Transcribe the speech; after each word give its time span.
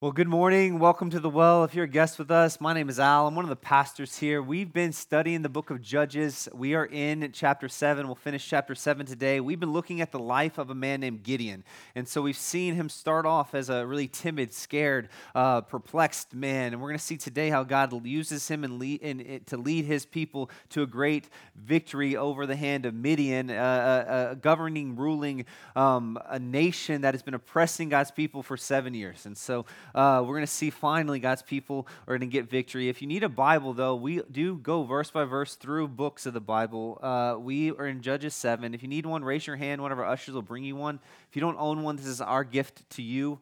Well, 0.00 0.12
good 0.12 0.28
morning. 0.28 0.78
Welcome 0.78 1.10
to 1.10 1.18
the 1.18 1.28
well. 1.28 1.64
If 1.64 1.74
you're 1.74 1.86
a 1.86 1.88
guest 1.88 2.20
with 2.20 2.30
us, 2.30 2.60
my 2.60 2.72
name 2.72 2.88
is 2.88 3.00
Al. 3.00 3.26
I'm 3.26 3.34
one 3.34 3.44
of 3.44 3.48
the 3.48 3.56
pastors 3.56 4.16
here. 4.16 4.40
We've 4.40 4.72
been 4.72 4.92
studying 4.92 5.42
the 5.42 5.48
book 5.48 5.70
of 5.70 5.82
Judges. 5.82 6.48
We 6.54 6.76
are 6.76 6.86
in 6.86 7.32
chapter 7.32 7.68
7. 7.68 8.06
We'll 8.06 8.14
finish 8.14 8.48
chapter 8.48 8.76
7 8.76 9.06
today. 9.06 9.40
We've 9.40 9.58
been 9.58 9.72
looking 9.72 10.00
at 10.00 10.12
the 10.12 10.20
life 10.20 10.56
of 10.56 10.70
a 10.70 10.74
man 10.76 11.00
named 11.00 11.24
Gideon. 11.24 11.64
And 11.96 12.06
so 12.06 12.22
we've 12.22 12.36
seen 12.36 12.76
him 12.76 12.88
start 12.88 13.26
off 13.26 13.56
as 13.56 13.70
a 13.70 13.84
really 13.84 14.06
timid, 14.06 14.54
scared, 14.54 15.08
uh, 15.34 15.62
perplexed 15.62 16.32
man. 16.32 16.74
And 16.74 16.80
we're 16.80 16.90
going 16.90 16.98
to 17.00 17.04
see 17.04 17.16
today 17.16 17.50
how 17.50 17.64
God 17.64 18.06
uses 18.06 18.46
him 18.46 18.62
and 18.62 18.78
lead, 18.78 19.02
in, 19.02 19.40
to 19.46 19.56
lead 19.56 19.84
his 19.84 20.06
people 20.06 20.48
to 20.68 20.82
a 20.82 20.86
great 20.86 21.28
victory 21.56 22.16
over 22.16 22.46
the 22.46 22.54
hand 22.54 22.86
of 22.86 22.94
Midian, 22.94 23.50
uh, 23.50 24.04
a, 24.08 24.30
a, 24.30 24.36
governing, 24.36 24.94
ruling 24.94 25.44
um, 25.74 26.20
a 26.28 26.38
nation 26.38 27.00
that 27.00 27.14
has 27.14 27.22
been 27.24 27.34
oppressing 27.34 27.88
God's 27.88 28.12
people 28.12 28.44
for 28.44 28.56
seven 28.56 28.94
years. 28.94 29.26
And 29.26 29.36
so 29.36 29.66
uh, 29.94 30.22
we're 30.24 30.34
going 30.34 30.40
to 30.42 30.46
see 30.46 30.70
finally 30.70 31.18
God's 31.18 31.42
people 31.42 31.86
are 32.06 32.18
going 32.18 32.28
to 32.28 32.32
get 32.32 32.48
victory. 32.48 32.88
If 32.88 33.00
you 33.02 33.08
need 33.08 33.22
a 33.22 33.28
Bible, 33.28 33.72
though, 33.72 33.94
we 33.94 34.22
do 34.30 34.56
go 34.56 34.84
verse 34.84 35.10
by 35.10 35.24
verse 35.24 35.54
through 35.54 35.88
books 35.88 36.26
of 36.26 36.34
the 36.34 36.40
Bible. 36.40 36.98
Uh, 37.02 37.36
we 37.38 37.70
are 37.72 37.86
in 37.86 38.02
Judges 38.02 38.34
7. 38.34 38.74
If 38.74 38.82
you 38.82 38.88
need 38.88 39.06
one, 39.06 39.24
raise 39.24 39.46
your 39.46 39.56
hand. 39.56 39.82
One 39.82 39.92
of 39.92 39.98
our 39.98 40.06
ushers 40.06 40.34
will 40.34 40.42
bring 40.42 40.64
you 40.64 40.76
one. 40.76 41.00
If 41.28 41.36
you 41.36 41.40
don't 41.40 41.56
own 41.58 41.82
one, 41.82 41.96
this 41.96 42.06
is 42.06 42.20
our 42.20 42.44
gift 42.44 42.88
to 42.90 43.02
you. 43.02 43.40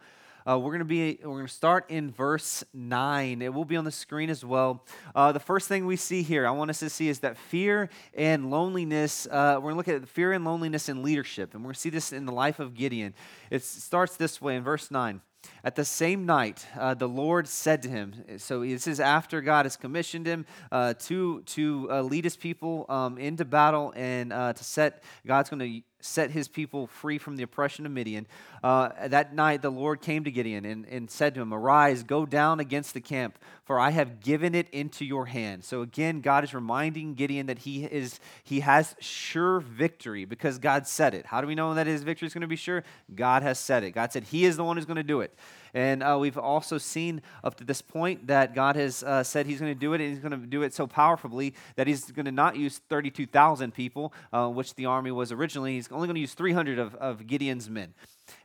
Uh, 0.48 0.56
we're 0.56 0.70
going 0.70 0.78
to 0.78 0.84
be 0.84 1.18
we're 1.24 1.42
to 1.42 1.48
start 1.48 1.86
in 1.90 2.12
verse 2.12 2.62
9 2.72 3.42
it 3.42 3.52
will 3.52 3.64
be 3.64 3.74
on 3.76 3.84
the 3.84 3.90
screen 3.90 4.30
as 4.30 4.44
well 4.44 4.84
uh, 5.16 5.32
the 5.32 5.40
first 5.40 5.66
thing 5.66 5.86
we 5.86 5.96
see 5.96 6.22
here 6.22 6.46
i 6.46 6.50
want 6.52 6.70
us 6.70 6.78
to 6.78 6.88
see 6.88 7.08
is 7.08 7.18
that 7.18 7.36
fear 7.36 7.90
and 8.14 8.48
loneliness 8.48 9.26
uh, 9.32 9.58
we're 9.60 9.70
to 9.70 9.76
look 9.76 9.88
at 9.88 10.06
fear 10.06 10.32
and 10.32 10.44
loneliness 10.44 10.88
in 10.88 11.02
leadership 11.02 11.52
and 11.52 11.64
we're 11.64 11.72
to 11.72 11.80
see 11.80 11.90
this 11.90 12.12
in 12.12 12.26
the 12.26 12.32
life 12.32 12.60
of 12.60 12.74
gideon 12.74 13.12
it 13.50 13.64
starts 13.64 14.16
this 14.16 14.40
way 14.40 14.54
in 14.54 14.62
verse 14.62 14.88
9 14.88 15.20
at 15.64 15.74
the 15.74 15.84
same 15.84 16.26
night, 16.26 16.66
uh, 16.78 16.94
the 16.94 17.08
Lord 17.08 17.48
said 17.48 17.82
to 17.82 17.88
him, 17.88 18.14
so 18.38 18.60
this 18.60 18.86
is 18.86 19.00
after 19.00 19.40
God 19.40 19.66
has 19.66 19.76
commissioned 19.76 20.26
him 20.26 20.46
uh, 20.70 20.94
to, 21.00 21.42
to 21.42 21.88
uh, 21.90 22.02
lead 22.02 22.24
his 22.24 22.36
people 22.36 22.86
um, 22.88 23.18
into 23.18 23.44
battle 23.44 23.92
and 23.96 24.32
uh, 24.32 24.52
to 24.52 24.64
set, 24.64 25.02
God's 25.26 25.50
going 25.50 25.60
to 25.60 25.95
set 26.00 26.30
his 26.30 26.48
people 26.48 26.86
free 26.86 27.18
from 27.18 27.36
the 27.36 27.42
oppression 27.42 27.86
of 27.86 27.92
Midian. 27.92 28.26
Uh, 28.62 28.90
that 29.08 29.34
night, 29.34 29.62
the 29.62 29.70
Lord 29.70 30.00
came 30.00 30.24
to 30.24 30.30
Gideon 30.30 30.64
and, 30.64 30.86
and 30.86 31.10
said 31.10 31.34
to 31.34 31.40
him, 31.40 31.52
Arise, 31.52 32.02
go 32.02 32.26
down 32.26 32.60
against 32.60 32.94
the 32.94 33.00
camp, 33.00 33.38
for 33.64 33.78
I 33.78 33.90
have 33.90 34.20
given 34.20 34.54
it 34.54 34.68
into 34.70 35.04
your 35.04 35.26
hand. 35.26 35.64
So 35.64 35.82
again, 35.82 36.20
God 36.20 36.44
is 36.44 36.54
reminding 36.54 37.14
Gideon 37.14 37.46
that 37.46 37.60
he, 37.60 37.84
is, 37.84 38.20
he 38.44 38.60
has 38.60 38.94
sure 39.00 39.60
victory 39.60 40.24
because 40.24 40.58
God 40.58 40.86
said 40.86 41.14
it. 41.14 41.26
How 41.26 41.40
do 41.40 41.46
we 41.46 41.54
know 41.54 41.74
that 41.74 41.86
his 41.86 42.02
victory 42.02 42.26
is 42.26 42.34
going 42.34 42.42
to 42.42 42.46
be 42.46 42.56
sure? 42.56 42.84
God 43.14 43.42
has 43.42 43.58
said 43.58 43.84
it. 43.84 43.92
God 43.92 44.12
said 44.12 44.24
he 44.24 44.44
is 44.44 44.56
the 44.56 44.64
one 44.64 44.76
who's 44.76 44.86
going 44.86 44.96
to 44.96 45.02
do 45.02 45.20
it. 45.20 45.34
And 45.76 46.02
uh, 46.02 46.16
we've 46.18 46.38
also 46.38 46.78
seen 46.78 47.20
up 47.44 47.56
to 47.56 47.64
this 47.64 47.82
point 47.82 48.28
that 48.28 48.54
God 48.54 48.76
has 48.76 49.02
uh, 49.02 49.22
said 49.22 49.44
He's 49.44 49.60
going 49.60 49.74
to 49.74 49.78
do 49.78 49.92
it, 49.92 50.00
and 50.00 50.08
He's 50.08 50.20
going 50.20 50.30
to 50.30 50.46
do 50.46 50.62
it 50.62 50.72
so 50.72 50.86
powerfully 50.86 51.52
that 51.74 51.86
He's 51.86 52.10
going 52.10 52.24
to 52.24 52.32
not 52.32 52.56
use 52.56 52.80
32,000 52.88 53.74
people, 53.74 54.14
uh, 54.32 54.48
which 54.48 54.74
the 54.76 54.86
army 54.86 55.10
was 55.10 55.32
originally. 55.32 55.74
He's 55.74 55.92
only 55.92 56.06
going 56.06 56.14
to 56.14 56.20
use 56.22 56.32
300 56.32 56.78
of, 56.78 56.94
of 56.94 57.26
Gideon's 57.26 57.68
men. 57.68 57.92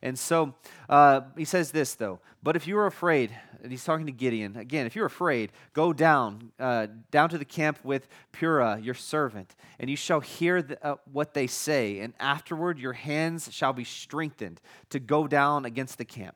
And 0.02 0.20
so 0.20 0.56
uh, 0.90 1.22
he 1.38 1.46
says 1.46 1.72
this, 1.72 1.96
though. 1.96 2.20
But 2.44 2.58
if 2.58 2.68
you 2.68 2.78
are 2.78 2.86
afraid, 2.86 3.32
and 3.64 3.72
he's 3.72 3.86
talking 3.86 4.08
to 4.08 4.12
Gideon, 4.12 4.58
again, 4.58 4.86
if 4.86 4.94
you're 4.94 5.06
afraid, 5.06 5.54
go 5.72 5.94
down, 5.94 6.52
uh, 6.60 6.88
down 7.12 7.30
to 7.30 7.38
the 7.38 7.46
camp 7.46 7.80
with 7.82 8.10
Purah, 8.34 8.84
your 8.84 8.94
servant, 8.94 9.56
and 9.80 9.90
you 9.90 9.96
shall 9.96 10.20
hear 10.20 10.62
the, 10.62 10.86
uh, 10.86 10.96
what 11.10 11.34
they 11.34 11.48
say, 11.48 12.00
and 12.00 12.14
afterward 12.20 12.78
your 12.78 12.92
hands 12.92 13.54
shall 13.54 13.72
be 13.72 13.86
strengthened 13.86 14.60
to 14.90 15.00
go 15.00 15.28
down 15.28 15.64
against 15.64 15.98
the 15.98 16.04
camp. 16.04 16.36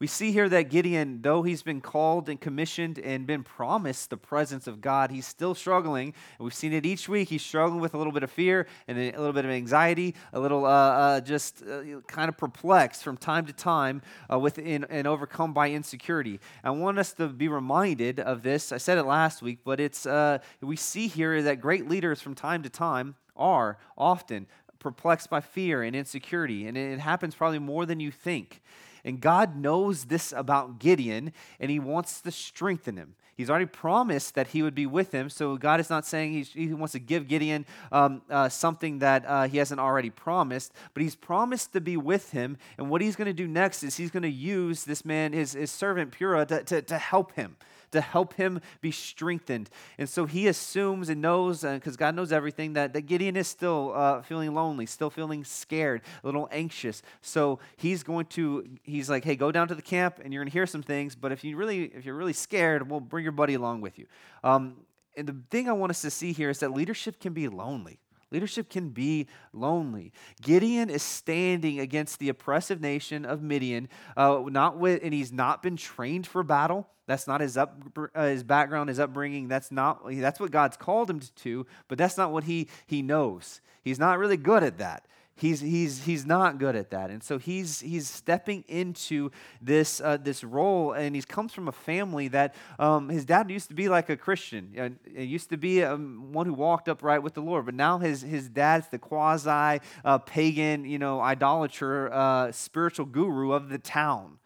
We 0.00 0.06
see 0.06 0.32
here 0.32 0.48
that 0.48 0.70
Gideon, 0.70 1.20
though 1.20 1.42
he's 1.42 1.62
been 1.62 1.82
called 1.82 2.30
and 2.30 2.40
commissioned 2.40 2.98
and 2.98 3.26
been 3.26 3.42
promised 3.42 4.08
the 4.08 4.16
presence 4.16 4.66
of 4.66 4.80
God, 4.80 5.10
he's 5.10 5.26
still 5.26 5.54
struggling. 5.54 6.14
We've 6.38 6.54
seen 6.54 6.72
it 6.72 6.86
each 6.86 7.06
week. 7.06 7.28
He's 7.28 7.42
struggling 7.42 7.82
with 7.82 7.92
a 7.92 7.98
little 7.98 8.12
bit 8.14 8.22
of 8.22 8.30
fear 8.30 8.66
and 8.88 8.98
a 8.98 9.10
little 9.18 9.34
bit 9.34 9.44
of 9.44 9.50
anxiety, 9.50 10.14
a 10.32 10.40
little 10.40 10.64
uh, 10.64 10.70
uh, 10.70 11.20
just 11.20 11.62
uh, 11.62 12.00
kind 12.06 12.30
of 12.30 12.38
perplexed 12.38 13.04
from 13.04 13.18
time 13.18 13.44
to 13.44 13.52
time 13.52 14.00
uh, 14.32 14.38
within, 14.38 14.86
and 14.88 15.06
overcome 15.06 15.52
by 15.52 15.68
insecurity. 15.68 16.40
I 16.64 16.70
want 16.70 16.98
us 16.98 17.12
to 17.14 17.28
be 17.28 17.48
reminded 17.48 18.20
of 18.20 18.42
this. 18.42 18.72
I 18.72 18.78
said 18.78 18.96
it 18.96 19.04
last 19.04 19.42
week, 19.42 19.58
but 19.66 19.80
it's 19.80 20.06
uh, 20.06 20.38
we 20.62 20.76
see 20.76 21.08
here 21.08 21.42
that 21.42 21.60
great 21.60 21.90
leaders 21.90 22.22
from 22.22 22.34
time 22.34 22.62
to 22.62 22.70
time 22.70 23.16
are 23.36 23.76
often 23.98 24.46
perplexed 24.78 25.28
by 25.28 25.42
fear 25.42 25.82
and 25.82 25.94
insecurity, 25.94 26.66
and 26.66 26.78
it 26.78 27.00
happens 27.00 27.34
probably 27.34 27.58
more 27.58 27.84
than 27.84 28.00
you 28.00 28.10
think. 28.10 28.62
And 29.04 29.20
God 29.20 29.56
knows 29.56 30.04
this 30.04 30.32
about 30.36 30.78
Gideon, 30.78 31.32
and 31.58 31.70
he 31.70 31.78
wants 31.78 32.20
to 32.22 32.30
strengthen 32.30 32.96
him. 32.96 33.14
He's 33.36 33.48
already 33.48 33.66
promised 33.66 34.34
that 34.34 34.48
he 34.48 34.62
would 34.62 34.74
be 34.74 34.84
with 34.84 35.12
him, 35.12 35.30
so 35.30 35.56
God 35.56 35.80
is 35.80 35.88
not 35.88 36.04
saying 36.04 36.44
he 36.52 36.74
wants 36.74 36.92
to 36.92 36.98
give 36.98 37.26
Gideon 37.26 37.64
um, 37.90 38.20
uh, 38.28 38.50
something 38.50 38.98
that 38.98 39.24
uh, 39.26 39.48
he 39.48 39.56
hasn't 39.56 39.80
already 39.80 40.10
promised, 40.10 40.74
but 40.92 41.02
he's 41.02 41.14
promised 41.14 41.72
to 41.72 41.80
be 41.80 41.96
with 41.96 42.32
him. 42.32 42.58
And 42.76 42.90
what 42.90 43.00
he's 43.00 43.16
going 43.16 43.26
to 43.26 43.32
do 43.32 43.48
next 43.48 43.82
is 43.82 43.96
he's 43.96 44.10
going 44.10 44.24
to 44.24 44.28
use 44.28 44.84
this 44.84 45.06
man, 45.06 45.32
his, 45.32 45.54
his 45.54 45.70
servant 45.70 46.12
Purah, 46.12 46.46
to, 46.48 46.62
to, 46.64 46.82
to 46.82 46.98
help 46.98 47.32
him 47.32 47.56
to 47.92 48.00
help 48.00 48.34
him 48.34 48.60
be 48.80 48.90
strengthened. 48.90 49.70
And 49.98 50.08
so 50.08 50.26
he 50.26 50.48
assumes 50.48 51.08
and 51.08 51.20
knows, 51.20 51.62
because 51.62 51.94
uh, 51.94 51.98
God 51.98 52.14
knows 52.14 52.32
everything, 52.32 52.74
that, 52.74 52.92
that 52.92 53.02
Gideon 53.02 53.36
is 53.36 53.48
still 53.48 53.92
uh, 53.94 54.22
feeling 54.22 54.54
lonely, 54.54 54.86
still 54.86 55.10
feeling 55.10 55.44
scared, 55.44 56.02
a 56.22 56.26
little 56.26 56.48
anxious. 56.52 57.02
So 57.20 57.58
he's 57.76 58.02
going 58.02 58.26
to, 58.26 58.66
he's 58.82 59.10
like, 59.10 59.24
hey, 59.24 59.36
go 59.36 59.52
down 59.52 59.68
to 59.68 59.74
the 59.74 59.82
camp 59.82 60.20
and 60.22 60.32
you're 60.32 60.42
going 60.42 60.50
to 60.50 60.52
hear 60.52 60.66
some 60.66 60.82
things, 60.82 61.14
but 61.14 61.32
if, 61.32 61.44
you 61.44 61.56
really, 61.56 61.84
if 61.84 62.04
you're 62.04 62.14
really 62.14 62.32
scared, 62.32 62.90
we'll 62.90 63.00
bring 63.00 63.24
your 63.24 63.32
buddy 63.32 63.54
along 63.54 63.80
with 63.80 63.98
you. 63.98 64.06
Um, 64.44 64.76
and 65.16 65.26
the 65.26 65.36
thing 65.50 65.68
I 65.68 65.72
want 65.72 65.90
us 65.90 66.02
to 66.02 66.10
see 66.10 66.32
here 66.32 66.50
is 66.50 66.60
that 66.60 66.72
leadership 66.72 67.20
can 67.20 67.32
be 67.32 67.48
lonely. 67.48 67.98
Leadership 68.30 68.68
can 68.68 68.90
be 68.90 69.26
lonely. 69.52 70.12
Gideon 70.40 70.88
is 70.88 71.02
standing 71.02 71.80
against 71.80 72.18
the 72.18 72.28
oppressive 72.28 72.80
nation 72.80 73.24
of 73.24 73.42
Midian, 73.42 73.88
uh, 74.16 74.42
not 74.46 74.78
with, 74.78 75.00
and 75.02 75.12
he's 75.12 75.32
not 75.32 75.62
been 75.62 75.76
trained 75.76 76.26
for 76.26 76.42
battle. 76.42 76.88
That's 77.06 77.26
not 77.26 77.40
his 77.40 77.56
up, 77.56 77.82
uh, 78.14 78.26
his 78.26 78.44
background, 78.44 78.88
his 78.88 79.00
upbringing. 79.00 79.48
That's 79.48 79.72
not 79.72 80.02
that's 80.08 80.38
what 80.38 80.52
God's 80.52 80.76
called 80.76 81.10
him 81.10 81.20
to, 81.36 81.66
but 81.88 81.98
that's 81.98 82.16
not 82.16 82.32
what 82.32 82.44
he 82.44 82.68
he 82.86 83.02
knows. 83.02 83.60
He's 83.82 83.98
not 83.98 84.18
really 84.18 84.36
good 84.36 84.62
at 84.62 84.78
that. 84.78 85.06
He's, 85.36 85.60
he's, 85.60 86.04
he's 86.04 86.26
not 86.26 86.58
good 86.58 86.76
at 86.76 86.90
that. 86.90 87.08
And 87.08 87.22
so 87.22 87.38
he's, 87.38 87.80
he's 87.80 88.06
stepping 88.08 88.62
into 88.68 89.30
this, 89.62 89.98
uh, 90.00 90.18
this 90.18 90.44
role, 90.44 90.92
and 90.92 91.16
he 91.16 91.22
comes 91.22 91.54
from 91.54 91.66
a 91.66 91.72
family 91.72 92.28
that 92.28 92.54
um, 92.78 93.08
his 93.08 93.24
dad 93.24 93.50
used 93.50 93.68
to 93.68 93.74
be 93.74 93.88
like 93.88 94.10
a 94.10 94.18
Christian. 94.18 94.74
Uh, 94.78 94.90
used 95.18 95.48
to 95.48 95.56
be 95.56 95.82
um, 95.82 96.32
one 96.32 96.44
who 96.44 96.52
walked 96.52 96.88
upright 96.88 97.22
with 97.22 97.32
the 97.32 97.40
Lord, 97.40 97.64
but 97.64 97.74
now 97.74 97.98
his, 97.98 98.20
his 98.20 98.50
dad's 98.50 98.88
the 98.88 98.98
quasi 98.98 99.80
uh, 100.04 100.18
pagan, 100.18 100.84
you 100.84 100.98
know, 100.98 101.22
idolater, 101.22 102.12
uh, 102.12 102.52
spiritual 102.52 103.06
guru 103.06 103.52
of 103.52 103.70
the 103.70 103.78
town. 103.78 104.36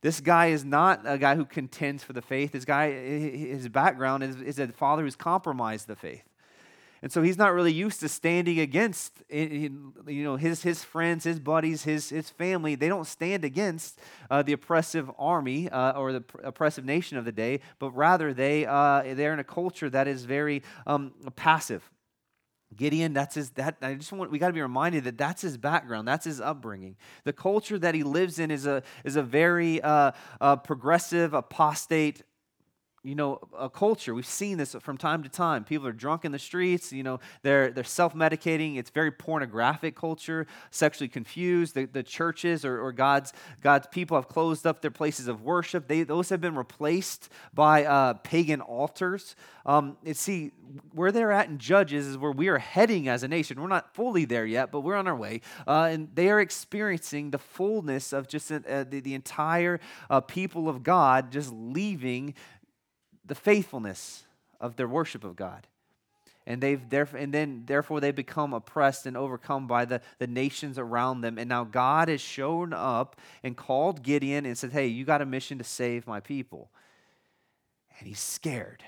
This 0.00 0.20
guy 0.20 0.46
is 0.48 0.64
not 0.64 1.00
a 1.04 1.18
guy 1.18 1.34
who 1.34 1.44
contends 1.44 2.04
for 2.04 2.12
the 2.12 2.22
faith. 2.22 2.52
This 2.52 2.64
guy, 2.64 2.92
his 2.92 3.68
background 3.68 4.22
is, 4.22 4.36
is 4.40 4.58
a 4.60 4.68
father 4.68 5.02
who's 5.02 5.16
compromised 5.16 5.88
the 5.88 5.96
faith. 5.96 6.22
And 7.02 7.12
so 7.12 7.22
he's 7.22 7.36
not 7.36 7.52
really 7.52 7.72
used 7.72 8.00
to 8.00 8.08
standing 8.08 8.58
against 8.58 9.22
you 9.30 9.92
know, 10.06 10.36
his, 10.36 10.62
his 10.62 10.82
friends, 10.82 11.24
his 11.24 11.38
buddies, 11.38 11.84
his, 11.84 12.08
his 12.08 12.30
family. 12.30 12.74
They 12.74 12.88
don't 12.88 13.06
stand 13.06 13.44
against 13.44 13.98
uh, 14.30 14.42
the 14.42 14.52
oppressive 14.52 15.10
army 15.18 15.68
uh, 15.68 15.92
or 15.92 16.12
the 16.12 16.24
oppressive 16.42 16.84
nation 16.84 17.18
of 17.18 17.24
the 17.24 17.32
day, 17.32 17.60
but 17.78 17.90
rather 17.90 18.32
they, 18.32 18.66
uh, 18.66 19.02
they're 19.14 19.32
in 19.32 19.38
a 19.38 19.44
culture 19.44 19.90
that 19.90 20.08
is 20.08 20.24
very 20.24 20.62
um, 20.86 21.12
passive. 21.36 21.90
Gideon, 22.74 23.12
that's 23.12 23.36
his, 23.36 23.50
that, 23.50 23.76
I 23.80 23.94
just 23.94 24.12
want, 24.12 24.30
we 24.30 24.38
got 24.38 24.48
to 24.48 24.52
be 24.52 24.60
reminded 24.60 25.04
that 25.04 25.16
that's 25.16 25.42
his 25.42 25.56
background, 25.56 26.08
that's 26.08 26.24
his 26.24 26.40
upbringing. 26.40 26.96
The 27.24 27.32
culture 27.32 27.78
that 27.78 27.94
he 27.94 28.02
lives 28.02 28.38
in 28.38 28.50
is 28.50 28.66
a, 28.66 28.82
is 29.04 29.16
a 29.16 29.22
very 29.22 29.80
uh, 29.80 30.12
uh, 30.40 30.56
progressive, 30.56 31.32
apostate 31.32 32.22
you 33.06 33.14
know, 33.14 33.38
a 33.56 33.70
culture. 33.70 34.14
We've 34.14 34.26
seen 34.26 34.58
this 34.58 34.74
from 34.80 34.98
time 34.98 35.22
to 35.22 35.28
time. 35.28 35.62
People 35.62 35.86
are 35.86 35.92
drunk 35.92 36.24
in 36.24 36.32
the 36.32 36.40
streets. 36.40 36.92
You 36.92 37.04
know, 37.04 37.20
they're 37.42 37.70
they're 37.70 37.84
self-medicating. 37.84 38.78
It's 38.78 38.90
very 38.90 39.12
pornographic 39.12 39.94
culture, 39.94 40.48
sexually 40.72 41.08
confused. 41.08 41.76
The, 41.76 41.84
the 41.84 42.02
churches 42.02 42.64
or, 42.64 42.80
or 42.80 42.90
God's 42.90 43.32
God's 43.62 43.86
people 43.86 44.16
have 44.16 44.26
closed 44.26 44.66
up 44.66 44.82
their 44.82 44.90
places 44.90 45.28
of 45.28 45.42
worship. 45.42 45.86
They 45.86 46.02
those 46.02 46.30
have 46.30 46.40
been 46.40 46.56
replaced 46.56 47.28
by 47.54 47.84
uh, 47.84 48.14
pagan 48.14 48.60
altars. 48.60 49.36
Um, 49.64 49.96
see 50.12 50.52
where 50.92 51.12
they're 51.12 51.32
at 51.32 51.48
in 51.48 51.58
Judges 51.58 52.06
is 52.06 52.18
where 52.18 52.32
we 52.32 52.48
are 52.48 52.58
heading 52.58 53.08
as 53.08 53.22
a 53.22 53.28
nation. 53.28 53.60
We're 53.60 53.68
not 53.68 53.94
fully 53.94 54.24
there 54.24 54.46
yet, 54.46 54.70
but 54.70 54.80
we're 54.80 54.96
on 54.96 55.06
our 55.06 55.16
way. 55.16 55.40
Uh, 55.66 55.88
and 55.90 56.08
they 56.14 56.28
are 56.30 56.40
experiencing 56.40 57.30
the 57.30 57.38
fullness 57.38 58.12
of 58.12 58.28
just 58.28 58.50
uh, 58.50 58.84
the, 58.84 59.00
the 59.00 59.14
entire 59.14 59.80
uh, 60.08 60.20
people 60.20 60.68
of 60.68 60.82
God 60.82 61.30
just 61.32 61.52
leaving 61.52 62.34
the 63.26 63.34
faithfulness 63.34 64.24
of 64.60 64.76
their 64.76 64.88
worship 64.88 65.24
of 65.24 65.36
God. 65.36 65.66
and 66.46 66.60
they've 66.60 66.88
therefore, 66.88 67.18
and 67.18 67.34
then 67.34 67.64
therefore 67.66 68.00
they 68.00 68.12
become 68.12 68.54
oppressed 68.54 69.04
and 69.04 69.16
overcome 69.16 69.66
by 69.66 69.84
the, 69.84 70.00
the 70.18 70.28
nations 70.28 70.78
around 70.78 71.20
them. 71.20 71.38
And 71.38 71.48
now 71.48 71.64
god 71.64 72.08
has 72.08 72.20
shown 72.20 72.72
up 72.72 73.16
and 73.42 73.56
called 73.56 74.02
gideon 74.02 74.46
and 74.46 74.56
said 74.56 74.72
hey 74.72 74.86
you 74.86 75.04
got 75.04 75.20
a 75.20 75.26
mission 75.26 75.58
to 75.58 75.64
save 75.64 76.06
my 76.06 76.20
people. 76.20 76.70
And 77.98 78.06
he's 78.06 78.20
scared. 78.20 78.84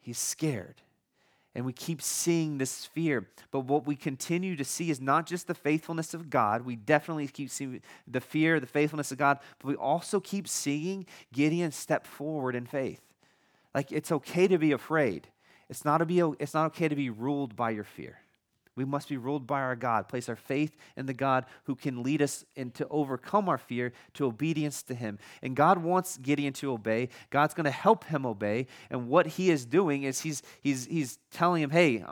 He's 0.00 0.18
scared. 0.18 0.82
And 1.54 1.64
we 1.64 1.72
keep 1.72 2.02
seeing 2.02 2.58
this 2.58 2.86
fear. 2.86 3.28
But 3.50 3.60
what 3.60 3.86
we 3.86 3.94
continue 3.94 4.56
to 4.56 4.64
see 4.64 4.90
is 4.90 5.00
not 5.00 5.26
just 5.26 5.46
the 5.46 5.54
faithfulness 5.54 6.12
of 6.14 6.28
god. 6.28 6.62
We 6.62 6.76
definitely 6.76 7.28
keep 7.28 7.50
seeing 7.50 7.82
the 8.06 8.20
fear 8.20 8.58
the 8.58 8.66
faithfulness 8.66 9.12
of 9.12 9.18
god. 9.18 9.38
But 9.58 9.68
we 9.68 9.76
also 9.76 10.18
keep 10.18 10.48
seeing 10.48 11.06
gideon 11.32 11.70
step 11.70 12.06
forward 12.06 12.54
in 12.54 12.66
faith 12.66 13.00
like 13.74 13.92
it's 13.92 14.12
okay 14.12 14.48
to 14.48 14.58
be 14.58 14.72
afraid 14.72 15.28
it's 15.72 15.86
not, 15.86 16.06
be, 16.06 16.18
it's 16.38 16.52
not 16.52 16.66
okay 16.66 16.86
to 16.86 16.94
be 16.94 17.08
ruled 17.08 17.56
by 17.56 17.70
your 17.70 17.84
fear. 17.84 18.18
We 18.76 18.84
must 18.84 19.08
be 19.08 19.16
ruled 19.16 19.46
by 19.46 19.62
our 19.62 19.74
God. 19.74 20.06
Place 20.06 20.28
our 20.28 20.36
faith 20.36 20.76
in 20.98 21.06
the 21.06 21.14
God 21.14 21.46
who 21.64 21.74
can 21.74 22.02
lead 22.02 22.20
us 22.20 22.44
and 22.58 22.74
to 22.74 22.86
overcome 22.88 23.48
our 23.48 23.56
fear 23.56 23.94
to 24.14 24.26
obedience 24.26 24.82
to 24.82 24.94
Him. 24.94 25.18
And 25.40 25.56
God 25.56 25.78
wants 25.78 26.18
Gideon 26.18 26.52
to 26.54 26.72
obey. 26.72 27.08
God's 27.30 27.54
going 27.54 27.64
to 27.64 27.70
help 27.70 28.04
him 28.04 28.26
obey. 28.26 28.66
And 28.90 29.08
what 29.08 29.26
He 29.26 29.50
is 29.50 29.64
doing 29.64 30.02
is 30.02 30.20
He's 30.20 30.42
He's 30.60 30.84
He's 30.84 31.18
telling 31.30 31.62
him, 31.62 31.70
"Hey, 31.70 32.04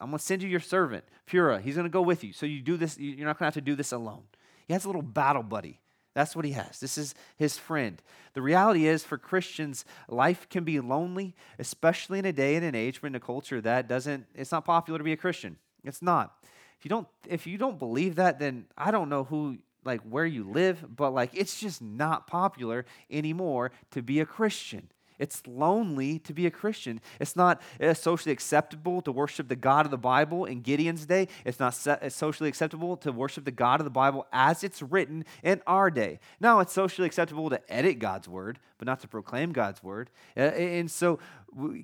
I'm 0.00 0.08
going 0.08 0.18
to 0.18 0.18
send 0.18 0.42
you 0.42 0.48
your 0.48 0.60
servant, 0.60 1.04
Purah. 1.26 1.60
He's 1.60 1.74
going 1.74 1.84
to 1.84 1.90
go 1.90 2.02
with 2.02 2.24
you. 2.24 2.32
So 2.32 2.46
you 2.46 2.62
do 2.62 2.78
this. 2.78 2.98
You're 2.98 3.26
not 3.26 3.38
going 3.38 3.44
to 3.50 3.54
have 3.54 3.54
to 3.54 3.60
do 3.60 3.74
this 3.74 3.92
alone." 3.92 4.24
He 4.66 4.72
has 4.72 4.84
a 4.84 4.88
little 4.88 5.02
battle 5.02 5.42
buddy. 5.42 5.81
That's 6.14 6.36
what 6.36 6.44
he 6.44 6.52
has. 6.52 6.78
This 6.78 6.98
is 6.98 7.14
his 7.36 7.56
friend. 7.56 8.00
The 8.34 8.42
reality 8.42 8.86
is, 8.86 9.02
for 9.02 9.18
Christians, 9.18 9.84
life 10.08 10.48
can 10.48 10.64
be 10.64 10.78
lonely, 10.80 11.34
especially 11.58 12.18
in 12.18 12.24
a 12.24 12.32
day 12.32 12.56
and 12.56 12.64
an 12.64 12.74
age, 12.74 13.02
we're 13.02 13.08
in 13.08 13.14
a 13.14 13.20
culture 13.20 13.60
that 13.60 13.88
doesn't, 13.88 14.26
it's 14.34 14.52
not 14.52 14.64
popular 14.64 14.98
to 14.98 15.04
be 15.04 15.12
a 15.12 15.16
Christian. 15.16 15.56
It's 15.84 16.02
not. 16.02 16.34
If 16.78 16.84
you 16.84 16.88
don't, 16.90 17.08
if 17.28 17.46
you 17.46 17.58
don't 17.58 17.78
believe 17.78 18.16
that, 18.16 18.38
then 18.38 18.66
I 18.76 18.90
don't 18.90 19.08
know 19.08 19.24
who, 19.24 19.58
like, 19.84 20.00
where 20.02 20.26
you 20.26 20.44
live, 20.44 20.84
but 20.96 21.10
like, 21.10 21.30
it's 21.32 21.58
just 21.60 21.80
not 21.80 22.26
popular 22.26 22.84
anymore 23.10 23.72
to 23.92 24.02
be 24.02 24.20
a 24.20 24.26
Christian. 24.26 24.88
It's 25.18 25.46
lonely 25.46 26.18
to 26.20 26.32
be 26.32 26.46
a 26.46 26.50
Christian. 26.50 27.00
It's 27.20 27.36
not 27.36 27.60
uh, 27.80 27.94
socially 27.94 28.32
acceptable 28.32 29.00
to 29.02 29.12
worship 29.12 29.48
the 29.48 29.56
God 29.56 29.84
of 29.84 29.90
the 29.90 29.98
Bible 29.98 30.44
in 30.44 30.60
Gideon's 30.60 31.06
day. 31.06 31.28
It's 31.44 31.60
not 31.60 31.86
uh, 31.86 32.08
socially 32.08 32.48
acceptable 32.48 32.96
to 32.98 33.12
worship 33.12 33.44
the 33.44 33.50
God 33.50 33.80
of 33.80 33.84
the 33.84 33.90
Bible 33.90 34.26
as 34.32 34.64
it's 34.64 34.82
written 34.82 35.24
in 35.42 35.60
our 35.66 35.90
day. 35.90 36.18
Now, 36.40 36.60
it's 36.60 36.72
socially 36.72 37.06
acceptable 37.06 37.50
to 37.50 37.60
edit 37.72 37.98
God's 37.98 38.28
word, 38.28 38.58
but 38.78 38.86
not 38.86 39.00
to 39.00 39.08
proclaim 39.08 39.52
God's 39.52 39.82
word. 39.82 40.10
Uh, 40.36 40.40
and 40.40 40.90
so 40.90 41.18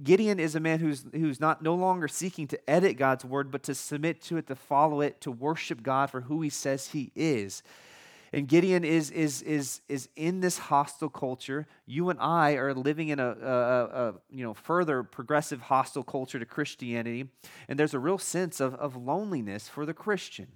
Gideon 0.03 0.41
is 0.41 0.55
a 0.55 0.61
man 0.61 0.81
who's, 0.81 1.05
who's 1.13 1.41
not 1.41 1.63
no 1.63 1.75
longer 1.75 2.09
seeking 2.09 2.47
to 2.49 2.71
edit 2.71 2.97
God's 2.97 3.25
word, 3.25 3.51
but 3.51 3.63
to 3.65 3.75
submit 3.75 4.23
to 4.23 4.37
it, 4.37 4.47
to 4.47 4.57
follow 4.57 5.01
it, 5.01 5.21
to 5.21 5.31
worship 5.31 5.83
God 5.83 6.11
for 6.11 6.23
who 6.23 6.41
he 6.41 6.51
says 6.51 6.89
he 6.89 7.13
is. 7.15 7.63
And 8.33 8.47
Gideon 8.47 8.85
is, 8.85 9.11
is, 9.11 9.43
is, 9.43 9.81
is 9.89 10.09
in 10.17 10.41
this 10.41 10.59
hostile 10.59 11.09
culture. 11.09 11.67
You 11.87 12.11
and 12.11 12.19
I 12.21 12.53
are 12.53 12.75
living 12.75 13.09
in 13.09 13.19
a, 13.19 13.29
a, 13.29 13.85
a, 13.85 14.15
you 14.31 14.45
know, 14.45 14.55
further 14.55 15.03
progressive 15.03 15.63
hostile 15.63 16.05
culture 16.05 16.39
to 16.39 16.45
Christianity. 16.45 17.29
And 17.69 17.79
there's 17.79 17.95
a 17.95 17.99
real 17.99 18.19
sense 18.19 18.61
of, 18.61 18.75
of 18.75 18.97
loneliness 18.97 19.69
for 19.69 19.87
the 19.87 19.95
Christian. 19.95 20.49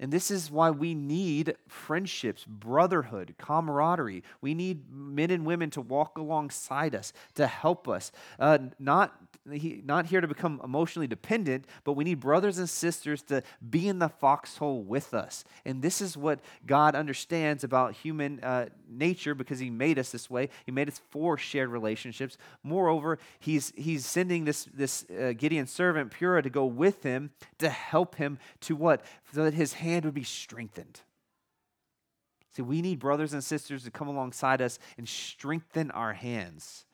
And 0.00 0.12
this 0.12 0.30
is 0.30 0.50
why 0.50 0.70
we 0.70 0.92
need 0.92 1.56
friendships, 1.68 2.44
brotherhood, 2.44 3.36
camaraderie. 3.38 4.24
We 4.40 4.52
need 4.54 4.90
men 4.90 5.30
and 5.30 5.46
women 5.46 5.70
to 5.70 5.80
walk 5.80 6.18
alongside 6.18 6.94
us, 6.94 7.12
to 7.36 7.46
help 7.46 7.88
us. 7.88 8.10
Uh, 8.40 8.58
not, 8.80 9.16
not 9.46 10.06
here 10.06 10.20
to 10.20 10.26
become 10.26 10.60
emotionally 10.64 11.06
dependent, 11.06 11.66
but 11.84 11.92
we 11.92 12.02
need 12.02 12.18
brothers 12.18 12.58
and 12.58 12.68
sisters 12.68 13.22
to 13.22 13.42
be 13.70 13.86
in 13.86 14.00
the 14.00 14.08
foxhole 14.08 14.82
with 14.82 15.14
us. 15.14 15.44
And 15.64 15.80
this 15.80 16.00
is 16.00 16.16
what 16.16 16.40
God 16.66 16.96
understands 16.96 17.62
about 17.62 17.94
human 17.94 18.40
uh, 18.42 18.66
nature 18.88 19.34
because 19.34 19.60
He 19.60 19.70
made 19.70 19.98
us 19.98 20.10
this 20.10 20.28
way. 20.28 20.48
He 20.66 20.72
made 20.72 20.88
us 20.88 21.00
for 21.10 21.38
shared 21.38 21.68
relationships. 21.68 22.36
Moreover, 22.64 23.18
He's, 23.38 23.72
he's 23.76 24.06
sending 24.06 24.44
this, 24.44 24.64
this 24.74 25.04
uh, 25.10 25.34
Gideon 25.36 25.66
servant, 25.66 26.12
Purah, 26.12 26.42
to 26.42 26.50
go 26.50 26.64
with 26.64 27.02
him 27.02 27.30
to 27.58 27.68
help 27.68 28.16
him 28.16 28.38
to 28.62 28.74
what? 28.74 29.04
So 29.34 29.42
that 29.42 29.54
his 29.54 29.72
hand 29.72 30.04
would 30.04 30.14
be 30.14 30.22
strengthened. 30.22 31.00
See, 32.54 32.62
we 32.62 32.82
need 32.82 33.00
brothers 33.00 33.32
and 33.32 33.42
sisters 33.42 33.82
to 33.82 33.90
come 33.90 34.06
alongside 34.06 34.62
us 34.62 34.78
and 34.96 35.08
strengthen 35.08 35.90
our 35.90 36.12
hands 36.12 36.84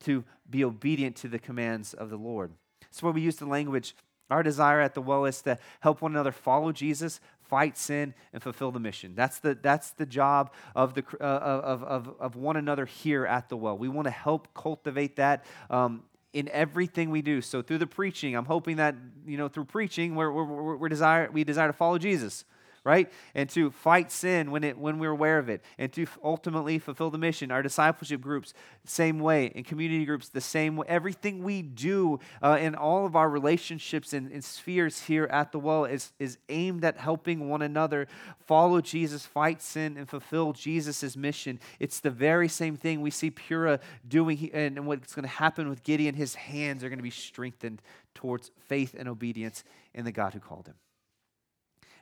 to 0.00 0.24
be 0.50 0.62
obedient 0.62 1.16
to 1.16 1.28
the 1.28 1.38
commands 1.38 1.94
of 1.94 2.10
the 2.10 2.18
Lord. 2.18 2.52
That's 2.82 3.02
why 3.02 3.12
we 3.12 3.22
use 3.22 3.36
the 3.36 3.46
language. 3.46 3.96
Our 4.30 4.42
desire 4.42 4.80
at 4.80 4.92
the 4.92 5.00
well 5.00 5.24
is 5.24 5.40
to 5.42 5.58
help 5.80 6.02
one 6.02 6.12
another 6.12 6.32
follow 6.32 6.70
Jesus, 6.70 7.18
fight 7.40 7.78
sin, 7.78 8.12
and 8.34 8.42
fulfill 8.42 8.70
the 8.70 8.78
mission. 8.78 9.14
That's 9.14 9.38
the, 9.38 9.54
that's 9.54 9.92
the 9.92 10.04
job 10.04 10.52
of, 10.76 10.92
the, 10.92 11.04
uh, 11.18 11.24
of, 11.24 11.82
of, 11.82 12.14
of 12.20 12.36
one 12.36 12.56
another 12.56 12.84
here 12.84 13.24
at 13.24 13.48
the 13.48 13.56
well. 13.56 13.78
We 13.78 13.88
want 13.88 14.04
to 14.04 14.10
help 14.10 14.52
cultivate 14.52 15.16
that 15.16 15.46
um, 15.70 16.02
in 16.34 16.48
everything 16.50 17.10
we 17.10 17.22
do. 17.22 17.40
So 17.40 17.62
through 17.62 17.78
the 17.78 17.86
preaching, 17.86 18.36
I'm 18.36 18.44
hoping 18.44 18.76
that, 18.76 18.96
you 19.24 19.38
know, 19.38 19.48
through 19.48 19.64
preaching, 19.64 20.16
we're, 20.16 20.30
we're, 20.30 20.76
we're 20.76 20.88
desire, 20.88 21.30
we 21.32 21.44
desire 21.44 21.68
to 21.68 21.72
follow 21.72 21.96
Jesus 21.96 22.44
right? 22.84 23.10
And 23.34 23.48
to 23.50 23.70
fight 23.70 24.12
sin 24.12 24.50
when, 24.50 24.62
it, 24.62 24.76
when 24.76 24.98
we're 24.98 25.10
aware 25.10 25.38
of 25.38 25.48
it, 25.48 25.62
and 25.78 25.90
to 25.94 26.06
ultimately 26.22 26.78
fulfill 26.78 27.10
the 27.10 27.18
mission. 27.18 27.50
Our 27.50 27.62
discipleship 27.62 28.20
groups, 28.20 28.52
same 28.84 29.18
way, 29.18 29.50
and 29.54 29.64
community 29.64 30.04
groups, 30.04 30.28
the 30.28 30.42
same 30.42 30.76
way. 30.76 30.86
Everything 30.86 31.42
we 31.42 31.62
do 31.62 32.20
uh, 32.42 32.58
in 32.60 32.74
all 32.74 33.06
of 33.06 33.16
our 33.16 33.30
relationships 33.30 34.12
and, 34.12 34.30
and 34.30 34.44
spheres 34.44 35.02
here 35.04 35.24
at 35.24 35.50
the 35.50 35.58
well 35.58 35.86
is, 35.86 36.12
is 36.18 36.36
aimed 36.50 36.84
at 36.84 36.98
helping 36.98 37.48
one 37.48 37.62
another 37.62 38.06
follow 38.46 38.82
Jesus, 38.82 39.24
fight 39.24 39.62
sin, 39.62 39.96
and 39.96 40.06
fulfill 40.06 40.52
Jesus' 40.52 41.16
mission. 41.16 41.58
It's 41.80 42.00
the 42.00 42.10
very 42.10 42.48
same 42.48 42.76
thing 42.76 43.00
we 43.00 43.10
see 43.10 43.30
Purah 43.30 43.80
doing, 44.06 44.50
and 44.52 44.86
what's 44.86 45.14
going 45.14 45.22
to 45.22 45.28
happen 45.28 45.70
with 45.70 45.82
Gideon. 45.84 46.14
His 46.14 46.34
hands 46.34 46.84
are 46.84 46.90
going 46.90 46.98
to 46.98 47.02
be 47.02 47.08
strengthened 47.10 47.80
towards 48.14 48.50
faith 48.68 48.94
and 48.98 49.08
obedience 49.08 49.64
in 49.94 50.04
the 50.04 50.12
God 50.12 50.34
who 50.34 50.40
called 50.40 50.66
him. 50.66 50.74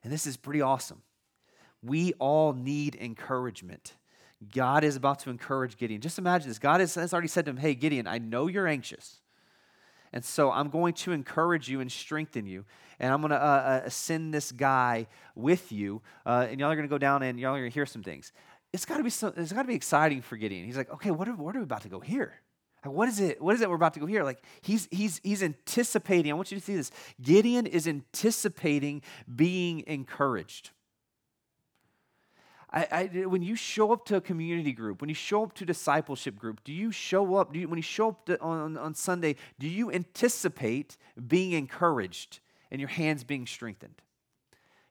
And 0.02 0.12
this 0.12 0.26
is 0.26 0.36
pretty 0.36 0.60
awesome. 0.60 1.02
We 1.82 2.12
all 2.14 2.52
need 2.52 2.96
encouragement. 3.00 3.94
God 4.52 4.84
is 4.84 4.96
about 4.96 5.20
to 5.20 5.30
encourage 5.30 5.76
Gideon. 5.76 6.00
Just 6.00 6.18
imagine 6.18 6.48
this. 6.48 6.58
God 6.58 6.80
has, 6.80 6.96
already 7.12 7.28
said 7.28 7.44
to 7.44 7.50
him, 7.50 7.56
Hey, 7.56 7.74
Gideon, 7.74 8.06
I 8.06 8.18
know 8.18 8.46
you're 8.48 8.66
anxious. 8.66 9.20
And 10.12 10.24
so 10.24 10.50
I'm 10.50 10.68
going 10.68 10.92
to 10.94 11.12
encourage 11.12 11.68
you 11.68 11.80
and 11.80 11.90
strengthen 11.90 12.46
you. 12.46 12.64
And 13.00 13.12
I'm 13.12 13.20
going 13.20 13.30
to 13.30 13.42
uh, 13.42 13.82
uh, 13.86 13.88
send 13.88 14.34
this 14.34 14.52
guy 14.52 15.06
with 15.34 15.72
you. 15.72 16.02
Uh, 16.26 16.46
and 16.50 16.60
y'all 16.60 16.70
are 16.70 16.76
going 16.76 16.86
to 16.86 16.92
go 16.92 16.98
down 16.98 17.22
and 17.22 17.40
y'all 17.40 17.54
are 17.54 17.58
going 17.58 17.70
to 17.70 17.74
hear 17.74 17.86
some 17.86 18.02
things. 18.02 18.32
It's 18.72 18.84
got 18.84 18.98
to 18.98 19.02
be 19.02 19.08
it's 19.08 19.52
got 19.52 19.62
to 19.62 19.68
be 19.68 19.74
exciting 19.74 20.22
for 20.22 20.36
Gideon. 20.36 20.64
He's 20.64 20.76
like, 20.76 20.92
okay, 20.92 21.10
what 21.10 21.28
are, 21.28 21.34
what 21.34 21.56
are 21.56 21.60
we 21.60 21.64
about 21.64 21.82
to 21.82 21.88
go 21.88 22.00
here? 22.00 22.34
Like, 22.84 22.94
what 22.94 23.08
is 23.08 23.20
it? 23.20 23.40
What 23.40 23.54
is 23.54 23.60
it 23.60 23.68
we're 23.68 23.76
about 23.76 23.94
to 23.94 24.00
go 24.00 24.06
here? 24.06 24.24
Like 24.24 24.42
he's 24.60 24.88
he's 24.90 25.20
he's 25.22 25.42
anticipating. 25.42 26.30
I 26.32 26.34
want 26.34 26.50
you 26.50 26.58
to 26.58 26.64
see 26.64 26.74
this. 26.74 26.90
Gideon 27.20 27.66
is 27.66 27.86
anticipating 27.86 29.02
being 29.34 29.84
encouraged. 29.86 30.70
I, 32.74 32.88
I, 32.90 33.26
when 33.26 33.42
you 33.42 33.54
show 33.54 33.92
up 33.92 34.06
to 34.06 34.16
a 34.16 34.20
community 34.20 34.72
group, 34.72 35.02
when 35.02 35.10
you 35.10 35.14
show 35.14 35.42
up 35.42 35.52
to 35.56 35.66
discipleship 35.66 36.38
group, 36.38 36.64
do 36.64 36.72
you 36.72 36.90
show 36.90 37.34
up, 37.34 37.52
do 37.52 37.60
you, 37.60 37.68
when 37.68 37.76
you 37.78 37.82
show 37.82 38.08
up 38.08 38.24
to, 38.26 38.40
on, 38.40 38.78
on 38.78 38.94
Sunday, 38.94 39.36
do 39.58 39.68
you 39.68 39.92
anticipate 39.92 40.96
being 41.28 41.52
encouraged 41.52 42.40
and 42.70 42.80
your 42.80 42.88
hands 42.88 43.24
being 43.24 43.46
strengthened? 43.46 44.00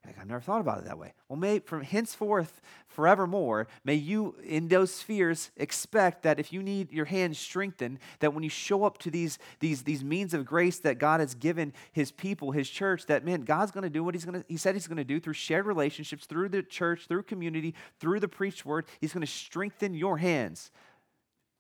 Like, 0.05 0.17
I've 0.19 0.27
never 0.27 0.41
thought 0.41 0.61
about 0.61 0.79
it 0.79 0.85
that 0.85 0.97
way. 0.97 1.13
Well, 1.29 1.37
may 1.37 1.59
from 1.59 1.83
henceforth, 1.83 2.59
forevermore, 2.87 3.67
may 3.83 3.93
you 3.93 4.35
in 4.43 4.67
those 4.67 4.91
spheres 4.91 5.51
expect 5.57 6.23
that 6.23 6.39
if 6.39 6.51
you 6.51 6.63
need 6.63 6.91
your 6.91 7.05
hands 7.05 7.37
strengthened, 7.37 7.99
that 8.19 8.33
when 8.33 8.43
you 8.43 8.49
show 8.49 8.83
up 8.83 8.97
to 8.99 9.11
these, 9.11 9.37
these, 9.59 9.83
these 9.83 10.03
means 10.03 10.33
of 10.33 10.43
grace 10.43 10.79
that 10.79 10.97
God 10.97 11.19
has 11.19 11.35
given 11.35 11.71
his 11.91 12.11
people, 12.11 12.51
his 12.51 12.67
church, 12.67 13.05
that 13.05 13.23
man, 13.23 13.41
God's 13.41 13.71
gonna 13.71 13.91
do 13.91 14.03
what 14.03 14.15
he's 14.15 14.25
gonna, 14.25 14.43
he 14.47 14.57
said 14.57 14.73
he's 14.73 14.87
gonna 14.87 15.03
do 15.03 15.19
through 15.19 15.33
shared 15.33 15.67
relationships, 15.67 16.25
through 16.25 16.49
the 16.49 16.63
church, 16.63 17.05
through 17.07 17.23
community, 17.23 17.75
through 17.99 18.19
the 18.19 18.27
preached 18.27 18.65
word. 18.65 18.85
He's 18.99 19.13
gonna 19.13 19.27
strengthen 19.27 19.93
your 19.93 20.17
hands, 20.17 20.71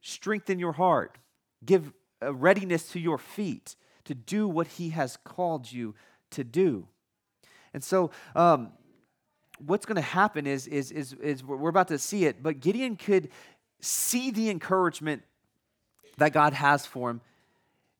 strengthen 0.01 0.57
your 0.57 0.73
heart, 0.73 1.19
give 1.63 1.93
a 2.21 2.33
readiness 2.33 2.91
to 2.93 2.99
your 2.99 3.19
feet 3.19 3.75
to 4.05 4.15
do 4.15 4.47
what 4.47 4.65
he 4.65 4.89
has 4.89 5.15
called 5.23 5.71
you 5.71 5.93
to 6.31 6.43
do. 6.43 6.87
And 7.73 7.83
so, 7.83 8.11
um, 8.35 8.71
what's 9.65 9.85
going 9.85 9.95
to 9.95 10.01
happen 10.01 10.47
is, 10.47 10.67
is, 10.67 10.91
is, 10.91 11.13
is 11.13 11.43
we're 11.43 11.69
about 11.69 11.87
to 11.89 11.99
see 11.99 12.25
it, 12.25 12.41
but 12.41 12.59
Gideon 12.59 12.95
could 12.95 13.29
see 13.79 14.31
the 14.31 14.49
encouragement 14.49 15.23
that 16.17 16.33
God 16.33 16.53
has 16.53 16.85
for 16.85 17.09
him 17.09 17.21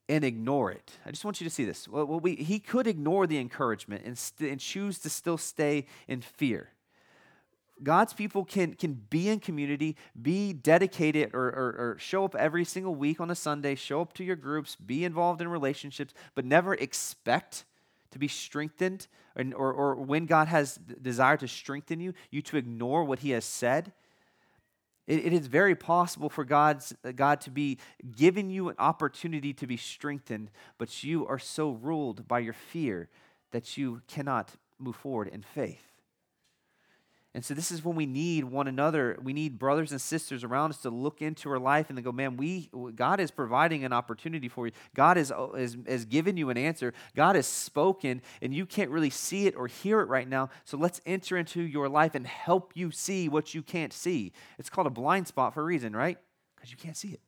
and 0.08 0.24
ignore 0.24 0.70
it. 0.70 0.92
I 1.06 1.10
just 1.10 1.24
want 1.24 1.40
you 1.40 1.44
to 1.44 1.54
see 1.54 1.64
this. 1.64 1.88
Well, 1.88 2.20
we, 2.20 2.34
he 2.34 2.58
could 2.58 2.86
ignore 2.86 3.26
the 3.26 3.38
encouragement 3.38 4.04
and, 4.04 4.18
st- 4.18 4.50
and 4.50 4.60
choose 4.60 4.98
to 5.00 5.10
still 5.10 5.38
stay 5.38 5.86
in 6.08 6.20
fear. 6.20 6.70
God's 7.82 8.12
people 8.12 8.44
can, 8.44 8.74
can 8.74 8.94
be 8.94 9.28
in 9.28 9.40
community, 9.40 9.96
be 10.20 10.52
dedicated, 10.52 11.34
or, 11.34 11.46
or, 11.46 11.76
or, 11.78 11.96
show 11.98 12.24
up 12.24 12.36
every 12.36 12.64
single 12.64 12.94
week 12.94 13.20
on 13.20 13.30
a 13.30 13.34
Sunday, 13.34 13.74
show 13.74 14.00
up 14.00 14.12
to 14.14 14.24
your 14.24 14.36
groups, 14.36 14.76
be 14.76 15.04
involved 15.04 15.40
in 15.40 15.48
relationships, 15.48 16.14
but 16.34 16.44
never 16.44 16.74
expect 16.74 17.64
to 18.12 18.18
be 18.18 18.28
strengthened, 18.28 19.06
or, 19.36 19.44
or, 19.54 19.72
or 19.72 19.94
when 19.96 20.26
God 20.26 20.48
has 20.48 20.76
desire 20.76 21.36
to 21.38 21.48
strengthen 21.48 22.00
you, 22.00 22.14
you 22.30 22.42
to 22.42 22.56
ignore 22.56 23.04
what 23.04 23.18
He 23.18 23.30
has 23.30 23.44
said. 23.44 23.92
It, 25.06 25.26
it 25.26 25.32
is 25.32 25.46
very 25.48 25.74
possible 25.74 26.28
for 26.28 26.44
God's, 26.44 26.94
uh, 27.04 27.12
God 27.12 27.40
to 27.42 27.50
be 27.50 27.78
giving 28.16 28.50
you 28.50 28.68
an 28.68 28.76
opportunity 28.78 29.52
to 29.54 29.66
be 29.66 29.76
strengthened, 29.76 30.50
but 30.78 31.02
you 31.02 31.26
are 31.26 31.38
so 31.38 31.70
ruled 31.70 32.28
by 32.28 32.38
your 32.38 32.52
fear 32.52 33.08
that 33.50 33.76
you 33.76 34.02
cannot 34.06 34.50
move 34.78 34.96
forward 34.96 35.28
in 35.28 35.42
faith. 35.42 35.91
And 37.34 37.42
so 37.42 37.54
this 37.54 37.70
is 37.70 37.82
when 37.82 37.96
we 37.96 38.04
need 38.04 38.44
one 38.44 38.68
another. 38.68 39.18
We 39.22 39.32
need 39.32 39.58
brothers 39.58 39.90
and 39.90 40.00
sisters 40.00 40.44
around 40.44 40.70
us 40.70 40.82
to 40.82 40.90
look 40.90 41.22
into 41.22 41.48
our 41.50 41.58
life 41.58 41.88
and 41.88 41.96
to 41.96 42.02
go, 42.02 42.12
man, 42.12 42.36
we 42.36 42.68
God 42.94 43.20
is 43.20 43.30
providing 43.30 43.84
an 43.84 43.92
opportunity 43.92 44.48
for 44.48 44.66
you. 44.66 44.72
God 44.94 45.16
has, 45.16 45.32
has, 45.56 45.78
has 45.86 46.04
given 46.04 46.36
you 46.36 46.50
an 46.50 46.58
answer. 46.58 46.92
God 47.16 47.36
has 47.36 47.46
spoken, 47.46 48.20
and 48.42 48.52
you 48.52 48.66
can't 48.66 48.90
really 48.90 49.08
see 49.08 49.46
it 49.46 49.56
or 49.56 49.66
hear 49.66 50.00
it 50.00 50.08
right 50.08 50.28
now. 50.28 50.50
So 50.64 50.76
let's 50.76 51.00
enter 51.06 51.38
into 51.38 51.62
your 51.62 51.88
life 51.88 52.14
and 52.14 52.26
help 52.26 52.72
you 52.74 52.90
see 52.90 53.30
what 53.30 53.54
you 53.54 53.62
can't 53.62 53.94
see. 53.94 54.32
It's 54.58 54.68
called 54.68 54.86
a 54.86 54.90
blind 54.90 55.26
spot 55.26 55.54
for 55.54 55.62
a 55.62 55.64
reason, 55.64 55.96
right? 55.96 56.18
Because 56.54 56.70
you 56.70 56.76
can't 56.76 56.98
see 56.98 57.12
it. 57.12 57.20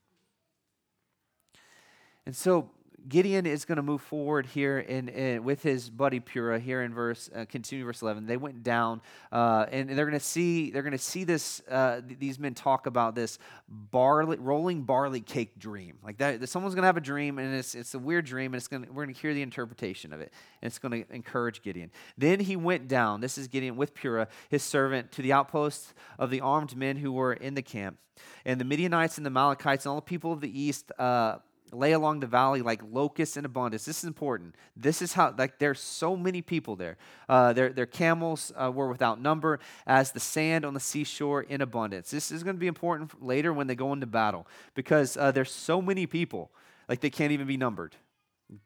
And 2.26 2.36
so 2.36 2.70
Gideon 3.08 3.46
is 3.46 3.64
going 3.64 3.76
to 3.76 3.82
move 3.82 4.00
forward 4.00 4.46
here 4.46 4.78
in, 4.78 5.08
in, 5.08 5.44
with 5.44 5.62
his 5.62 5.90
buddy 5.90 6.20
Purah 6.20 6.60
here 6.60 6.82
in 6.82 6.94
verse 6.94 7.28
uh, 7.34 7.44
continue 7.44 7.84
verse 7.84 8.02
11 8.02 8.26
they 8.26 8.36
went 8.36 8.62
down 8.62 9.00
uh, 9.32 9.66
and, 9.70 9.90
they're 9.90 10.06
going 10.06 10.18
to 10.18 10.24
see 10.24 10.70
they're 10.70 10.82
going 10.82 10.92
to 10.92 10.98
see 10.98 11.24
this 11.24 11.62
uh, 11.70 12.00
th- 12.00 12.18
these 12.18 12.38
men 12.38 12.54
talk 12.54 12.86
about 12.86 13.14
this 13.14 13.38
barley 13.68 14.38
rolling 14.38 14.82
barley 14.82 15.20
cake 15.20 15.58
dream. 15.58 15.98
Like 16.02 16.18
that, 16.18 16.40
that 16.40 16.46
someone's 16.48 16.74
going 16.74 16.82
to 16.82 16.86
have 16.86 16.96
a 16.96 17.02
dream 17.02 17.38
and 17.38 17.54
it's, 17.54 17.74
it's 17.74 17.94
a 17.94 17.98
weird 17.98 18.24
dream 18.24 18.52
and 18.52 18.56
it's 18.56 18.68
going 18.68 18.82
we're 18.82 19.04
going 19.04 19.14
to 19.14 19.20
hear 19.20 19.34
the 19.34 19.42
interpretation 19.42 20.12
of 20.12 20.20
it 20.20 20.32
and 20.62 20.68
it's 20.68 20.78
going 20.78 21.04
to 21.04 21.14
encourage 21.14 21.62
Gideon. 21.62 21.90
Then 22.16 22.40
he 22.40 22.56
went 22.56 22.88
down 22.88 23.20
this 23.20 23.38
is 23.38 23.48
Gideon 23.48 23.76
with 23.76 23.94
Purah 23.94 24.28
his 24.48 24.62
servant 24.62 25.12
to 25.12 25.22
the 25.22 25.32
outposts 25.32 25.94
of 26.18 26.30
the 26.30 26.40
armed 26.40 26.76
men 26.76 26.96
who 26.96 27.12
were 27.12 27.32
in 27.32 27.54
the 27.54 27.62
camp. 27.62 27.98
And 28.44 28.60
the 28.60 28.64
Midianites 28.64 29.16
and 29.16 29.26
the 29.26 29.30
Amalekites 29.30 29.84
and 29.84 29.90
all 29.90 29.96
the 29.96 30.02
people 30.02 30.32
of 30.32 30.40
the 30.40 30.60
east 30.60 30.92
uh, 30.98 31.38
lay 31.74 31.92
along 31.92 32.20
the 32.20 32.26
valley 32.26 32.62
like 32.62 32.80
locusts 32.90 33.36
in 33.36 33.44
abundance. 33.44 33.84
This 33.84 33.98
is 33.98 34.04
important. 34.04 34.54
This 34.76 35.02
is 35.02 35.12
how, 35.12 35.34
like, 35.36 35.58
there's 35.58 35.80
so 35.80 36.16
many 36.16 36.42
people 36.42 36.76
there. 36.76 36.96
Uh, 37.28 37.52
their, 37.52 37.70
their 37.70 37.86
camels 37.86 38.52
uh, 38.56 38.70
were 38.70 38.88
without 38.88 39.20
number, 39.20 39.58
as 39.86 40.12
the 40.12 40.20
sand 40.20 40.64
on 40.64 40.74
the 40.74 40.80
seashore 40.80 41.42
in 41.42 41.60
abundance. 41.60 42.10
This 42.10 42.30
is 42.30 42.42
going 42.42 42.56
to 42.56 42.60
be 42.60 42.66
important 42.66 43.22
later 43.22 43.52
when 43.52 43.66
they 43.66 43.74
go 43.74 43.92
into 43.92 44.06
battle 44.06 44.46
because 44.74 45.16
uh, 45.16 45.30
there's 45.32 45.52
so 45.52 45.82
many 45.82 46.06
people, 46.06 46.50
like, 46.88 47.00
they 47.00 47.10
can't 47.10 47.32
even 47.32 47.46
be 47.46 47.56
numbered. 47.56 47.96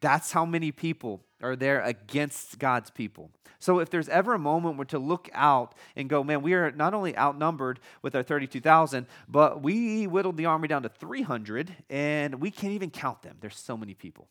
That's 0.01 0.33
how 0.33 0.45
many 0.45 0.73
people 0.73 1.25
are 1.43 1.57
there 1.57 1.81
against 1.83 2.59
God's 2.59 2.91
people. 2.91 3.31
So 3.61 3.81
if 3.81 3.91
there's 3.91 4.09
ever 4.09 4.35
a 4.35 4.39
moment 4.39 4.77
where 4.77 4.85
to 4.87 4.99
look 4.99 5.29
out 5.33 5.75
and 5.97 6.09
go, 6.09 6.23
man, 6.23 6.43
we 6.43 6.55
are 6.55 6.71
not 6.71 6.95
only 6.95 7.17
outnumbered 7.17 7.81
with 8.03 8.15
our 8.15 8.23
32,000, 8.23 9.07
but 9.29 9.63
we 9.63 10.07
whittled 10.07 10.37
the 10.37 10.47
army 10.47 10.69
down 10.69 10.83
to 10.85 10.89
300 10.89 11.75
and 11.91 12.37
we 12.37 12.51
can't 12.51 12.73
even 12.73 12.91
count 12.91 13.23
them. 13.23 13.37
There's 13.41 13.59
so 13.59 13.77
many 13.77 13.95
people. 13.95 14.29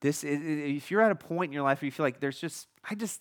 This 0.00 0.24
is, 0.24 0.40
if 0.42 0.90
you're 0.90 1.02
at 1.02 1.12
a 1.12 1.16
point 1.16 1.50
in 1.50 1.52
your 1.52 1.62
life 1.62 1.80
where 1.80 1.86
you 1.86 1.92
feel 1.92 2.04
like 2.04 2.20
there's 2.20 2.40
just 2.40 2.68
I 2.88 2.94
just 2.94 3.20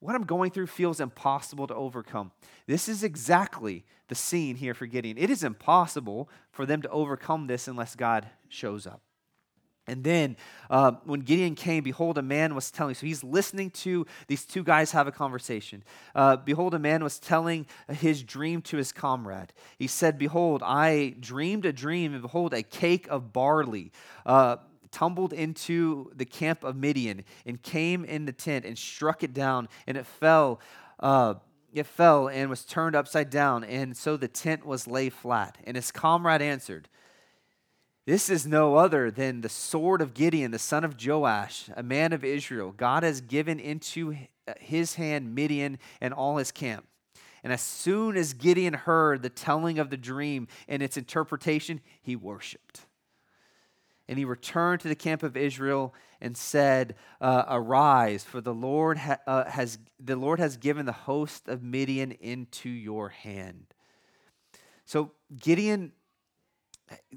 what 0.00 0.16
I'm 0.16 0.24
going 0.24 0.50
through 0.50 0.66
feels 0.66 1.00
impossible 1.00 1.68
to 1.68 1.74
overcome. 1.74 2.32
This 2.66 2.88
is 2.88 3.04
exactly 3.04 3.84
the 4.08 4.16
scene 4.16 4.56
here 4.56 4.74
for 4.74 4.86
Gideon. 4.86 5.16
It 5.16 5.30
is 5.30 5.44
impossible 5.44 6.28
for 6.50 6.66
them 6.66 6.82
to 6.82 6.88
overcome 6.90 7.46
this 7.46 7.68
unless 7.68 7.94
God 7.94 8.28
shows 8.48 8.86
up. 8.86 9.00
And 9.86 10.04
then 10.04 10.36
uh, 10.70 10.92
when 11.04 11.20
Gideon 11.20 11.56
came, 11.56 11.82
behold, 11.82 12.16
a 12.16 12.22
man 12.22 12.54
was 12.54 12.70
telling. 12.70 12.94
So 12.94 13.04
he's 13.04 13.24
listening 13.24 13.70
to 13.70 14.06
these 14.28 14.44
two 14.44 14.62
guys 14.62 14.92
have 14.92 15.08
a 15.08 15.12
conversation. 15.12 15.82
Uh, 16.14 16.36
behold, 16.36 16.74
a 16.74 16.78
man 16.78 17.02
was 17.02 17.18
telling 17.18 17.66
his 17.88 18.22
dream 18.22 18.62
to 18.62 18.76
his 18.76 18.92
comrade. 18.92 19.52
He 19.78 19.88
said, 19.88 20.18
Behold, 20.18 20.62
I 20.64 21.16
dreamed 21.18 21.66
a 21.66 21.72
dream, 21.72 22.12
and 22.12 22.22
behold, 22.22 22.54
a 22.54 22.62
cake 22.62 23.08
of 23.10 23.32
barley. 23.32 23.90
Uh, 24.24 24.56
tumbled 24.92 25.32
into 25.32 26.12
the 26.14 26.26
camp 26.26 26.62
of 26.62 26.76
Midian 26.76 27.24
and 27.46 27.60
came 27.60 28.04
in 28.04 28.26
the 28.26 28.32
tent 28.32 28.64
and 28.64 28.78
struck 28.78 29.24
it 29.24 29.34
down, 29.34 29.68
and 29.86 29.96
it 29.96 30.06
fell. 30.06 30.60
Uh, 31.00 31.34
it 31.72 31.86
fell 31.86 32.28
and 32.28 32.50
was 32.50 32.64
turned 32.64 32.94
upside 32.94 33.30
down, 33.30 33.64
and 33.64 33.96
so 33.96 34.16
the 34.18 34.28
tent 34.28 34.66
was 34.66 34.86
lay 34.86 35.08
flat. 35.08 35.56
And 35.64 35.74
his 35.74 35.90
comrade 35.90 36.42
answered, 36.42 36.88
this 38.04 38.28
is 38.28 38.46
no 38.46 38.76
other 38.76 39.10
than 39.10 39.40
the 39.40 39.48
sword 39.48 40.00
of 40.00 40.14
Gideon, 40.14 40.50
the 40.50 40.58
son 40.58 40.84
of 40.84 40.96
Joash, 41.04 41.70
a 41.76 41.82
man 41.82 42.12
of 42.12 42.24
Israel. 42.24 42.72
God 42.76 43.02
has 43.02 43.20
given 43.20 43.60
into 43.60 44.16
his 44.58 44.96
hand 44.96 45.34
Midian 45.34 45.78
and 46.00 46.12
all 46.12 46.36
his 46.38 46.50
camp. 46.50 46.86
And 47.44 47.52
as 47.52 47.60
soon 47.60 48.16
as 48.16 48.34
Gideon 48.34 48.74
heard 48.74 49.22
the 49.22 49.28
telling 49.28 49.78
of 49.78 49.90
the 49.90 49.96
dream 49.96 50.48
and 50.68 50.82
its 50.82 50.96
interpretation, 50.96 51.80
he 52.00 52.16
worshiped. 52.16 52.82
And 54.08 54.18
he 54.18 54.24
returned 54.24 54.80
to 54.80 54.88
the 54.88 54.94
camp 54.94 55.22
of 55.22 55.36
Israel 55.36 55.94
and 56.20 56.36
said, 56.36 56.96
uh, 57.20 57.44
"Arise, 57.48 58.24
for 58.24 58.40
the 58.40 58.54
Lord 58.54 58.98
ha- 58.98 59.18
uh, 59.26 59.48
has 59.48 59.78
the 59.98 60.16
Lord 60.16 60.38
has 60.38 60.56
given 60.56 60.86
the 60.86 60.92
host 60.92 61.48
of 61.48 61.62
Midian 61.62 62.12
into 62.12 62.68
your 62.68 63.08
hand." 63.08 63.74
So 64.84 65.12
Gideon 65.36 65.92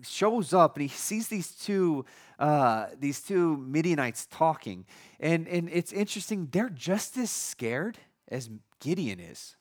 shows 0.03 0.53
up 0.53 0.75
and 0.75 0.83
he 0.83 0.87
sees 0.87 1.27
these 1.27 1.51
two 1.51 2.05
uh, 2.39 2.87
these 2.99 3.21
two 3.21 3.57
Midianites 3.57 4.27
talking, 4.27 4.85
and 5.19 5.47
and 5.47 5.69
it's 5.71 5.93
interesting. 5.93 6.49
They're 6.51 6.69
just 6.69 7.17
as 7.17 7.31
scared 7.31 7.97
as 8.27 8.49
Gideon 8.79 9.19
is. 9.19 9.55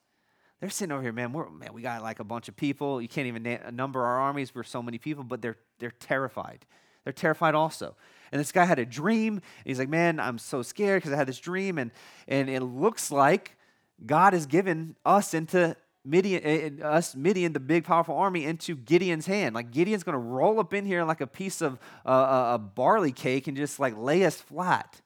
They're 0.61 0.71
sitting 0.71 0.93
over 0.93 1.03
here, 1.03 1.13
man. 1.13 1.33
We're 1.33 1.49
man, 1.51 1.73
we 1.73 1.83
got 1.83 2.03
like 2.03 2.21
a 2.21 2.25
bunch 2.25 2.49
of 2.49 2.57
people. 2.57 3.01
You 3.01 3.09
can't 3.09 3.27
even 3.27 3.59
number 3.73 4.05
our 4.05 4.21
armies. 4.21 4.55
We're 4.55 4.63
so 4.63 4.83
many 4.83 4.99
people, 4.99 5.25
but 5.25 5.43
they're 5.43 5.59
they're 5.79 5.91
terrified. 5.91 6.67
They're 7.05 7.13
terrified 7.13 7.55
also. 7.55 7.97
And 8.33 8.41
this 8.41 8.51
guy 8.51 8.65
had 8.65 8.79
a 8.79 8.87
dream. 8.87 9.43
he's 9.65 9.79
like, 9.79 9.91
man, 9.91 10.19
I'm 10.19 10.39
so 10.39 10.63
scared 10.63 11.03
because 11.03 11.13
I 11.13 11.17
had 11.17 11.29
this 11.29 11.39
dream, 11.39 11.79
and 11.79 11.91
and 12.27 12.49
it 12.49 12.61
looks 12.61 13.11
like 13.11 13.57
God 14.05 14.33
has 14.33 14.47
given 14.47 14.97
us 15.05 15.35
into 15.35 15.77
Midian, 16.05 16.43
eh, 16.45 16.71
eh, 16.81 16.87
us 16.87 17.17
Midian, 17.17 17.55
the 17.55 17.61
big 17.61 17.85
powerful 17.85 18.17
army, 18.17 18.45
into 18.45 18.77
Gideon's 18.77 19.27
hand. 19.27 19.55
Like 19.55 19.71
Gideon's 19.71 20.05
going 20.05 20.15
to 20.15 20.19
roll 20.19 20.61
up 20.61 20.75
in 20.75 20.85
here 20.85 21.03
like 21.03 21.23
a 21.23 21.27
piece 21.27 21.63
of 21.63 21.79
uh, 22.05 22.53
a 22.55 22.59
barley 22.59 23.13
cake 23.13 23.47
and 23.47 23.57
just 23.57 23.81
like 23.81 23.97
lay 23.97 24.25
us 24.25 24.37
flat. 24.37 25.01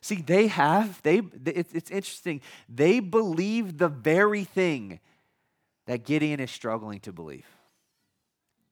See, 0.00 0.16
they 0.16 0.46
have 0.46 1.02
they. 1.02 1.20
It's 1.44 1.90
interesting. 1.90 2.40
They 2.68 3.00
believe 3.00 3.76
the 3.78 3.88
very 3.88 4.44
thing 4.44 5.00
that 5.86 6.04
Gideon 6.04 6.40
is 6.40 6.50
struggling 6.50 7.00
to 7.00 7.12
believe. 7.12 7.46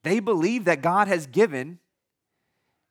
They 0.03 0.19
believe 0.19 0.65
that 0.65 0.81
God 0.81 1.07
has 1.07 1.27
given 1.27 1.79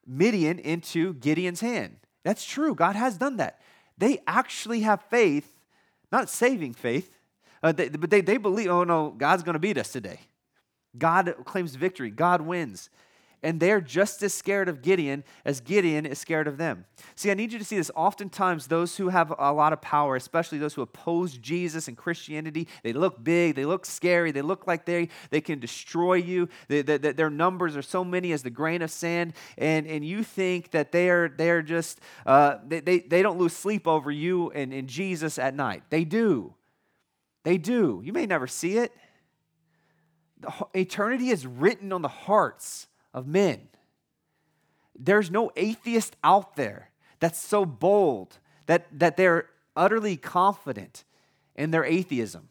Midian 0.06 0.58
into 0.58 1.14
Gideon's 1.14 1.60
hand. 1.60 1.96
That's 2.22 2.44
true. 2.44 2.74
God 2.74 2.94
has 2.94 3.16
done 3.16 3.38
that. 3.38 3.60
They 3.98 4.18
actually 4.26 4.80
have 4.80 5.02
faith, 5.02 5.60
not 6.12 6.28
saving 6.28 6.74
faith 6.74 7.15
uh, 7.62 7.72
they, 7.72 7.88
but 7.88 8.10
they, 8.10 8.20
they 8.20 8.36
believe, 8.36 8.68
oh 8.68 8.84
no, 8.84 9.14
God's 9.16 9.42
going 9.42 9.54
to 9.54 9.58
beat 9.58 9.78
us 9.78 9.92
today. 9.92 10.20
God 10.96 11.34
claims 11.44 11.74
victory, 11.74 12.10
God 12.10 12.40
wins. 12.40 12.90
And 13.42 13.60
they're 13.60 13.82
just 13.82 14.22
as 14.22 14.32
scared 14.32 14.68
of 14.68 14.82
Gideon 14.82 15.22
as 15.44 15.60
Gideon 15.60 16.06
is 16.06 16.18
scared 16.18 16.48
of 16.48 16.56
them. 16.56 16.86
See, 17.14 17.30
I 17.30 17.34
need 17.34 17.52
you 17.52 17.58
to 17.58 17.64
see 17.64 17.76
this. 17.76 17.90
Oftentimes, 17.94 18.66
those 18.66 18.96
who 18.96 19.10
have 19.10 19.32
a 19.38 19.52
lot 19.52 19.72
of 19.74 19.80
power, 19.82 20.16
especially 20.16 20.58
those 20.58 20.74
who 20.74 20.82
oppose 20.82 21.36
Jesus 21.36 21.86
and 21.86 21.96
Christianity, 21.96 22.66
they 22.82 22.94
look 22.94 23.22
big, 23.22 23.54
they 23.54 23.66
look 23.66 23.84
scary, 23.84 24.32
they 24.32 24.42
look 24.42 24.66
like 24.66 24.86
they, 24.86 25.10
they 25.30 25.42
can 25.42 25.60
destroy 25.60 26.14
you. 26.14 26.48
They, 26.68 26.82
they, 26.82 26.96
their 26.96 27.30
numbers 27.30 27.76
are 27.76 27.82
so 27.82 28.02
many 28.02 28.32
as 28.32 28.42
the 28.42 28.50
grain 28.50 28.80
of 28.80 28.90
sand, 28.90 29.34
and, 29.58 29.86
and 29.86 30.04
you 30.04 30.24
think 30.24 30.70
that 30.70 30.90
they 30.90 31.10
are, 31.10 31.28
they 31.28 31.50
are 31.50 31.62
just, 31.62 32.00
uh, 32.24 32.56
they, 32.66 32.80
they, 32.80 32.98
they 33.00 33.22
don't 33.22 33.38
lose 33.38 33.52
sleep 33.52 33.86
over 33.86 34.10
you 34.10 34.50
and, 34.52 34.72
and 34.72 34.88
Jesus 34.88 35.38
at 35.38 35.54
night. 35.54 35.84
They 35.90 36.04
do. 36.04 36.54
They 37.46 37.58
do. 37.58 38.02
You 38.04 38.12
may 38.12 38.26
never 38.26 38.48
see 38.48 38.76
it. 38.76 38.92
The, 40.40 40.52
eternity 40.74 41.30
is 41.30 41.46
written 41.46 41.92
on 41.92 42.02
the 42.02 42.08
hearts 42.08 42.88
of 43.14 43.28
men. 43.28 43.68
There's 44.98 45.30
no 45.30 45.52
atheist 45.54 46.16
out 46.24 46.56
there 46.56 46.90
that's 47.20 47.38
so 47.38 47.64
bold 47.64 48.40
that, 48.66 48.86
that 48.98 49.16
they're 49.16 49.48
utterly 49.76 50.16
confident 50.16 51.04
in 51.54 51.70
their 51.70 51.84
atheism. 51.84 52.48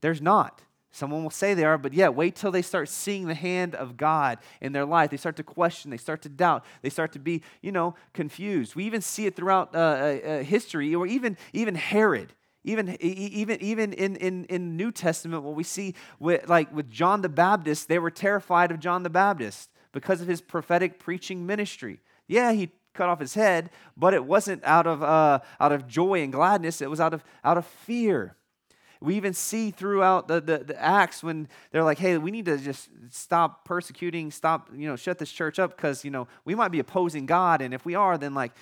There's 0.00 0.20
not. 0.20 0.60
Someone 0.90 1.22
will 1.22 1.30
say 1.30 1.54
they 1.54 1.62
are, 1.62 1.78
but 1.78 1.94
yeah, 1.94 2.08
wait 2.08 2.34
till 2.34 2.50
they 2.50 2.62
start 2.62 2.88
seeing 2.88 3.28
the 3.28 3.34
hand 3.36 3.76
of 3.76 3.96
God 3.96 4.38
in 4.60 4.72
their 4.72 4.86
life. 4.86 5.10
They 5.10 5.16
start 5.18 5.36
to 5.36 5.44
question, 5.44 5.92
they 5.92 5.98
start 5.98 6.22
to 6.22 6.28
doubt, 6.28 6.64
they 6.82 6.90
start 6.90 7.12
to 7.12 7.20
be, 7.20 7.44
you 7.62 7.70
know, 7.70 7.94
confused. 8.12 8.74
We 8.74 8.86
even 8.86 9.02
see 9.02 9.26
it 9.26 9.36
throughout 9.36 9.72
uh, 9.72 9.78
uh, 9.78 9.82
uh 9.82 10.42
history, 10.42 10.96
or 10.96 11.06
even, 11.06 11.36
even 11.52 11.76
Herod 11.76 12.32
Even, 12.68 12.96
even, 13.00 13.62
even 13.62 13.92
in, 13.94 14.16
in, 14.16 14.44
in 14.44 14.76
New 14.76 14.92
Testament, 14.92 15.42
what 15.42 15.54
we 15.54 15.64
see 15.64 15.94
with, 16.20 16.46
like 16.50 16.70
with 16.70 16.90
John 16.90 17.22
the 17.22 17.28
Baptist, 17.30 17.88
they 17.88 17.98
were 17.98 18.10
terrified 18.10 18.70
of 18.70 18.78
John 18.78 19.04
the 19.04 19.10
Baptist 19.10 19.70
because 19.92 20.20
of 20.20 20.28
his 20.28 20.42
prophetic 20.42 20.98
preaching 20.98 21.46
ministry. 21.46 22.00
Yeah, 22.26 22.52
he 22.52 22.70
cut 22.92 23.08
off 23.08 23.20
his 23.20 23.32
head, 23.32 23.70
but 23.96 24.12
it 24.12 24.22
wasn't 24.22 24.62
out 24.64 24.86
of, 24.86 25.02
uh, 25.02 25.40
out 25.58 25.72
of 25.72 25.88
joy 25.88 26.22
and 26.22 26.30
gladness, 26.30 26.82
it 26.82 26.90
was 26.90 27.00
out 27.00 27.14
of, 27.14 27.24
out 27.42 27.56
of 27.56 27.64
fear. 27.64 28.36
We 29.00 29.14
even 29.14 29.32
see 29.32 29.70
throughout 29.70 30.28
the, 30.28 30.40
the, 30.40 30.58
the, 30.58 30.82
Acts 30.82 31.22
when 31.22 31.48
they're 31.70 31.84
like, 31.84 31.98
hey, 31.98 32.18
we 32.18 32.32
need 32.32 32.46
to 32.46 32.58
just 32.58 32.90
stop 33.10 33.64
persecuting, 33.64 34.30
stop, 34.30 34.68
you 34.74 34.88
know, 34.88 34.96
shut 34.96 35.18
this 35.18 35.30
church 35.30 35.58
up 35.58 35.76
because, 35.76 36.04
you 36.04 36.10
know, 36.10 36.26
we 36.44 36.56
might 36.56 36.72
be 36.72 36.80
opposing 36.80 37.24
God. 37.24 37.62
And 37.62 37.72
if 37.72 37.86
we 37.86 37.94
are, 37.94 38.18
then 38.18 38.34
like, 38.34 38.52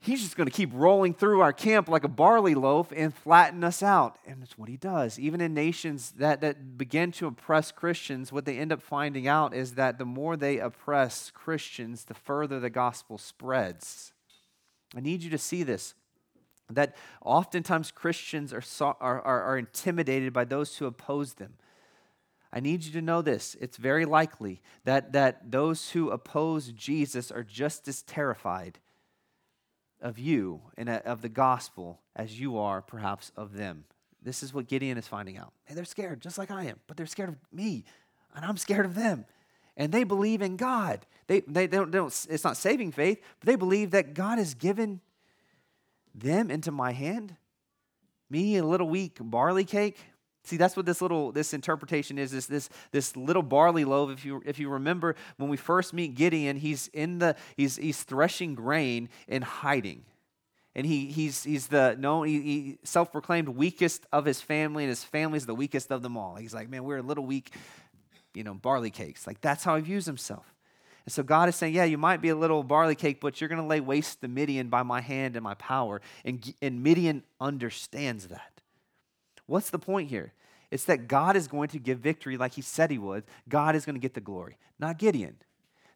he's 0.00 0.22
just 0.22 0.36
going 0.36 0.46
to 0.46 0.52
keep 0.52 0.70
rolling 0.72 1.12
through 1.12 1.42
our 1.42 1.52
camp 1.52 1.88
like 1.88 2.04
a 2.04 2.08
barley 2.08 2.54
loaf 2.54 2.92
and 2.96 3.14
flatten 3.14 3.62
us 3.62 3.82
out. 3.82 4.18
And 4.26 4.40
that's 4.40 4.56
what 4.56 4.68
he 4.68 4.76
does. 4.76 5.18
Even 5.18 5.40
in 5.40 5.52
nations 5.52 6.12
that, 6.12 6.40
that 6.40 6.78
begin 6.78 7.12
to 7.12 7.26
oppress 7.26 7.70
Christians, 7.70 8.32
what 8.32 8.46
they 8.46 8.58
end 8.58 8.72
up 8.72 8.82
finding 8.82 9.28
out 9.28 9.54
is 9.54 9.74
that 9.74 9.98
the 9.98 10.06
more 10.06 10.36
they 10.36 10.58
oppress 10.58 11.30
Christians, 11.30 12.04
the 12.04 12.14
further 12.14 12.58
the 12.58 12.70
gospel 12.70 13.18
spreads. 13.18 14.12
I 14.96 15.00
need 15.00 15.22
you 15.22 15.30
to 15.30 15.38
see 15.38 15.62
this. 15.62 15.94
That 16.70 16.96
oftentimes 17.22 17.90
Christians 17.90 18.52
are, 18.52 18.62
are, 19.00 19.20
are, 19.20 19.42
are 19.42 19.58
intimidated 19.58 20.32
by 20.32 20.44
those 20.44 20.78
who 20.78 20.86
oppose 20.86 21.34
them. 21.34 21.54
I 22.52 22.60
need 22.60 22.84
you 22.84 22.92
to 22.92 23.02
know 23.02 23.22
this. 23.22 23.56
It's 23.60 23.76
very 23.76 24.04
likely 24.04 24.60
that, 24.84 25.12
that 25.12 25.50
those 25.50 25.90
who 25.90 26.10
oppose 26.10 26.72
Jesus 26.72 27.30
are 27.30 27.44
just 27.44 27.86
as 27.86 28.02
terrified 28.02 28.78
of 30.00 30.18
you 30.18 30.60
and 30.76 30.88
uh, 30.88 31.00
of 31.04 31.22
the 31.22 31.28
gospel 31.28 32.00
as 32.16 32.38
you 32.38 32.58
are 32.58 32.82
perhaps 32.82 33.32
of 33.36 33.54
them. 33.54 33.84
This 34.22 34.42
is 34.42 34.52
what 34.52 34.68
Gideon 34.68 34.98
is 34.98 35.08
finding 35.08 35.38
out. 35.38 35.52
Hey, 35.64 35.74
they're 35.74 35.84
scared 35.84 36.20
just 36.20 36.38
like 36.38 36.50
I 36.50 36.64
am, 36.64 36.78
but 36.86 36.96
they're 36.96 37.06
scared 37.06 37.30
of 37.30 37.36
me, 37.52 37.84
and 38.34 38.44
I'm 38.44 38.56
scared 38.56 38.86
of 38.86 38.94
them. 38.94 39.24
And 39.76 39.92
they 39.92 40.04
believe 40.04 40.42
in 40.42 40.56
God. 40.56 41.06
They, 41.26 41.40
they, 41.40 41.66
they, 41.66 41.76
don't, 41.78 41.90
they 41.90 41.98
don't, 41.98 42.26
it's 42.28 42.44
not 42.44 42.56
saving 42.56 42.92
faith, 42.92 43.22
but 43.38 43.46
they 43.46 43.56
believe 43.56 43.92
that 43.92 44.14
God 44.14 44.38
has 44.38 44.54
given 44.54 45.00
them 46.14 46.50
into 46.50 46.70
my 46.70 46.92
hand. 46.92 47.36
Me, 48.28 48.56
a 48.56 48.64
little 48.64 48.88
weak 48.88 49.18
barley 49.20 49.64
cake. 49.64 49.98
See, 50.50 50.56
that's 50.56 50.76
what 50.76 50.84
this 50.84 51.00
little 51.00 51.30
this 51.30 51.54
interpretation 51.54 52.18
is. 52.18 52.32
This 52.32 52.46
this 52.46 52.68
this 52.90 53.16
little 53.16 53.44
barley 53.44 53.84
loaf. 53.84 54.10
If 54.10 54.24
you 54.24 54.42
if 54.44 54.58
you 54.58 54.68
remember 54.68 55.14
when 55.36 55.48
we 55.48 55.56
first 55.56 55.94
meet 55.94 56.16
Gideon, 56.16 56.56
he's 56.56 56.88
in 56.88 57.20
the 57.20 57.36
he's 57.56 57.76
he's 57.76 58.02
threshing 58.02 58.56
grain 58.56 59.08
and 59.28 59.44
hiding, 59.44 60.02
and 60.74 60.84
he 60.84 61.06
he's 61.06 61.44
he's 61.44 61.68
the 61.68 61.94
no 62.00 62.24
he, 62.24 62.40
he 62.40 62.78
self-proclaimed 62.82 63.50
weakest 63.50 64.06
of 64.12 64.24
his 64.24 64.40
family, 64.40 64.82
and 64.82 64.88
his 64.88 65.04
family's 65.04 65.46
the 65.46 65.54
weakest 65.54 65.92
of 65.92 66.02
them 66.02 66.16
all. 66.16 66.34
He's 66.34 66.52
like, 66.52 66.68
man, 66.68 66.82
we're 66.82 66.98
a 66.98 67.02
little 67.02 67.24
weak, 67.24 67.54
you 68.34 68.42
know, 68.42 68.54
barley 68.54 68.90
cakes. 68.90 69.28
Like 69.28 69.40
that's 69.40 69.62
how 69.62 69.76
he 69.76 69.82
views 69.82 70.04
himself. 70.04 70.52
And 71.06 71.12
so 71.12 71.22
God 71.22 71.48
is 71.48 71.54
saying, 71.54 71.74
yeah, 71.74 71.84
you 71.84 71.96
might 71.96 72.20
be 72.20 72.30
a 72.30 72.36
little 72.36 72.64
barley 72.64 72.96
cake, 72.96 73.20
but 73.20 73.40
you're 73.40 73.46
going 73.48 73.60
to 73.60 73.66
lay 73.68 73.78
waste 73.78 74.20
the 74.20 74.26
Midian 74.26 74.68
by 74.68 74.82
my 74.82 75.00
hand 75.00 75.36
and 75.36 75.44
my 75.44 75.54
power. 75.54 76.00
And, 76.24 76.52
and 76.60 76.82
Midian 76.82 77.22
understands 77.40 78.26
that. 78.26 78.60
What's 79.46 79.70
the 79.70 79.78
point 79.78 80.10
here? 80.10 80.32
It's 80.70 80.84
that 80.84 81.08
God 81.08 81.36
is 81.36 81.48
going 81.48 81.68
to 81.70 81.78
give 81.78 81.98
victory 81.98 82.36
like 82.36 82.52
he 82.54 82.62
said 82.62 82.90
he 82.90 82.98
would. 82.98 83.24
God 83.48 83.74
is 83.74 83.84
going 83.84 83.94
to 83.94 84.00
get 84.00 84.14
the 84.14 84.20
glory, 84.20 84.56
not 84.78 84.98
Gideon. 84.98 85.36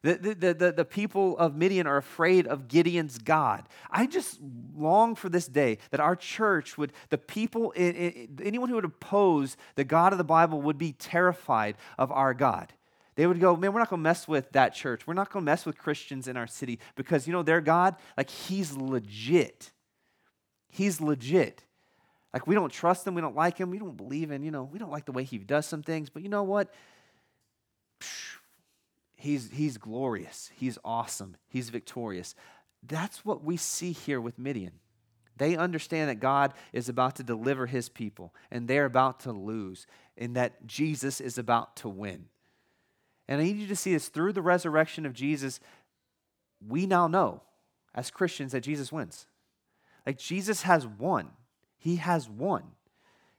The, 0.05 0.35
the, 0.35 0.53
the, 0.53 0.71
the, 0.71 0.85
people 0.85 1.35
of 1.39 1.55
Midian 1.55 1.87
are 1.87 1.97
afraid 1.97 2.45
of 2.45 2.67
Gideon's 2.67 3.17
God. 3.17 3.67
I 3.89 4.05
just 4.05 4.39
long 4.77 5.15
for 5.15 5.29
this 5.29 5.47
day 5.47 5.79
that 5.89 5.99
our 5.99 6.15
church 6.15 6.77
would, 6.77 6.93
the 7.09 7.17
people, 7.17 7.73
anyone 7.75 8.69
who 8.69 8.75
would 8.75 8.85
oppose 8.85 9.57
the 9.73 9.83
God 9.83 10.11
of 10.11 10.19
the 10.19 10.23
Bible 10.23 10.61
would 10.61 10.77
be 10.77 10.91
terrified 10.91 11.75
of 11.97 12.11
our 12.11 12.35
God. 12.35 12.71
They 13.15 13.25
would 13.25 13.39
go, 13.39 13.55
man, 13.55 13.73
we're 13.73 13.79
not 13.79 13.89
going 13.89 14.01
to 14.01 14.03
mess 14.03 14.27
with 14.27 14.51
that 14.51 14.75
church. 14.75 15.07
We're 15.07 15.15
not 15.15 15.31
going 15.31 15.43
to 15.43 15.45
mess 15.45 15.65
with 15.65 15.79
Christians 15.79 16.27
in 16.27 16.37
our 16.37 16.45
city 16.45 16.77
because, 16.95 17.25
you 17.25 17.33
know, 17.33 17.41
their 17.41 17.61
God, 17.61 17.95
like, 18.15 18.29
he's 18.29 18.73
legit. 18.73 19.71
He's 20.69 21.01
legit. 21.01 21.63
Like, 22.35 22.47
we 22.47 22.53
don't 22.53 22.69
trust 22.69 23.07
him. 23.07 23.15
We 23.15 23.21
don't 23.21 23.37
like 23.37 23.57
him. 23.57 23.71
We 23.71 23.79
don't 23.79 23.95
believe 23.95 24.29
in, 24.29 24.43
you 24.43 24.51
know, 24.51 24.69
we 24.69 24.77
don't 24.77 24.91
like 24.91 25.05
the 25.05 25.13
way 25.13 25.23
he 25.23 25.37
does 25.37 25.65
some 25.65 25.81
things. 25.81 26.09
But 26.09 26.21
you 26.21 26.27
know 26.27 26.43
what? 26.43 26.73
He's, 29.15 29.49
he's 29.53 29.77
glorious. 29.77 30.51
He's 30.53 30.77
awesome. 30.83 31.37
He's 31.47 31.69
victorious. 31.69 32.35
That's 32.85 33.23
what 33.23 33.45
we 33.45 33.55
see 33.55 33.93
here 33.93 34.19
with 34.19 34.37
Midian. 34.37 34.73
They 35.37 35.55
understand 35.55 36.09
that 36.09 36.19
God 36.19 36.53
is 36.73 36.89
about 36.89 37.15
to 37.15 37.23
deliver 37.23 37.67
his 37.67 37.87
people 37.87 38.33
and 38.51 38.67
they're 38.67 38.83
about 38.83 39.21
to 39.21 39.31
lose, 39.31 39.87
and 40.17 40.35
that 40.35 40.67
Jesus 40.67 41.21
is 41.21 41.37
about 41.37 41.77
to 41.77 41.87
win. 41.87 42.25
And 43.29 43.39
I 43.39 43.45
need 43.45 43.59
you 43.59 43.67
to 43.67 43.77
see 43.77 43.93
this 43.93 44.09
through 44.09 44.33
the 44.33 44.41
resurrection 44.41 45.05
of 45.05 45.13
Jesus, 45.13 45.61
we 46.67 46.85
now 46.85 47.07
know 47.07 47.43
as 47.93 48.11
Christians 48.11 48.51
that 48.51 48.61
Jesus 48.61 48.91
wins. 48.91 49.25
Like 50.05 50.17
Jesus 50.17 50.63
has 50.63 50.85
won. 50.85 51.29
He 51.85 51.97
has 51.97 52.27
won. 52.27 52.63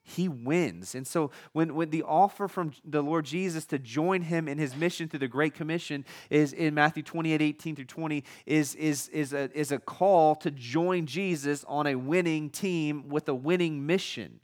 He 0.04 0.28
wins. 0.28 0.94
And 0.94 1.04
so 1.04 1.32
when, 1.52 1.74
when 1.74 1.90
the 1.90 2.04
offer 2.04 2.46
from 2.46 2.70
the 2.84 3.02
Lord 3.02 3.24
Jesus 3.24 3.64
to 3.66 3.78
join 3.80 4.22
him 4.22 4.46
in 4.46 4.56
his 4.56 4.76
mission 4.76 5.08
through 5.08 5.18
the 5.18 5.26
Great 5.26 5.52
Commission 5.52 6.04
is 6.30 6.52
in 6.52 6.72
Matthew 6.74 7.02
28, 7.02 7.42
18 7.42 7.74
through 7.74 7.86
20, 7.86 8.22
is, 8.46 8.76
is, 8.76 9.08
is, 9.08 9.32
a, 9.32 9.50
is 9.52 9.72
a 9.72 9.80
call 9.80 10.36
to 10.36 10.52
join 10.52 11.06
Jesus 11.06 11.64
on 11.66 11.88
a 11.88 11.96
winning 11.96 12.50
team 12.50 13.08
with 13.08 13.28
a 13.28 13.34
winning 13.34 13.84
mission. 13.84 14.38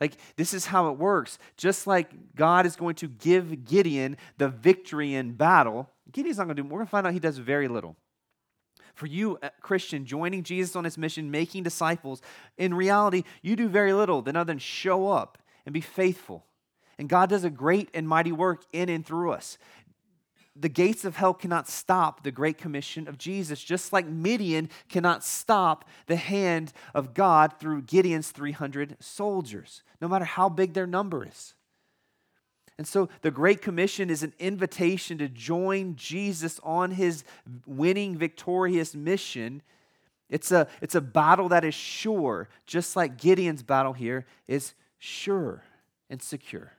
Like, 0.00 0.16
this 0.36 0.54
is 0.54 0.66
how 0.66 0.88
it 0.90 0.96
works. 0.96 1.40
Just 1.56 1.88
like 1.88 2.36
God 2.36 2.64
is 2.64 2.76
going 2.76 2.94
to 2.94 3.08
give 3.08 3.64
Gideon 3.64 4.16
the 4.38 4.50
victory 4.50 5.14
in 5.14 5.32
battle, 5.32 5.90
Gideon's 6.12 6.38
not 6.38 6.44
going 6.44 6.54
to 6.54 6.62
do, 6.62 6.68
we're 6.68 6.78
going 6.78 6.86
to 6.86 6.90
find 6.92 7.08
out 7.08 7.12
he 7.12 7.18
does 7.18 7.38
very 7.38 7.66
little. 7.66 7.96
For 8.94 9.06
you, 9.06 9.38
uh, 9.42 9.50
Christian, 9.60 10.04
joining 10.04 10.42
Jesus 10.42 10.76
on 10.76 10.84
his 10.84 10.98
mission, 10.98 11.30
making 11.30 11.62
disciples, 11.62 12.22
in 12.58 12.74
reality, 12.74 13.24
you 13.42 13.56
do 13.56 13.68
very 13.68 13.92
little 13.92 14.22
than 14.22 14.36
other 14.36 14.50
than 14.50 14.58
show 14.58 15.08
up 15.08 15.38
and 15.64 15.72
be 15.72 15.80
faithful. 15.80 16.44
And 16.98 17.08
God 17.08 17.30
does 17.30 17.44
a 17.44 17.50
great 17.50 17.88
and 17.94 18.06
mighty 18.06 18.32
work 18.32 18.64
in 18.72 18.88
and 18.88 19.04
through 19.04 19.32
us. 19.32 19.58
The 20.56 20.68
gates 20.68 21.04
of 21.04 21.16
hell 21.16 21.32
cannot 21.32 21.68
stop 21.68 22.22
the 22.22 22.30
great 22.30 22.58
commission 22.58 23.08
of 23.08 23.16
Jesus, 23.16 23.62
just 23.62 23.92
like 23.92 24.06
Midian 24.06 24.68
cannot 24.88 25.24
stop 25.24 25.86
the 26.06 26.16
hand 26.16 26.72
of 26.94 27.14
God 27.14 27.58
through 27.58 27.82
Gideon's 27.82 28.30
300 28.30 28.96
soldiers, 29.00 29.82
no 30.00 30.08
matter 30.08 30.24
how 30.24 30.48
big 30.48 30.74
their 30.74 30.86
number 30.86 31.26
is. 31.26 31.54
And 32.80 32.88
so 32.88 33.10
the 33.20 33.30
Great 33.30 33.60
Commission 33.60 34.08
is 34.08 34.22
an 34.22 34.32
invitation 34.38 35.18
to 35.18 35.28
join 35.28 35.96
Jesus 35.96 36.58
on 36.62 36.92
his 36.92 37.24
winning, 37.66 38.16
victorious 38.16 38.94
mission. 38.94 39.60
It's 40.30 40.50
a, 40.50 40.66
it's 40.80 40.94
a 40.94 41.02
battle 41.02 41.50
that 41.50 41.62
is 41.62 41.74
sure, 41.74 42.48
just 42.64 42.96
like 42.96 43.18
Gideon's 43.18 43.62
battle 43.62 43.92
here 43.92 44.24
is 44.48 44.72
sure 44.98 45.62
and 46.08 46.22
secure. 46.22 46.72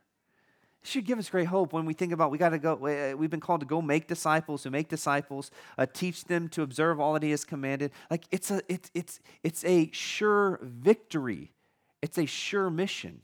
It 0.82 0.90
should 0.90 1.06
give 1.06 1.20
us 1.20 1.30
great 1.30 1.46
hope 1.46 1.72
when 1.72 1.86
we 1.86 1.94
think 1.94 2.14
about 2.14 2.32
we 2.32 2.40
got 2.40 2.50
to 2.50 2.58
go. 2.58 2.74
Uh, 2.84 3.16
we've 3.16 3.30
been 3.30 3.40
called 3.40 3.60
to 3.60 3.68
go 3.68 3.80
make 3.80 4.08
disciples, 4.08 4.64
to 4.64 4.72
make 4.72 4.88
disciples, 4.90 5.52
uh, 5.78 5.86
teach 5.86 6.26
them 6.26 6.50
to 6.50 6.64
observe 6.64 7.00
all 7.00 7.14
that 7.14 7.22
He 7.22 7.30
has 7.30 7.44
commanded. 7.44 7.92
Like 8.10 8.24
it's 8.32 8.50
a 8.50 8.64
it's 8.68 8.90
it's 8.96 9.20
it's 9.44 9.64
a 9.66 9.92
sure 9.94 10.60
victory. 10.64 11.52
It's 12.02 12.18
a 12.18 12.26
sure 12.26 12.72
mission. 12.72 13.22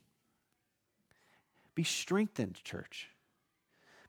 Be 1.77 1.83
strengthened, 1.83 2.59
church. 2.63 3.07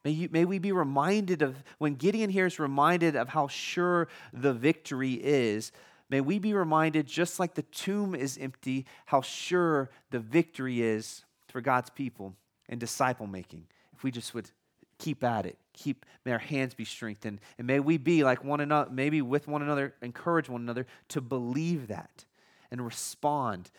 May, 0.02 0.12
you, 0.12 0.30
may 0.32 0.46
we 0.46 0.58
be 0.58 0.72
reminded 0.72 1.42
of, 1.42 1.62
when 1.76 1.96
Gideon 1.96 2.30
here 2.30 2.46
is 2.46 2.58
reminded 2.58 3.14
of 3.14 3.28
how 3.28 3.46
sure 3.46 4.08
the 4.32 4.54
victory 4.54 5.12
is, 5.12 5.70
may 6.08 6.22
we 6.22 6.38
be 6.38 6.54
reminded, 6.54 7.06
just 7.06 7.38
like 7.38 7.56
the 7.56 7.64
tomb 7.64 8.14
is 8.14 8.38
empty, 8.38 8.86
how 9.04 9.20
sure 9.20 9.90
the 10.10 10.18
victory 10.18 10.80
is 10.80 11.26
for 11.48 11.60
God's 11.60 11.90
people 11.90 12.34
in 12.70 12.78
disciple 12.78 13.26
making. 13.26 13.66
If 13.94 14.02
we 14.02 14.12
just 14.12 14.32
would 14.32 14.50
keep 14.98 15.22
at 15.22 15.44
it, 15.44 15.58
keep, 15.74 16.06
may 16.24 16.32
our 16.32 16.38
hands 16.38 16.72
be 16.72 16.86
strengthened, 16.86 17.38
and 17.58 17.66
may 17.66 17.80
we 17.80 17.98
be 17.98 18.24
like 18.24 18.42
one 18.42 18.60
another, 18.62 18.88
maybe 18.90 19.20
with 19.20 19.46
one 19.46 19.60
another, 19.60 19.92
encourage 20.00 20.48
one 20.48 20.62
another 20.62 20.86
to 21.08 21.20
believe 21.20 21.88
that 21.88 22.24
and 22.70 22.82
respond 22.82 23.70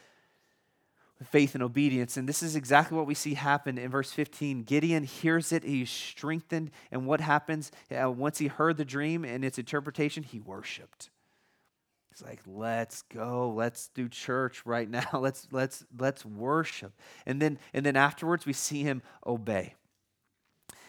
faith 1.24 1.54
and 1.54 1.64
obedience. 1.64 2.18
And 2.18 2.28
this 2.28 2.42
is 2.42 2.56
exactly 2.56 2.98
what 2.98 3.08
we 3.08 3.14
see 3.14 3.34
happen 3.34 3.78
in 3.78 3.92
verse 3.92 4.12
15. 4.12 4.64
Gideon 4.64 5.04
hears 5.04 5.52
it, 5.52 5.64
he's 5.64 5.90
strengthened. 5.90 6.72
And 6.92 7.06
what 7.06 7.22
happens 7.22 7.72
uh, 7.92 8.10
once 8.10 8.38
he 8.38 8.48
heard 8.48 8.78
the 8.78 8.86
dream 8.86 9.26
and 9.26 9.44
its 9.44 9.60
interpretation? 9.60 10.24
He 10.24 10.40
worshiped. 10.40 11.10
He's 12.10 12.26
like, 12.26 12.40
let's 12.46 13.02
go, 13.04 13.52
let's 13.52 13.90
do 13.90 14.08
church 14.08 14.66
right 14.66 14.90
now. 14.90 15.08
Let's 15.14 15.48
let's 15.52 15.86
let's 15.98 16.26
worship. 16.26 16.94
And 17.26 17.42
then 17.42 17.60
and 17.74 17.86
then 17.86 17.96
afterwards 17.96 18.46
we 18.46 18.54
see 18.54 18.84
him 18.84 19.02
obey. 19.26 19.76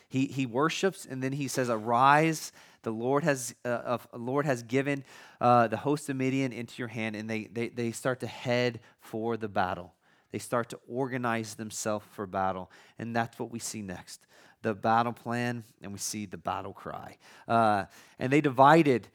He 0.08 0.26
he 0.26 0.46
worships 0.46 1.06
and 1.06 1.22
then 1.22 1.32
he 1.32 1.48
says, 1.48 1.68
Arise 1.68 2.52
The 2.82 2.90
Lord 2.92 3.24
has, 3.24 3.54
uh, 3.64 3.68
of, 3.68 4.08
Lord 4.12 4.46
has 4.46 4.62
given 4.62 5.04
uh, 5.40 5.68
the 5.68 5.76
host 5.76 6.08
of 6.08 6.16
Midian 6.16 6.52
into 6.52 6.74
your 6.78 6.88
hand, 6.88 7.14
and 7.14 7.28
they, 7.28 7.44
they, 7.44 7.68
they 7.68 7.92
start 7.92 8.20
to 8.20 8.26
head 8.26 8.80
for 9.00 9.36
the 9.36 9.48
battle. 9.48 9.94
They 10.32 10.38
start 10.38 10.68
to 10.70 10.78
organize 10.88 11.54
themselves 11.54 12.06
for 12.12 12.26
battle. 12.26 12.70
And 12.98 13.14
that's 13.14 13.38
what 13.38 13.50
we 13.50 13.58
see 13.58 13.82
next 13.82 14.20
the 14.62 14.74
battle 14.74 15.14
plan, 15.14 15.64
and 15.80 15.90
we 15.90 15.98
see 15.98 16.26
the 16.26 16.36
battle 16.36 16.74
cry. 16.74 17.16
Uh, 17.48 17.84
and 18.18 18.30
they 18.30 18.42
divided 18.42 19.08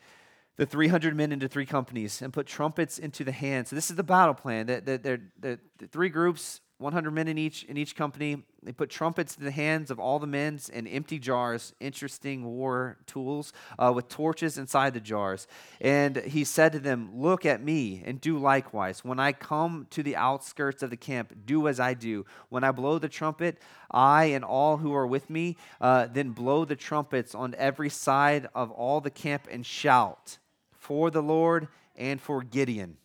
the 0.57 0.65
300 0.65 1.15
men 1.15 1.31
into 1.31 1.47
three 1.47 1.65
companies 1.65 2.21
and 2.21 2.33
put 2.33 2.47
trumpets 2.47 2.97
into 2.97 3.23
the 3.23 3.31
hands. 3.31 3.69
So 3.69 3.75
this 3.75 3.89
is 3.89 3.95
the 3.95 4.03
battle 4.03 4.33
plan. 4.33 4.67
The, 4.67 4.81
the, 4.81 4.97
the, 4.97 5.21
the, 5.39 5.59
the 5.77 5.87
three 5.87 6.09
groups 6.09 6.61
100 6.77 7.11
men 7.11 7.27
in 7.27 7.37
each 7.37 7.63
in 7.63 7.77
each 7.77 7.95
company. 7.95 8.43
They 8.61 8.73
put 8.73 8.89
trumpets 8.89 9.37
in 9.37 9.45
the 9.45 9.51
hands 9.51 9.91
of 9.91 9.99
all 9.99 10.19
the 10.19 10.27
men 10.27 10.59
and 10.73 10.87
empty 10.87 11.19
jars, 11.19 11.73
interesting 11.79 12.43
war 12.43 12.97
tools, 13.05 13.53
uh, 13.77 13.93
with 13.95 14.09
torches 14.09 14.57
inside 14.57 14.93
the 14.93 14.99
jars. 14.99 15.47
And 15.79 16.17
he 16.17 16.43
said 16.43 16.73
to 16.73 16.79
them, 16.79 17.11
Look 17.13 17.45
at 17.45 17.63
me 17.63 18.03
and 18.05 18.19
do 18.19 18.37
likewise. 18.37 19.05
When 19.05 19.19
I 19.19 19.31
come 19.31 19.87
to 19.91 20.03
the 20.03 20.15
outskirts 20.15 20.83
of 20.83 20.89
the 20.89 20.97
camp, 20.97 21.33
do 21.45 21.67
as 21.67 21.79
I 21.79 21.93
do. 21.93 22.25
When 22.49 22.63
I 22.63 22.71
blow 22.71 22.99
the 22.99 23.09
trumpet, 23.09 23.57
I 23.89 24.25
and 24.25 24.43
all 24.43 24.77
who 24.77 24.93
are 24.93 25.07
with 25.07 25.29
me, 25.29 25.57
uh, 25.79 26.07
then 26.11 26.31
blow 26.31 26.65
the 26.65 26.75
trumpets 26.75 27.33
on 27.33 27.55
every 27.57 27.89
side 27.89 28.47
of 28.53 28.71
all 28.71 28.99
the 28.99 29.11
camp 29.11 29.47
and 29.49 29.65
shout 29.65 30.39
for 30.71 31.09
the 31.09 31.23
Lord 31.23 31.67
and 31.95 32.19
for 32.19 32.43
Gideon. 32.43 32.97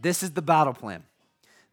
This 0.00 0.22
is 0.22 0.30
the 0.30 0.42
battle 0.42 0.74
plan. 0.74 1.04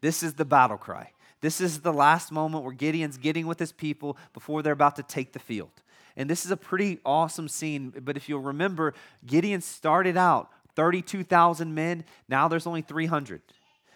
This 0.00 0.22
is 0.22 0.34
the 0.34 0.44
battle 0.44 0.76
cry. 0.76 1.12
This 1.40 1.60
is 1.60 1.80
the 1.80 1.92
last 1.92 2.32
moment 2.32 2.64
where 2.64 2.72
Gideon's 2.72 3.18
getting 3.18 3.46
with 3.46 3.58
his 3.58 3.72
people 3.72 4.16
before 4.32 4.62
they're 4.62 4.72
about 4.72 4.96
to 4.96 5.02
take 5.02 5.32
the 5.32 5.38
field. 5.38 5.70
And 6.16 6.30
this 6.30 6.44
is 6.44 6.50
a 6.50 6.56
pretty 6.56 6.98
awesome 7.04 7.48
scene. 7.48 7.92
But 8.02 8.16
if 8.16 8.28
you'll 8.28 8.40
remember, 8.40 8.94
Gideon 9.26 9.60
started 9.60 10.16
out 10.16 10.50
32,000 10.74 11.74
men. 11.74 12.04
Now 12.28 12.48
there's 12.48 12.66
only 12.66 12.82
300. 12.82 13.42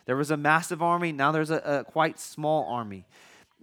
There 0.05 0.17
was 0.17 0.31
a 0.31 0.37
massive 0.37 0.83
army. 0.83 1.13
Now 1.13 1.33
there's 1.33 1.51
a, 1.51 1.59
a, 1.59 1.85
quite 1.85 2.19
small 2.19 2.67
army. 2.73 3.07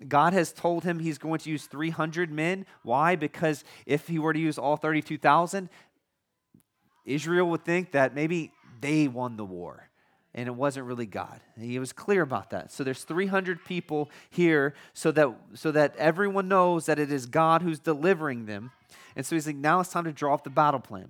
God 0.08 0.34
has 0.34 0.52
told 0.52 0.84
him 0.84 1.00
he's 1.00 1.18
going 1.18 1.40
to 1.40 1.50
use 1.50 1.66
300 1.66 2.32
men. 2.32 2.66
Why? 2.84 3.16
Because 3.16 3.64
if 3.86 4.08
he 4.08 4.20
were 4.20 4.34
to 4.34 4.40
use 4.40 4.58
all 4.58 4.78
32,000, 4.78 5.70
Israel 7.06 7.50
would 7.50 7.64
think 7.64 7.92
that 7.92 8.14
maybe 8.14 8.52
they 8.80 9.08
won 9.08 9.38
the 9.38 9.46
war 9.46 9.87
and 10.38 10.48
it 10.48 10.56
wasn't 10.56 10.86
really 10.86 11.08
God. 11.08 11.42
He 11.60 11.80
was 11.80 11.92
clear 11.92 12.22
about 12.22 12.52
that. 12.52 12.72
So 12.72 12.84
there's 12.84 13.04
300 13.04 13.66
people 13.66 14.12
here 14.30 14.76
so 14.94 15.12
that 15.12 15.36
so 15.56 15.72
that 15.72 15.96
everyone 15.98 16.48
knows 16.48 16.86
that 16.86 17.00
it 17.00 17.12
is 17.12 17.26
God 17.26 17.64
who's 17.64 17.80
delivering 17.80 18.46
them. 18.46 18.72
And 19.16 19.26
so 19.26 19.36
he's 19.36 19.48
like, 19.48 19.56
now 19.56 19.80
it's 19.80 19.90
time 19.90 20.04
to 20.04 20.14
draw 20.14 20.36
up 20.36 20.44
the 20.44 20.52
battle 20.52 20.80
plan. 20.80 21.10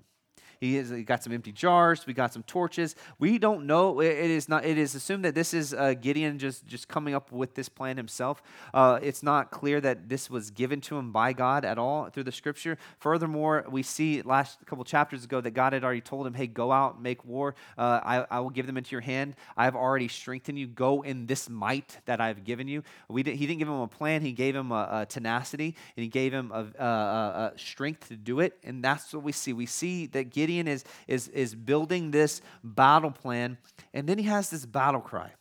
He, 0.60 0.76
has, 0.76 0.89
he 0.89 1.04
got 1.04 1.24
some 1.24 1.34
empty 1.34 1.52
jars. 1.52 2.06
We 2.06 2.13
got 2.13 2.34
some 2.34 2.43
torches. 2.43 2.96
We 3.20 3.38
don't 3.38 3.65
know. 3.65 4.00
It, 4.00 4.17
is 4.17 4.50
not. 4.50 4.65
It 4.65 4.78
is 4.78 4.96
assumed 4.96 5.26
that 5.26 5.36
this 5.36 5.54
is 5.54 5.74
uh, 5.74 5.93
Gideon 5.93 6.39
just 6.39 6.65
just 6.67 6.88
coming 6.88 7.13
up 7.13 7.32
with 7.32 7.56
this 7.56 7.70
plan 7.70 7.98
himself. 7.98 8.41
Uh, 8.74 9.00
it's 9.02 9.24
not 9.24 9.52
clear 9.52 9.80
that 9.82 10.10
this 10.10 10.30
was 10.30 10.52
given 10.52 10.82
to 10.82 10.98
him 10.98 11.12
by 11.12 11.34
God 11.34 11.65
at 11.65 11.78
all 11.78 12.10
through 12.10 12.24
the 12.24 12.32
Scripture. 12.32 12.78
Furthermore, 13.00 13.65
we 13.70 13.84
see 13.84 14.22
last 14.22 14.65
couple 14.65 14.84
chapters 14.84 15.24
ago 15.24 15.41
that 15.41 15.52
God 15.52 15.74
had 15.74 15.84
already 15.84 16.02
told 16.02 16.28
him, 16.28 16.34
"Hey, 16.34 16.48
go 16.48 16.72
out, 16.72 17.02
make 17.02 17.24
war. 17.26 17.56
Uh, 17.78 18.00
I, 18.04 18.26
I 18.30 18.39
will 18.39 18.50
give 18.50 18.67
them 18.67 18.78
into 18.78 18.91
your 18.91 19.02
hand. 19.02 19.36
I 19.56 19.65
have 19.65 19.76
already 19.76 20.08
strengthened 20.08 20.58
you. 20.58 20.67
Go 20.67 21.02
in 21.02 21.28
this 21.28 21.50
might 21.50 21.98
that 22.06 22.20
I 22.20 22.28
have 22.28 22.43
given 22.43 22.67
you." 22.67 22.84
We 23.10 23.24
did, 23.24 23.36
he 23.36 23.46
didn't 23.46 23.60
give 23.60 23.67
him 23.67 23.76
a 23.76 23.88
plan. 23.88 24.22
He 24.22 24.32
gave 24.32 24.56
him 24.56 24.72
a, 24.72 24.89
a 24.91 25.06
tenacity 25.06 25.76
and 25.96 26.04
he 26.04 26.10
gave 26.10 26.34
him 26.34 26.52
a, 26.52 26.65
a, 26.84 26.86
a 26.86 27.54
strength 27.58 28.08
to 28.10 28.15
do 28.15 28.39
it. 28.39 28.58
And 28.63 28.84
that's 28.84 29.13
what 29.13 29.24
we 29.24 29.32
see. 29.32 29.54
We 29.54 29.65
see 29.65 30.08
that 30.08 30.30
Gideon 30.30 30.47
Gideon 30.48 30.68
is, 30.70 30.86
is, 31.08 31.28
is 31.28 31.54
building 31.54 32.12
this 32.12 32.42
battle 32.64 33.12
plan, 33.12 33.58
and 33.94 34.08
then 34.08 34.18
he 34.18 34.24
has 34.24 34.50
this 34.50 34.66
battle 34.66 35.02
cry. 35.02 35.32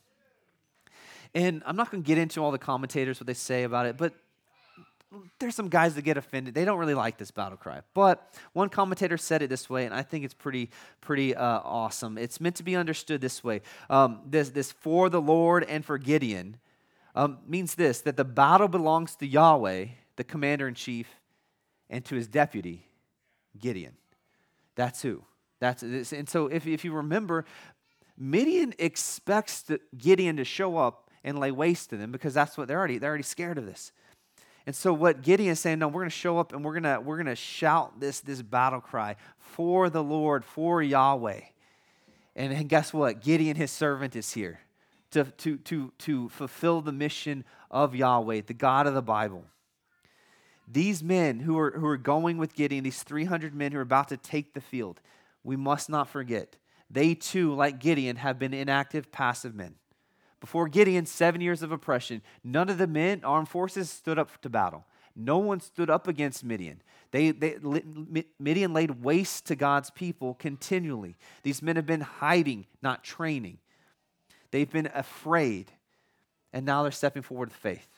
And 1.32 1.62
I'm 1.64 1.76
not 1.76 1.92
going 1.92 2.02
to 2.02 2.06
get 2.06 2.18
into 2.18 2.42
all 2.42 2.50
the 2.50 2.58
commentators, 2.58 3.20
what 3.20 3.28
they 3.28 3.34
say 3.34 3.62
about 3.62 3.86
it, 3.86 3.96
but 3.96 4.14
there's 5.38 5.54
some 5.54 5.68
guys 5.68 5.94
that 5.94 6.02
get 6.02 6.16
offended. 6.16 6.54
They 6.54 6.64
don't 6.64 6.78
really 6.78 6.94
like 6.94 7.18
this 7.18 7.30
battle 7.30 7.56
cry. 7.56 7.82
But 7.94 8.34
one 8.52 8.68
commentator 8.68 9.16
said 9.16 9.42
it 9.42 9.48
this 9.48 9.70
way, 9.70 9.84
and 9.84 9.94
I 9.94 10.02
think 10.02 10.24
it's 10.24 10.34
pretty, 10.34 10.70
pretty 11.00 11.36
uh, 11.36 11.60
awesome. 11.62 12.18
It's 12.18 12.40
meant 12.40 12.56
to 12.56 12.64
be 12.64 12.74
understood 12.74 13.20
this 13.20 13.44
way. 13.44 13.62
Um, 13.88 14.22
this, 14.26 14.50
this 14.50 14.72
for 14.72 15.08
the 15.08 15.20
Lord 15.20 15.62
and 15.64 15.84
for 15.84 15.98
Gideon 15.98 16.56
um, 17.14 17.38
means 17.46 17.76
this 17.76 18.00
that 18.00 18.16
the 18.16 18.24
battle 18.24 18.66
belongs 18.68 19.14
to 19.16 19.26
Yahweh, 19.26 19.86
the 20.16 20.24
commander 20.24 20.66
in 20.66 20.74
chief, 20.74 21.06
and 21.88 22.04
to 22.06 22.16
his 22.16 22.26
deputy, 22.26 22.88
Gideon. 23.56 23.92
That's 24.76 25.02
who. 25.02 25.24
That's 25.58 25.82
and 25.82 26.28
so 26.28 26.46
if, 26.46 26.66
if 26.66 26.84
you 26.84 26.92
remember, 26.92 27.44
Midian 28.16 28.74
expects 28.78 29.64
Gideon 29.96 30.36
to 30.36 30.44
show 30.44 30.76
up 30.76 31.10
and 31.24 31.40
lay 31.40 31.50
waste 31.50 31.90
to 31.90 31.96
them 31.96 32.12
because 32.12 32.34
that's 32.34 32.56
what 32.56 32.68
they're 32.68 32.78
already 32.78 32.98
they're 32.98 33.10
already 33.10 33.24
scared 33.24 33.58
of 33.58 33.66
this. 33.66 33.92
And 34.66 34.74
so 34.74 34.92
what 34.92 35.22
Gideon 35.22 35.52
is 35.52 35.60
saying, 35.60 35.78
no, 35.78 35.88
we're 35.88 36.02
going 36.02 36.10
to 36.10 36.16
show 36.16 36.38
up 36.38 36.52
and 36.52 36.64
we're 36.64 36.78
going 36.78 36.82
to 36.82 37.00
we're 37.00 37.16
going 37.16 37.26
to 37.26 37.36
shout 37.36 37.98
this 37.98 38.20
this 38.20 38.42
battle 38.42 38.80
cry 38.80 39.16
for 39.38 39.88
the 39.90 40.02
Lord, 40.02 40.44
for 40.44 40.82
Yahweh. 40.82 41.40
And, 42.36 42.52
and 42.52 42.68
guess 42.68 42.92
what? 42.92 43.22
Gideon, 43.22 43.56
his 43.56 43.70
servant, 43.70 44.14
is 44.14 44.34
here 44.34 44.60
to, 45.12 45.24
to, 45.24 45.56
to, 45.56 45.92
to 46.00 46.28
fulfill 46.28 46.82
the 46.82 46.92
mission 46.92 47.44
of 47.70 47.94
Yahweh, 47.94 48.42
the 48.46 48.54
God 48.54 48.86
of 48.86 48.94
the 48.94 49.02
Bible. 49.02 49.44
These 50.68 51.02
men 51.02 51.40
who 51.40 51.58
are, 51.58 51.72
who 51.72 51.86
are 51.86 51.96
going 51.96 52.38
with 52.38 52.54
Gideon, 52.54 52.84
these 52.84 53.02
300 53.02 53.54
men 53.54 53.72
who 53.72 53.78
are 53.78 53.82
about 53.82 54.08
to 54.08 54.16
take 54.16 54.54
the 54.54 54.60
field, 54.60 55.00
we 55.44 55.56
must 55.56 55.88
not 55.88 56.08
forget. 56.08 56.56
They 56.90 57.14
too, 57.14 57.54
like 57.54 57.78
Gideon, 57.78 58.16
have 58.16 58.38
been 58.38 58.54
inactive, 58.54 59.12
passive 59.12 59.54
men. 59.54 59.74
Before 60.40 60.68
Gideon, 60.68 61.06
seven 61.06 61.40
years 61.40 61.62
of 61.62 61.72
oppression, 61.72 62.22
none 62.44 62.68
of 62.68 62.78
the 62.78 62.86
men, 62.86 63.22
armed 63.24 63.48
forces, 63.48 63.90
stood 63.90 64.18
up 64.18 64.40
to 64.42 64.50
battle. 64.50 64.84
No 65.14 65.38
one 65.38 65.60
stood 65.60 65.88
up 65.88 66.08
against 66.08 66.44
Midian. 66.44 66.82
They, 67.10 67.30
they, 67.30 67.56
Midian 68.38 68.74
laid 68.74 69.02
waste 69.02 69.46
to 69.46 69.56
God's 69.56 69.90
people 69.90 70.34
continually. 70.34 71.16
These 71.42 71.62
men 71.62 71.76
have 71.76 71.86
been 71.86 72.02
hiding, 72.02 72.66
not 72.82 73.02
training. 73.02 73.58
They've 74.50 74.70
been 74.70 74.90
afraid, 74.94 75.72
and 76.52 76.66
now 76.66 76.82
they're 76.82 76.92
stepping 76.92 77.22
forward 77.22 77.48
with 77.48 77.56
faith. 77.56 77.88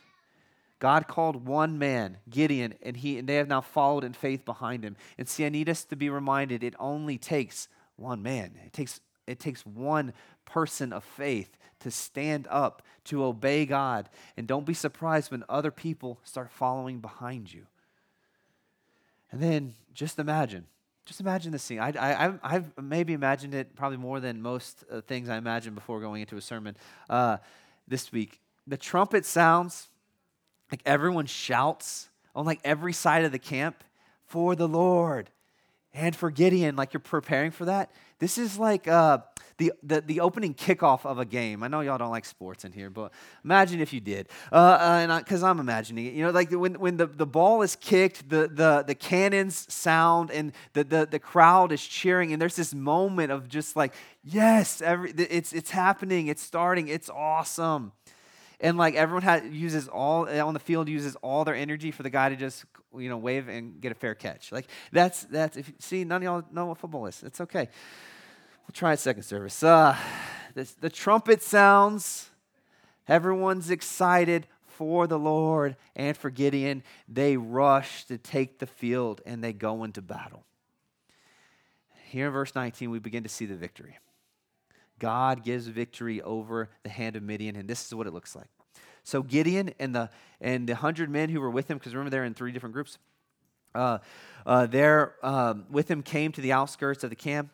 God 0.79 1.09
called 1.09 1.47
one 1.47 1.79
man, 1.79 2.19
Gideon, 2.31 2.75
and 2.83 2.97
he 2.97 3.19
and 3.19 3.29
they 3.29 3.37
have 3.37 3.49
now 3.49 3.61
followed 3.61 4.05
in 4.05 4.13
faith 4.13 4.45
behind 4.45 4.85
him. 4.85 4.97
And 5.17 5.29
see, 5.29 5.45
I 5.45 5.49
need 5.49 5.69
us 5.69 5.85
to 5.85 5.97
be 5.97 6.09
reminded 6.09 6.63
it 6.63 6.75
only 6.79 7.19
takes 7.19 7.69
one 7.97 8.23
man. 8.23 8.53
It 8.65 8.73
takes 8.73 9.01
it 9.27 9.41
takes 9.41 9.67
one 9.67 10.13
person 10.45 10.93
of 10.93 11.05
faith 11.05 11.57
to 11.81 11.91
stand 11.91 12.47
up, 12.51 12.83
to 13.05 13.25
obey 13.25 13.67
God. 13.67 14.09
And 14.37 14.47
don't 14.47 14.67
be 14.67 14.75
surprised 14.75 15.31
when 15.31 15.45
other 15.49 15.71
people 15.71 16.19
start 16.25 16.51
following 16.51 17.01
behind 17.01 17.53
you. 17.53 17.67
And 19.31 19.41
then 19.41 19.75
just 19.93 20.19
imagine, 20.19 20.67
just 21.05 21.21
imagine 21.21 21.53
the 21.53 21.59
scene. 21.59 21.79
I, 21.79 21.93
I, 21.99 22.33
I've 22.43 22.73
maybe 22.83 23.13
imagined 23.13 23.55
it 23.55 23.77
probably 23.77 23.99
more 23.99 24.21
than 24.21 24.41
most 24.41 24.85
uh, 24.91 25.03
things 25.03 25.29
I 25.29 25.37
imagined 25.37 25.75
before 25.75 26.01
going 26.01 26.23
into 26.23 26.37
a 26.37 26.41
sermon 26.41 26.77
uh, 27.11 27.39
this 27.87 28.11
week. 28.11 28.41
The 28.67 28.77
trumpet 28.77 29.25
sounds, 29.25 29.89
like 30.71 30.81
everyone 30.85 31.27
shouts 31.27 32.09
on 32.35 32.45
like 32.45 32.61
every 32.65 32.93
side 32.93 33.25
of 33.25 33.33
the 33.33 33.39
camp 33.39 33.83
for 34.27 34.55
the 34.55 34.69
Lord 34.69 35.31
and 35.95 36.15
for 36.15 36.31
Gideon, 36.31 36.77
like 36.77 36.93
you're 36.93 37.01
preparing 37.01 37.51
for 37.51 37.65
that. 37.65 37.91
This 38.19 38.37
is 38.37 38.59
like 38.59 38.87
uh, 38.87 39.19
the, 39.59 39.73
the, 39.83 40.01
the 40.01 40.21
opening 40.21 40.55
kickoff 40.55 41.07
of 41.07 41.19
a 41.19 41.25
game. 41.25 41.63
I 41.63 41.69
know 41.69 41.81
y'all 41.81 41.99
don't 41.99 42.11
like 42.11 42.25
sports 42.25 42.65
in 42.65 42.73
here, 42.73 42.91
but 42.91 43.13
imagine 43.45 43.81
if 43.81 43.93
you 43.93 44.01
did. 44.01 44.29
Uh, 44.53 44.55
uh, 44.55 45.19
because 45.19 45.43
I'm 45.43 45.61
imagining 45.61 46.07
it. 46.07 46.15
You 46.15 46.25
know, 46.25 46.31
like 46.31 46.51
when, 46.51 46.75
when 46.75 46.97
the, 46.97 47.07
the 47.07 47.27
ball 47.27 47.63
is 47.63 47.77
kicked, 47.77 48.29
the, 48.29 48.49
the, 48.49 48.85
the 48.87 48.95
cannons 48.95 49.73
sound, 49.73 50.31
and 50.31 50.53
the, 50.73 50.85
the, 50.85 51.09
the 51.11 51.19
crowd 51.19 51.73
is 51.73 51.85
cheering, 51.85 52.33
and 52.33 52.43
there's 52.43 52.57
this 52.57 52.75
moment 52.75 53.33
of 53.33 53.49
just 53.49 53.77
like, 53.77 53.95
yes, 54.25 54.83
every, 54.83 55.13
it's, 55.13 55.53
it's 55.53 55.71
happening, 55.71 56.27
it's 56.27 56.43
starting, 56.43 56.89
it's 56.89 57.09
awesome 57.09 57.93
and 58.61 58.77
like 58.77 58.95
everyone 58.95 59.23
has, 59.23 59.45
uses 59.45 59.89
all 59.89 60.29
on 60.29 60.55
the 60.55 60.61
field 60.61 60.89
uses 60.89 61.17
all 61.17 61.45
their 61.45 61.55
energy 61.55 61.91
for 61.91 62.03
the 62.03 62.11
guy 62.11 62.29
to 62.29 62.37
just 62.37 62.65
you 62.97 63.09
know 63.09 63.17
wave 63.17 63.49
and 63.49 63.81
get 63.81 63.93
a 63.93 63.95
fair 63.95 64.15
catch. 64.15 64.51
Like 64.53 64.67
that's 64.93 65.25
that's 65.25 65.57
if 65.57 65.73
see 65.79 66.05
none 66.05 66.19
of 66.19 66.23
y'all 66.23 66.45
know 66.53 66.67
what 66.67 66.79
football 66.79 67.07
is. 67.07 67.23
It's 67.23 67.41
okay. 67.41 67.69
We'll 68.67 68.75
try 68.75 68.93
it 68.93 68.99
second 68.99 69.23
service. 69.23 69.63
Uh, 69.63 69.97
this, 70.55 70.75
the 70.75 70.91
trumpet 70.91 71.43
sounds. 71.43 72.31
Everyone's 73.07 73.71
excited 73.71 74.47
for 74.67 75.07
the 75.07 75.19
Lord 75.19 75.77
and 75.97 76.17
for 76.17 76.29
Gideon. 76.29 76.83
They 77.09 77.39
rush 77.39 78.05
to 78.07 78.19
take 78.19 78.59
the 78.59 78.67
field 78.67 79.23
and 79.25 79.43
they 79.43 79.55
go 79.55 79.85
into 79.85 80.03
battle. 80.03 80.45
Here 82.11 82.27
in 82.27 82.33
verse 82.33 82.55
19, 82.55 82.91
we 82.91 82.99
begin 82.99 83.23
to 83.23 83.29
see 83.29 83.47
the 83.47 83.57
victory. 83.57 83.99
God 84.99 85.45
gives 85.45 85.67
victory 85.67 86.21
over 86.23 86.69
the 86.83 86.91
hand 86.91 87.17
of 87.17 87.23
Midian, 87.23 87.57
and 87.57 87.69
this 87.69 87.87
is 87.87 87.95
what 87.95 88.07
it 88.07 88.13
looks 88.13 88.35
like. 88.35 88.49
So 89.05 89.23
Gideon 89.23 89.73
and 89.79 89.95
the 89.95 90.11
and 90.41 90.69
the 90.69 90.75
hundred 90.75 91.11
men 91.11 91.29
who 91.31 91.41
were 91.41 91.51
with 91.51 91.71
him, 91.71 91.79
because 91.79 91.95
remember 91.95 92.11
they're 92.11 92.25
in 92.25 92.35
three 92.35 92.53
different 92.53 92.75
groups. 92.75 92.99
uh, 93.75 93.99
uh, 94.47 94.67
there 94.67 95.15
um, 95.23 95.67
with 95.71 95.91
him 95.91 96.03
came 96.03 96.33
to 96.33 96.41
the 96.41 96.53
outskirts 96.53 97.05
of 97.05 97.11
the 97.11 97.17
camp. 97.17 97.51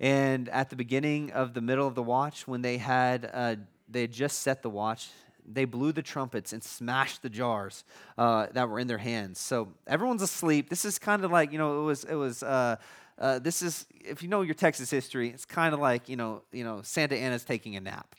And 0.00 0.48
at 0.48 0.70
the 0.70 0.76
beginning 0.76 1.30
of 1.32 1.54
the 1.54 1.60
middle 1.60 1.86
of 1.86 1.94
the 1.94 2.02
watch, 2.02 2.48
when 2.48 2.62
they 2.62 2.78
had, 2.78 3.30
uh, 3.32 3.56
they 3.88 4.02
had 4.02 4.12
just 4.12 4.40
set 4.40 4.62
the 4.62 4.70
watch, 4.70 5.10
they 5.46 5.64
blew 5.66 5.92
the 5.92 6.02
trumpets 6.02 6.52
and 6.52 6.62
smashed 6.64 7.22
the 7.22 7.30
jars 7.30 7.84
uh, 8.18 8.46
that 8.52 8.68
were 8.68 8.80
in 8.80 8.88
their 8.88 8.98
hands. 8.98 9.38
So 9.38 9.68
everyone's 9.86 10.22
asleep. 10.22 10.68
This 10.68 10.84
is 10.84 10.98
kind 10.98 11.24
of 11.24 11.30
like, 11.30 11.52
you 11.52 11.58
know, 11.58 11.82
it 11.82 11.84
was, 11.84 12.04
it 12.04 12.14
was, 12.14 12.42
uh, 12.42 12.76
uh, 13.18 13.38
this 13.38 13.62
is, 13.62 13.86
if 14.04 14.22
you 14.22 14.28
know 14.28 14.42
your 14.42 14.54
Texas 14.54 14.90
history, 14.90 15.30
it's 15.30 15.44
kind 15.44 15.74
of 15.74 15.80
like, 15.80 16.08
you 16.08 16.16
know, 16.16 16.42
you 16.52 16.64
know, 16.64 16.82
Santa 16.82 17.16
Anna's 17.16 17.44
taking 17.44 17.76
a 17.76 17.80
nap. 17.80 18.14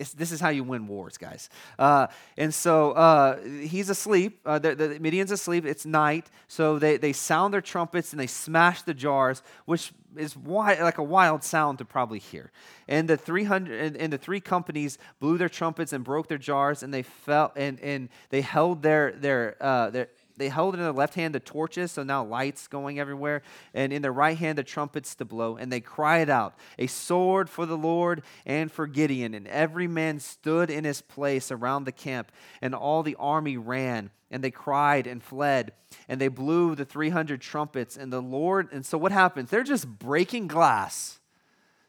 It's, 0.00 0.12
this 0.12 0.32
is 0.32 0.40
how 0.40 0.48
you 0.48 0.64
win 0.64 0.88
wars, 0.88 1.16
guys. 1.16 1.48
Uh, 1.78 2.08
and 2.36 2.52
so 2.52 2.92
uh, 2.92 3.40
he's 3.44 3.88
asleep. 3.90 4.40
Uh, 4.44 4.58
the, 4.58 4.74
the 4.74 4.98
Midian's 4.98 5.30
asleep. 5.30 5.64
It's 5.64 5.86
night. 5.86 6.30
So 6.48 6.80
they, 6.80 6.96
they 6.96 7.12
sound 7.12 7.54
their 7.54 7.60
trumpets 7.60 8.12
and 8.12 8.18
they 8.18 8.26
smash 8.26 8.82
the 8.82 8.94
jars, 8.94 9.42
which 9.66 9.92
is 10.16 10.36
wild, 10.36 10.80
like 10.80 10.98
a 10.98 11.02
wild 11.02 11.44
sound 11.44 11.78
to 11.78 11.84
probably 11.84 12.18
hear. 12.18 12.50
And 12.88 13.08
the 13.08 13.16
300 13.16 13.80
and, 13.80 13.96
and, 13.96 14.12
the 14.12 14.18
three 14.18 14.40
companies 14.40 14.98
blew 15.20 15.38
their 15.38 15.48
trumpets 15.48 15.92
and 15.92 16.02
broke 16.02 16.28
their 16.28 16.38
jars, 16.38 16.82
and 16.82 16.92
they 16.92 17.02
fell 17.02 17.52
and, 17.56 17.78
and 17.80 18.08
they 18.30 18.40
held 18.40 18.82
their 18.82 19.12
their 19.12 19.56
uh, 19.60 19.90
their 19.90 20.08
they 20.36 20.48
held 20.48 20.74
in 20.74 20.80
their 20.80 20.92
left 20.92 21.14
hand 21.14 21.34
the 21.34 21.40
torches, 21.40 21.92
so 21.92 22.02
now 22.02 22.24
lights 22.24 22.66
going 22.66 22.98
everywhere, 22.98 23.42
and 23.72 23.92
in 23.92 24.02
their 24.02 24.12
right 24.12 24.36
hand 24.36 24.58
the 24.58 24.64
trumpets 24.64 25.14
to 25.16 25.24
blow. 25.24 25.56
And 25.56 25.70
they 25.70 25.80
cried 25.80 26.28
out, 26.28 26.54
A 26.78 26.88
sword 26.88 27.48
for 27.48 27.66
the 27.66 27.76
Lord 27.76 28.22
and 28.44 28.70
for 28.70 28.86
Gideon. 28.86 29.34
And 29.34 29.46
every 29.46 29.86
man 29.86 30.18
stood 30.18 30.70
in 30.70 30.84
his 30.84 31.00
place 31.00 31.50
around 31.50 31.84
the 31.84 31.92
camp, 31.92 32.32
and 32.60 32.74
all 32.74 33.02
the 33.02 33.16
army 33.18 33.56
ran, 33.56 34.10
and 34.30 34.42
they 34.42 34.50
cried 34.50 35.06
and 35.06 35.22
fled, 35.22 35.72
and 36.08 36.20
they 36.20 36.28
blew 36.28 36.74
the 36.74 36.84
300 36.84 37.40
trumpets. 37.40 37.96
And 37.96 38.12
the 38.12 38.22
Lord, 38.22 38.68
and 38.72 38.84
so 38.84 38.98
what 38.98 39.12
happens? 39.12 39.50
They're 39.50 39.62
just 39.62 39.86
breaking 39.86 40.48
glass, 40.48 41.20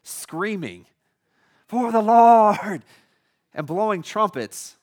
screaming, 0.04 0.86
For 1.66 1.90
the 1.90 2.02
Lord, 2.02 2.84
and 3.52 3.66
blowing 3.66 4.02
trumpets. 4.02 4.76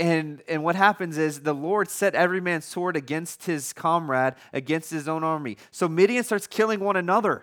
And, 0.00 0.42
and 0.48 0.64
what 0.64 0.76
happens 0.76 1.18
is 1.18 1.40
the 1.40 1.52
Lord 1.52 1.90
set 1.90 2.14
every 2.14 2.40
man's 2.40 2.64
sword 2.64 2.96
against 2.96 3.44
his 3.44 3.74
comrade, 3.74 4.34
against 4.54 4.90
his 4.90 5.06
own 5.06 5.22
army. 5.22 5.58
So 5.70 5.90
Midian 5.90 6.24
starts 6.24 6.46
killing 6.46 6.80
one 6.80 6.96
another. 6.96 7.42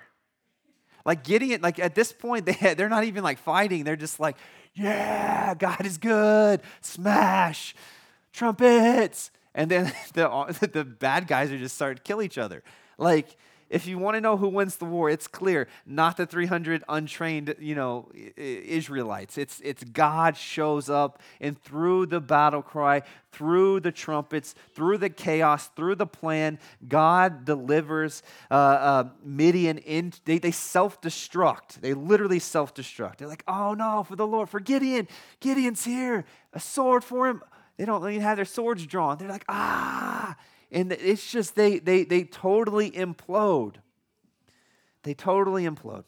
Like 1.05 1.23
Gideon, 1.23 1.61
like 1.61 1.77
at 1.77 1.93
this 1.93 2.11
point, 2.11 2.45
they, 2.47 2.73
they're 2.73 2.89
not 2.89 3.03
even 3.03 3.23
like 3.23 3.37
fighting. 3.37 3.83
They're 3.83 3.95
just 3.95 4.19
like, 4.19 4.37
yeah, 4.73 5.53
God 5.53 5.85
is 5.85 5.99
good. 5.99 6.61
Smash, 6.81 7.75
trumpets. 8.33 9.29
And 9.53 9.69
then 9.69 9.93
the, 10.13 10.69
the 10.73 10.83
bad 10.83 11.27
guys 11.27 11.51
are 11.51 11.59
just 11.59 11.75
start 11.75 11.97
to 11.97 12.03
kill 12.03 12.23
each 12.23 12.39
other. 12.39 12.63
Like, 12.97 13.37
if 13.69 13.85
you 13.85 13.97
want 13.97 14.15
to 14.15 14.21
know 14.21 14.37
who 14.37 14.47
wins 14.47 14.77
the 14.77 14.85
war, 14.85 15.09
it's 15.09 15.27
clear. 15.27 15.67
Not 15.85 16.17
the 16.17 16.25
300 16.25 16.83
untrained, 16.87 17.55
you 17.59 17.75
know, 17.75 18.09
Israelites. 18.37 19.37
It's, 19.37 19.59
it's 19.61 19.83
God 19.83 20.37
shows 20.37 20.89
up 20.89 21.21
and 21.41 21.61
through 21.61 22.05
the 22.05 22.21
battle 22.21 22.61
cry, 22.61 23.01
through 23.31 23.81
the 23.81 23.91
trumpets, 23.91 24.55
through 24.73 24.97
the 24.97 25.09
chaos, 25.09 25.67
through 25.75 25.95
the 25.95 26.07
plan, 26.07 26.59
God 26.87 27.45
delivers 27.45 28.23
uh, 28.49 28.53
uh, 28.53 29.03
Midian 29.23 29.77
in. 29.79 30.13
They, 30.25 30.39
they 30.39 30.51
self-destruct. 30.51 31.81
They 31.81 31.93
literally 31.93 32.39
self-destruct. 32.39 33.17
They're 33.17 33.27
like, 33.27 33.43
oh 33.47 33.73
no, 33.73 34.03
for 34.03 34.15
the 34.15 34.25
Lord, 34.25 34.49
for 34.49 34.59
Gideon. 34.59 35.07
Gideon's 35.39 35.83
here. 35.83 36.25
A 36.53 36.59
sword 36.59 37.03
for 37.03 37.27
him. 37.27 37.43
They 37.77 37.85
don't 37.85 38.01
even 38.09 38.21
have 38.21 38.37
their 38.37 38.45
swords 38.45 38.85
drawn. 38.87 39.17
They're 39.17 39.29
like, 39.29 39.45
ah 39.49 40.35
and 40.71 40.91
it's 40.91 41.31
just 41.31 41.55
they 41.55 41.79
they 41.79 42.03
they 42.03 42.23
totally 42.23 42.91
implode. 42.91 43.75
They 45.03 45.13
totally 45.13 45.65
implode. 45.65 46.03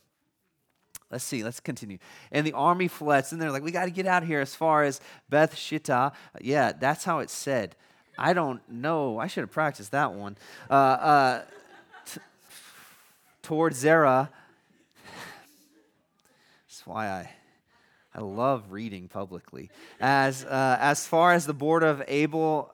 Let's 1.12 1.24
see, 1.24 1.44
let's 1.44 1.60
continue. 1.60 1.98
And 2.32 2.46
the 2.46 2.54
army 2.54 2.88
fled, 2.88 3.26
and 3.32 3.42
they're 3.42 3.52
like, 3.52 3.64
we 3.64 3.72
got 3.72 3.86
to 3.86 3.92
get 3.92 4.06
out 4.06 4.24
here 4.24 4.42
as 4.42 4.54
far 4.54 4.84
as 4.84 5.02
Beth 5.28 5.56
Shittah. 5.56 6.12
Yeah, 6.40 6.72
that's 6.72 7.04
how 7.04 7.20
it's 7.20 7.34
said. 7.34 7.76
I 8.18 8.34
don't 8.34 8.62
know. 8.70 9.18
I 9.18 9.28
should 9.28 9.42
have 9.42 9.52
practiced 9.52 9.92
that 9.92 10.14
one. 10.14 10.38
Uh, 10.70 10.74
uh, 10.74 11.42
t- 12.06 12.22
toward 13.42 13.74
Zerah. 13.74 14.30
That's 16.68 16.86
why 16.86 17.08
I, 17.08 17.32
I 18.14 18.22
love 18.22 18.72
reading 18.72 19.08
publicly. 19.08 19.72
As, 20.00 20.46
uh, 20.46 20.78
as 20.80 21.08
far 21.08 21.34
as 21.34 21.48
the 21.48 21.54
border 21.54 21.88
of 21.88 22.04
Abel 22.08 22.74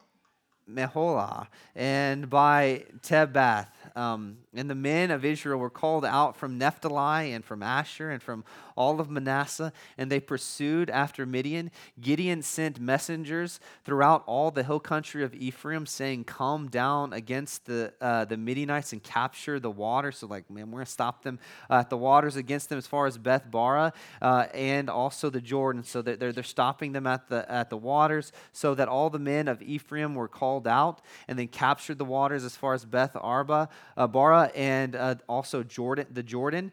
Meholah 0.70 1.48
and 1.76 2.30
by 2.30 2.86
Tabbath. 3.02 3.68
Um, 3.96 4.38
and 4.54 4.70
the 4.70 4.76
men 4.76 5.10
of 5.10 5.24
Israel 5.24 5.58
were 5.58 5.70
called 5.70 6.04
out 6.04 6.36
from 6.36 6.58
Naphtali 6.58 7.32
and 7.32 7.46
from 7.46 7.64
Asher 7.64 8.10
and 8.10 8.22
from 8.22 8.44
all 8.76 9.00
of 9.00 9.10
Manasseh, 9.10 9.72
and 9.98 10.12
they 10.12 10.20
pursued 10.20 10.90
after 10.90 11.26
Midian. 11.26 11.72
Gideon 12.00 12.42
sent 12.42 12.80
messengers 12.80 13.60
throughout 13.86 14.24
all 14.26 14.52
the 14.52 14.64
hill 14.64 14.82
country 14.82 15.24
of 15.24 15.34
Ephraim, 15.34 15.86
saying, 15.86 16.26
Come 16.26 16.68
down 16.68 17.14
against 17.14 17.66
the, 17.66 17.94
uh, 18.02 18.26
the 18.26 18.38
Midianites 18.38 18.92
and 18.92 19.02
capture 19.02 19.60
the 19.60 19.72
water. 19.72 20.12
So, 20.12 20.28
like, 20.28 20.50
man, 20.50 20.72
we're 20.72 20.80
going 20.80 20.86
to 20.86 20.92
stop 20.92 21.24
them 21.24 21.40
uh, 21.70 21.76
at 21.76 21.90
the 21.90 21.98
waters 21.98 22.36
against 22.36 22.70
them 22.70 22.78
as 22.78 22.88
far 22.88 23.06
as 23.06 23.18
Beth 23.18 23.50
Bara 23.50 23.94
uh, 24.22 24.48
and 24.54 24.90
also 24.90 25.30
the 25.30 25.42
Jordan. 25.42 25.84
So, 25.84 26.02
they're, 26.02 26.18
they're, 26.18 26.34
they're 26.34 26.44
stopping 26.44 26.92
them 26.92 27.08
at 27.08 27.30
the, 27.30 27.50
at 27.50 27.70
the 27.70 27.78
waters 27.78 28.34
so 28.52 28.76
that 28.76 28.90
all 28.90 29.10
the 29.10 29.20
men 29.20 29.48
of 29.48 29.62
Ephraim 29.62 30.16
were 30.16 30.28
called 30.28 30.68
out 30.68 31.02
and 31.30 31.40
then 31.40 31.48
captured 31.48 31.98
the 31.98 32.06
waters 32.06 32.44
as 32.44 32.58
far 32.58 32.74
as 32.74 32.84
Beth 32.84 33.16
Arba, 33.16 33.70
uh, 33.98 34.08
Bara, 34.08 34.52
and 34.56 34.96
uh, 34.96 35.16
also 35.28 35.64
Jordan, 35.64 36.08
the 36.12 36.24
Jordan 36.24 36.72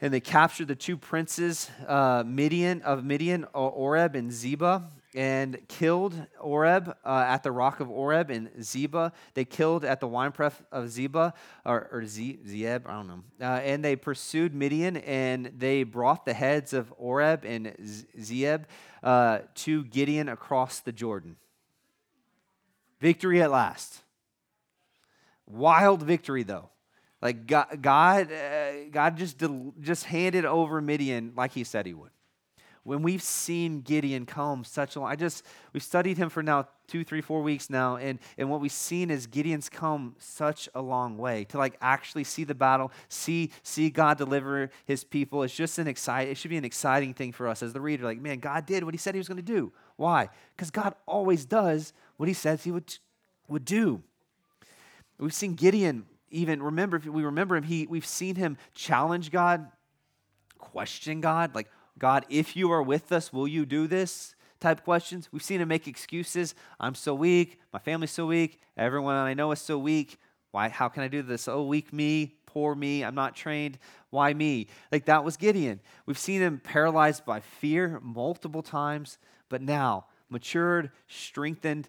and 0.00 0.12
they 0.12 0.20
captured 0.20 0.68
the 0.68 0.74
two 0.74 0.98
princes 0.98 1.70
uh, 1.86 2.22
Midian 2.26 2.82
of 2.82 3.04
Midian, 3.04 3.44
Oreb 3.54 4.14
and 4.16 4.30
Zeba, 4.30 4.84
and 5.14 5.58
killed 5.68 6.26
Oreb 6.40 6.94
uh, 7.04 7.24
at 7.26 7.42
the 7.42 7.50
rock 7.50 7.80
of 7.80 7.88
Oreb 7.88 8.30
and 8.30 8.50
Zeba. 8.58 9.12
They 9.32 9.46
killed 9.46 9.82
at 9.84 10.00
the 10.00 10.06
winepress 10.06 10.60
of 10.72 10.86
Zeba, 10.86 11.32
or, 11.64 11.88
or 11.90 12.04
Zeb, 12.04 12.86
I 12.86 12.92
don't 12.92 13.06
know. 13.06 13.22
Uh, 13.40 13.44
and 13.44 13.84
they 13.84 13.96
pursued 13.96 14.54
Midian, 14.54 14.98
and 14.98 15.52
they 15.56 15.84
brought 15.84 16.26
the 16.26 16.34
heads 16.34 16.74
of 16.74 16.92
Oreb 16.98 17.44
and 17.46 17.74
Zeb 18.20 18.64
uh, 19.02 19.38
to 19.54 19.84
Gideon 19.84 20.28
across 20.28 20.80
the 20.80 20.92
Jordan. 20.92 21.36
Victory 23.00 23.40
at 23.40 23.50
last. 23.50 24.03
Wild 25.46 26.02
victory, 26.02 26.42
though. 26.42 26.70
Like 27.20 27.46
God, 27.46 27.80
God, 27.80 28.30
uh, 28.30 28.88
God 28.90 29.16
just, 29.16 29.42
just 29.80 30.04
handed 30.04 30.44
over 30.44 30.80
Midian 30.82 31.32
like 31.34 31.52
he 31.52 31.64
said 31.64 31.86
he 31.86 31.94
would. 31.94 32.10
When 32.82 33.00
we've 33.00 33.22
seen 33.22 33.80
Gideon 33.80 34.26
come 34.26 34.62
such 34.62 34.94
a 34.94 35.00
long, 35.00 35.10
I 35.10 35.16
just, 35.16 35.42
we've 35.72 35.82
studied 35.82 36.18
him 36.18 36.28
for 36.28 36.42
now 36.42 36.68
two, 36.86 37.02
three, 37.02 37.22
four 37.22 37.42
weeks 37.42 37.70
now, 37.70 37.96
and, 37.96 38.18
and 38.36 38.50
what 38.50 38.60
we've 38.60 38.70
seen 38.70 39.10
is 39.10 39.26
Gideon's 39.26 39.70
come 39.70 40.16
such 40.18 40.68
a 40.74 40.82
long 40.82 41.16
way 41.16 41.44
to 41.44 41.56
like 41.56 41.78
actually 41.80 42.24
see 42.24 42.44
the 42.44 42.54
battle, 42.54 42.92
see, 43.08 43.52
see 43.62 43.88
God 43.88 44.18
deliver 44.18 44.68
his 44.84 45.02
people. 45.02 45.42
It's 45.44 45.56
just 45.56 45.78
an 45.78 45.88
exciting, 45.88 46.30
it 46.32 46.36
should 46.36 46.50
be 46.50 46.58
an 46.58 46.64
exciting 46.66 47.14
thing 47.14 47.32
for 47.32 47.48
us 47.48 47.62
as 47.62 47.72
the 47.72 47.80
reader. 47.80 48.04
Like, 48.04 48.20
man, 48.20 48.38
God 48.38 48.66
did 48.66 48.84
what 48.84 48.92
he 48.92 48.98
said 48.98 49.14
he 49.14 49.18
was 49.18 49.28
going 49.28 49.38
to 49.38 49.42
do. 49.42 49.72
Why? 49.96 50.28
Because 50.54 50.70
God 50.70 50.94
always 51.06 51.46
does 51.46 51.94
what 52.18 52.28
he 52.28 52.34
says 52.34 52.64
he 52.64 52.70
would, 52.70 52.94
would 53.48 53.64
do. 53.64 54.02
We've 55.18 55.34
seen 55.34 55.54
Gideon 55.54 56.06
even 56.34 56.62
remember, 56.62 56.96
if 56.96 57.06
we 57.06 57.24
remember 57.24 57.56
him, 57.56 57.62
he, 57.62 57.86
we've 57.86 58.04
seen 58.04 58.34
him 58.34 58.58
challenge 58.74 59.30
God, 59.30 59.68
question 60.58 61.20
God, 61.20 61.54
like, 61.54 61.70
God, 61.96 62.26
if 62.28 62.56
you 62.56 62.72
are 62.72 62.82
with 62.82 63.12
us, 63.12 63.32
will 63.32 63.46
you 63.46 63.64
do 63.64 63.86
this? 63.86 64.34
Type 64.58 64.82
questions. 64.82 65.28
We've 65.30 65.42
seen 65.42 65.60
him 65.60 65.68
make 65.68 65.86
excuses. 65.86 66.54
I'm 66.80 66.96
so 66.96 67.14
weak. 67.14 67.60
My 67.72 67.78
family's 67.78 68.10
so 68.10 68.26
weak. 68.26 68.60
Everyone 68.76 69.14
I 69.14 69.34
know 69.34 69.52
is 69.52 69.60
so 69.60 69.78
weak. 69.78 70.18
Why? 70.50 70.68
How 70.68 70.88
can 70.88 71.02
I 71.02 71.08
do 71.08 71.22
this? 71.22 71.46
Oh, 71.46 71.64
weak 71.64 71.92
me, 71.92 72.34
poor 72.46 72.74
me. 72.74 73.04
I'm 73.04 73.14
not 73.14 73.36
trained. 73.36 73.78
Why 74.10 74.32
me? 74.34 74.68
Like 74.90 75.04
that 75.04 75.22
was 75.24 75.36
Gideon. 75.36 75.80
We've 76.06 76.18
seen 76.18 76.40
him 76.40 76.60
paralyzed 76.62 77.24
by 77.24 77.40
fear 77.40 78.00
multiple 78.02 78.62
times, 78.62 79.18
but 79.48 79.62
now 79.62 80.06
matured, 80.30 80.90
strengthened. 81.06 81.88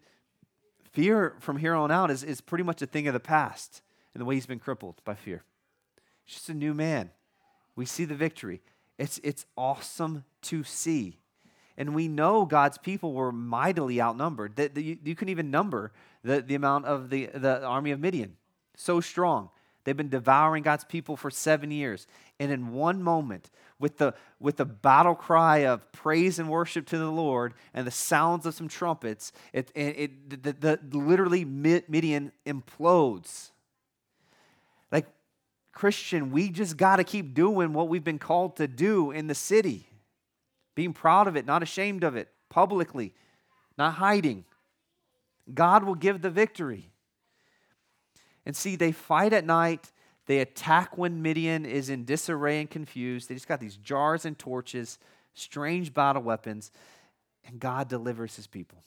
Fear 0.95 1.35
from 1.41 1.57
here 1.57 1.75
on 1.75 1.91
out 1.91 2.09
is, 2.09 2.23
is 2.23 2.39
pretty 2.39 2.63
much 2.63 2.81
a 2.81 2.85
thing 2.85 3.05
of 3.07 3.13
the 3.13 3.19
past 3.19 3.81
and 4.13 4.21
the 4.21 4.25
way 4.25 4.35
he's 4.35 4.45
been 4.45 4.59
crippled 4.59 5.01
by 5.03 5.13
fear. 5.13 5.43
He's 6.23 6.35
just 6.35 6.47
a 6.47 6.53
new 6.53 6.73
man. 6.73 7.11
We 7.75 7.85
see 7.85 8.05
the 8.05 8.15
victory. 8.15 8.61
It's, 8.97 9.19
it's 9.21 9.45
awesome 9.57 10.23
to 10.43 10.63
see. 10.63 11.19
And 11.77 11.93
we 11.93 12.07
know 12.07 12.45
God's 12.45 12.77
people 12.77 13.11
were 13.11 13.33
mightily 13.33 14.01
outnumbered. 14.01 14.55
That 14.55 14.77
you, 14.77 14.97
you 15.03 15.15
can 15.15 15.27
even 15.27 15.51
number 15.51 15.91
the, 16.23 16.41
the 16.41 16.55
amount 16.55 16.85
of 16.85 17.09
the, 17.09 17.25
the 17.25 17.61
army 17.65 17.91
of 17.91 17.99
Midian. 17.99 18.37
So 18.77 19.01
strong. 19.01 19.49
They've 19.85 19.95
been 19.95 20.09
devouring 20.09 20.63
God's 20.63 20.83
people 20.83 21.15
for 21.15 21.29
seven 21.29 21.69
years. 21.69 22.07
And 22.39 22.51
in 22.51 22.73
one 22.73 23.01
moment, 23.01 23.51
with 23.79 23.97
the, 23.97 24.15
with 24.39 24.57
the 24.57 24.65
battle 24.65 25.13
cry 25.13 25.59
of 25.59 25.89
praise 25.91 26.39
and 26.39 26.49
worship 26.49 26.87
to 26.87 26.97
the 26.97 27.11
Lord 27.11 27.53
and 27.73 27.85
the 27.85 27.91
sounds 27.91 28.47
of 28.47 28.55
some 28.55 28.67
trumpets, 28.67 29.31
it, 29.53 29.71
it, 29.75 29.79
it 29.79 30.43
the, 30.43 30.79
the, 30.81 30.97
literally 30.97 31.45
Midian 31.45 32.31
implodes. 32.47 33.51
Like, 34.91 35.05
Christian, 35.71 36.31
we 36.31 36.49
just 36.49 36.77
got 36.77 36.95
to 36.95 37.03
keep 37.03 37.35
doing 37.35 37.71
what 37.71 37.87
we've 37.87 38.03
been 38.03 38.19
called 38.19 38.55
to 38.57 38.67
do 38.67 39.11
in 39.11 39.27
the 39.27 39.35
city, 39.35 39.87
being 40.73 40.93
proud 40.93 41.27
of 41.27 41.35
it, 41.35 41.45
not 41.45 41.61
ashamed 41.61 42.03
of 42.03 42.15
it, 42.15 42.29
publicly, 42.49 43.13
not 43.77 43.93
hiding. 43.93 44.45
God 45.53 45.83
will 45.83 45.95
give 45.95 46.23
the 46.23 46.31
victory. 46.31 46.89
And 48.45 48.55
see, 48.55 48.75
they 48.75 48.91
fight 48.91 49.33
at 49.33 49.45
night. 49.45 49.91
They 50.27 50.39
attack 50.39 50.97
when 50.97 51.21
Midian 51.21 51.65
is 51.65 51.89
in 51.89 52.05
disarray 52.05 52.59
and 52.59 52.69
confused. 52.69 53.29
They 53.29 53.35
just 53.35 53.47
got 53.47 53.59
these 53.59 53.77
jars 53.77 54.25
and 54.25 54.37
torches, 54.37 54.97
strange 55.33 55.93
battle 55.93 56.21
weapons, 56.21 56.71
and 57.45 57.59
God 57.59 57.87
delivers 57.87 58.35
his 58.35 58.47
people. 58.47 58.79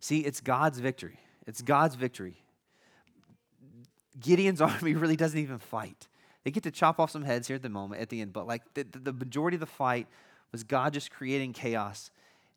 See, 0.00 0.20
it's 0.20 0.40
God's 0.40 0.78
victory. 0.78 1.18
It's 1.46 1.62
God's 1.62 1.94
victory. 1.94 2.42
Gideon's 4.20 4.60
army 4.60 4.94
really 4.94 5.16
doesn't 5.16 5.38
even 5.38 5.58
fight. 5.58 6.08
They 6.44 6.50
get 6.50 6.62
to 6.64 6.70
chop 6.70 7.00
off 7.00 7.10
some 7.10 7.24
heads 7.24 7.48
here 7.48 7.56
at 7.56 7.62
the 7.62 7.68
moment, 7.68 8.00
at 8.00 8.08
the 8.08 8.20
end, 8.20 8.32
but 8.32 8.46
like 8.46 8.62
the, 8.74 8.84
the 8.84 9.12
majority 9.12 9.56
of 9.56 9.60
the 9.60 9.66
fight 9.66 10.06
was 10.52 10.62
God 10.64 10.92
just 10.94 11.10
creating 11.10 11.52
chaos 11.52 12.10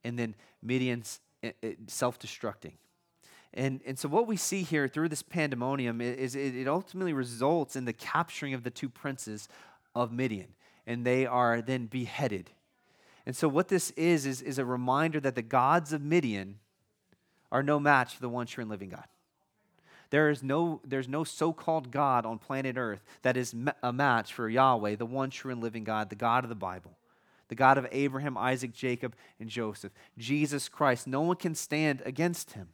and 0.04 0.18
then 0.18 0.36
Midian's 0.62 1.20
eh, 1.44 1.52
eh, 1.64 1.74
self 1.88 2.20
destructing. 2.20 2.74
And, 3.54 3.82
and 3.86 4.00
so, 4.00 4.08
what 4.08 4.28
we 4.28 4.38
see 4.38 4.64
here 4.64 4.88
through 4.88 5.10
this 5.10 5.24
pandemonium 5.24 6.00
is 6.00 6.36
it, 6.36 6.68
ultimately 6.68 7.12
results 7.12 7.76
in 7.76 7.86
the 7.86 7.94
capturing 7.94 8.54
of 8.54 8.64
the 8.64 8.70
two 8.70 8.88
princes 8.88 9.50
of 9.94 10.12
Midian, 10.12 10.48
and 10.88 11.06
they 11.06 11.26
are 11.26 11.62
then 11.62 11.88
beheaded. 11.88 12.52
And 13.26 13.36
so, 13.36 13.50
what 13.50 13.68
this 13.68 13.92
is, 13.92 14.26
is, 14.26 14.42
is 14.42 14.58
a 14.58 14.66
reminder 14.66 15.20
that 15.20 15.36
the 15.36 15.42
gods 15.42 15.92
of 15.92 16.02
Midian 16.02 16.60
are 17.52 17.62
no 17.62 17.78
match 17.80 18.16
for 18.16 18.22
the 18.22 18.30
one 18.30 18.46
true 18.46 18.62
and 18.62 18.72
living 18.72 18.90
God. 18.90 19.04
There 20.12 20.30
is 20.30 20.42
no, 20.44 20.82
there's 20.86 21.08
no 21.08 21.24
so 21.26 21.52
called 21.52 21.92
God 21.92 22.26
on 22.26 22.38
planet 22.38 22.78
Earth 22.78 23.04
that 23.22 23.36
is 23.36 23.54
a 23.84 23.92
match 23.92 24.34
for 24.34 24.50
Yahweh, 24.50 24.96
the 24.96 25.06
one 25.06 25.30
true 25.30 25.52
and 25.52 25.62
living 25.62 25.84
God, 25.84 26.10
the 26.10 26.16
God 26.16 26.44
of 26.44 26.50
the 26.50 26.56
Bible, 26.56 26.98
the 27.50 27.56
God 27.56 27.78
of 27.78 27.88
Abraham, 27.92 28.38
Isaac, 28.38 28.74
Jacob, 28.74 29.16
and 29.40 29.50
Joseph, 29.50 29.92
Jesus 30.18 30.70
Christ. 30.70 31.08
No 31.08 31.22
one 31.22 31.36
can 31.38 31.56
stand 31.56 32.02
against 32.06 32.52
him. 32.54 32.70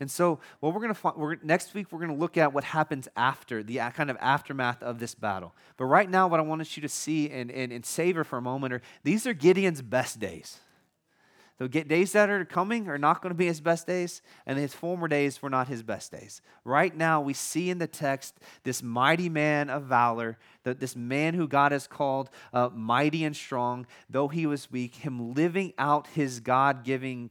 And 0.00 0.10
so, 0.10 0.40
what 0.60 0.74
we're 0.74 0.80
going 0.80 0.94
to 0.94 0.94
find, 0.94 1.44
next 1.44 1.72
week, 1.72 1.92
we're 1.92 2.00
going 2.00 2.10
to 2.10 2.16
look 2.16 2.36
at 2.36 2.52
what 2.52 2.64
happens 2.64 3.08
after, 3.16 3.62
the 3.62 3.80
uh, 3.80 3.90
kind 3.90 4.10
of 4.10 4.16
aftermath 4.20 4.82
of 4.82 4.98
this 4.98 5.14
battle. 5.14 5.54
But 5.76 5.84
right 5.84 6.10
now, 6.10 6.26
what 6.26 6.40
I 6.40 6.42
want 6.42 6.76
you 6.76 6.80
to 6.82 6.88
see 6.88 7.30
and, 7.30 7.50
and, 7.50 7.72
and 7.72 7.86
savor 7.86 8.24
for 8.24 8.36
a 8.36 8.42
moment 8.42 8.74
are 8.74 8.82
these 9.04 9.26
are 9.26 9.32
Gideon's 9.32 9.82
best 9.82 10.18
days. 10.18 10.58
The 11.58 11.68
get 11.68 11.86
days 11.86 12.12
that 12.12 12.30
are 12.30 12.44
coming 12.44 12.88
are 12.88 12.98
not 12.98 13.22
going 13.22 13.30
to 13.30 13.36
be 13.36 13.46
his 13.46 13.60
best 13.60 13.86
days, 13.86 14.22
and 14.44 14.58
his 14.58 14.74
former 14.74 15.06
days 15.06 15.40
were 15.40 15.50
not 15.50 15.68
his 15.68 15.84
best 15.84 16.10
days. 16.10 16.42
Right 16.64 16.94
now, 16.96 17.20
we 17.20 17.32
see 17.32 17.70
in 17.70 17.78
the 17.78 17.86
text 17.86 18.40
this 18.64 18.82
mighty 18.82 19.28
man 19.28 19.70
of 19.70 19.84
valor, 19.84 20.36
that 20.64 20.80
this 20.80 20.96
man 20.96 21.34
who 21.34 21.46
God 21.46 21.70
has 21.70 21.86
called 21.86 22.28
uh, 22.52 22.70
mighty 22.74 23.24
and 23.24 23.36
strong, 23.36 23.86
though 24.10 24.26
he 24.26 24.46
was 24.46 24.72
weak, 24.72 24.96
him 24.96 25.32
living 25.32 25.72
out 25.78 26.08
his 26.08 26.40
God 26.40 26.82
given 26.82 27.30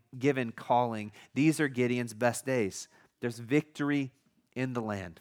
calling. 0.55 1.11
These 1.33 1.59
are 1.59 1.67
Gideon's 1.67 2.13
best 2.13 2.45
days. 2.45 2.87
There's 3.19 3.39
victory 3.39 4.11
in 4.55 4.71
the 4.71 4.81
land. 4.81 5.19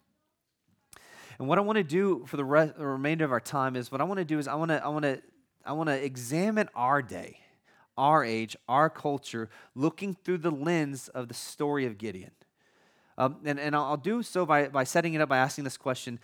And 1.40 1.48
what 1.48 1.58
I 1.58 1.62
want 1.62 1.76
to 1.76 1.82
do 1.82 2.24
for 2.26 2.36
the, 2.36 2.44
rest, 2.44 2.78
the 2.78 2.86
remainder 2.86 3.24
of 3.24 3.32
our 3.32 3.40
time 3.40 3.74
is 3.74 3.90
what 3.90 4.00
I 4.00 4.04
want 4.04 4.18
to 4.18 4.24
do 4.24 4.38
is 4.38 4.46
I 4.46 4.54
want 4.54 4.68
to 4.70 4.84
I 4.84 4.88
want 4.88 5.02
to 5.02 5.20
I 5.64 5.72
want 5.72 5.88
to 5.88 6.04
examine 6.04 6.68
our 6.76 7.02
day 7.02 7.38
our 7.96 8.24
age, 8.24 8.56
our 8.68 8.90
culture, 8.90 9.48
looking 9.74 10.14
through 10.14 10.38
the 10.38 10.50
lens 10.50 11.08
of 11.08 11.28
the 11.28 11.34
story 11.34 11.86
of 11.86 11.98
Gideon. 11.98 12.32
Um, 13.18 13.36
and, 13.44 13.60
and 13.60 13.76
I'll 13.76 13.96
do 13.96 14.22
so 14.22 14.46
by, 14.46 14.68
by 14.68 14.84
setting 14.84 15.14
it 15.14 15.20
up 15.20 15.28
by 15.28 15.38
asking 15.38 15.64
this 15.64 15.76
question 15.76 16.18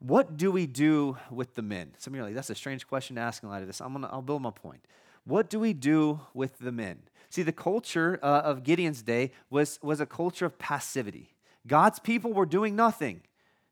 What 0.00 0.36
do 0.36 0.50
we 0.50 0.66
do 0.66 1.16
with 1.30 1.54
the 1.54 1.62
men? 1.62 1.92
Some 1.98 2.12
of 2.12 2.16
you 2.16 2.22
are 2.22 2.26
like, 2.26 2.34
that's 2.34 2.50
a 2.50 2.54
strange 2.54 2.86
question 2.86 3.16
to 3.16 3.22
ask 3.22 3.42
in 3.42 3.48
light 3.48 3.62
of 3.62 3.68
this. 3.68 3.80
I'm 3.80 3.92
gonna, 3.92 4.08
I'll 4.10 4.22
build 4.22 4.42
my 4.42 4.50
point. 4.50 4.84
What 5.24 5.48
do 5.48 5.60
we 5.60 5.72
do 5.72 6.20
with 6.34 6.58
the 6.58 6.72
men? 6.72 6.98
See, 7.30 7.42
the 7.42 7.52
culture 7.52 8.18
uh, 8.22 8.42
of 8.42 8.64
Gideon's 8.64 9.02
day 9.02 9.30
was, 9.48 9.78
was 9.82 10.00
a 10.00 10.06
culture 10.06 10.44
of 10.44 10.58
passivity. 10.58 11.34
God's 11.66 11.98
people 11.98 12.32
were 12.32 12.44
doing 12.44 12.74
nothing. 12.74 13.22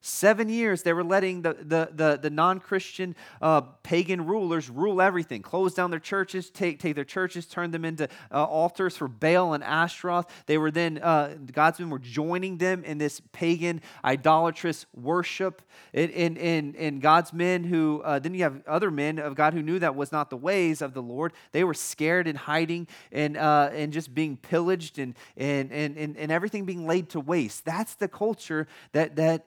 Seven 0.03 0.49
years, 0.49 0.83
they 0.83 0.95
were 0.95 1.05
letting 1.05 1.43
the, 1.43 1.53
the, 1.53 1.91
the, 1.93 2.19
the 2.23 2.31
non 2.31 2.59
Christian 2.59 3.15
uh, 3.43 3.61
pagan 3.83 4.25
rulers 4.25 4.71
rule 4.71 5.03
everything, 5.03 5.43
close 5.43 5.75
down 5.75 5.91
their 5.91 6.01
churches, 6.01 6.49
take, 6.49 6.79
take 6.79 6.95
their 6.95 7.05
churches, 7.05 7.45
turn 7.45 7.71
them 7.71 7.85
into 7.85 8.09
uh, 8.33 8.45
altars 8.45 8.97
for 8.97 9.09
Baal 9.09 9.53
and 9.53 9.63
Ashtaroth. 9.63 10.27
They 10.47 10.57
were 10.57 10.71
then, 10.71 11.01
uh, 11.03 11.37
God's 11.53 11.81
men 11.81 11.91
were 11.91 11.99
joining 11.99 12.57
them 12.57 12.83
in 12.83 12.97
this 12.97 13.21
pagan, 13.33 13.83
idolatrous 14.03 14.87
worship. 14.95 15.61
And, 15.93 16.11
and, 16.39 16.77
and 16.77 17.03
God's 17.03 17.35
men 17.35 17.65
who, 17.65 18.01
uh, 18.03 18.21
then 18.21 18.33
you 18.33 18.45
have 18.45 18.63
other 18.67 18.91
men 18.91 19.19
of 19.19 19.35
God 19.35 19.53
who 19.53 19.63
knew 19.63 19.79
that 19.81 19.97
was 19.97 20.13
not 20.13 20.31
the 20.31 20.37
ways 20.39 20.81
of 20.81 20.95
the 20.95 21.03
Lord. 21.03 21.35
They 21.53 21.63
were 21.63 21.75
scared 21.75 22.27
and 22.27 22.39
hiding 22.39 22.89
and, 23.13 23.37
uh, 23.37 23.69
and 23.75 23.93
just 23.93 24.15
being 24.15 24.39
pillaged 24.39 24.99
and, 24.99 25.15
and, 25.37 25.71
and, 25.71 25.99
and, 25.99 26.17
and 26.17 26.33
everything 26.33 26.65
being 26.65 26.87
laid 26.87 27.11
to 27.11 27.21
waste. 27.21 27.67
That's 27.67 27.97
the 27.97 28.09
culture 28.09 28.67
that, 28.93 29.17
that 29.17 29.45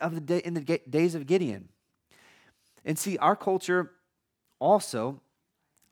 of 0.00 0.14
the 0.14 0.20
day, 0.20 0.38
in 0.38 0.54
the 0.54 0.80
days 0.88 1.14
of 1.14 1.26
Gideon. 1.26 1.68
And 2.84 2.98
see, 2.98 3.18
our 3.18 3.36
culture 3.36 3.92
also 4.58 5.20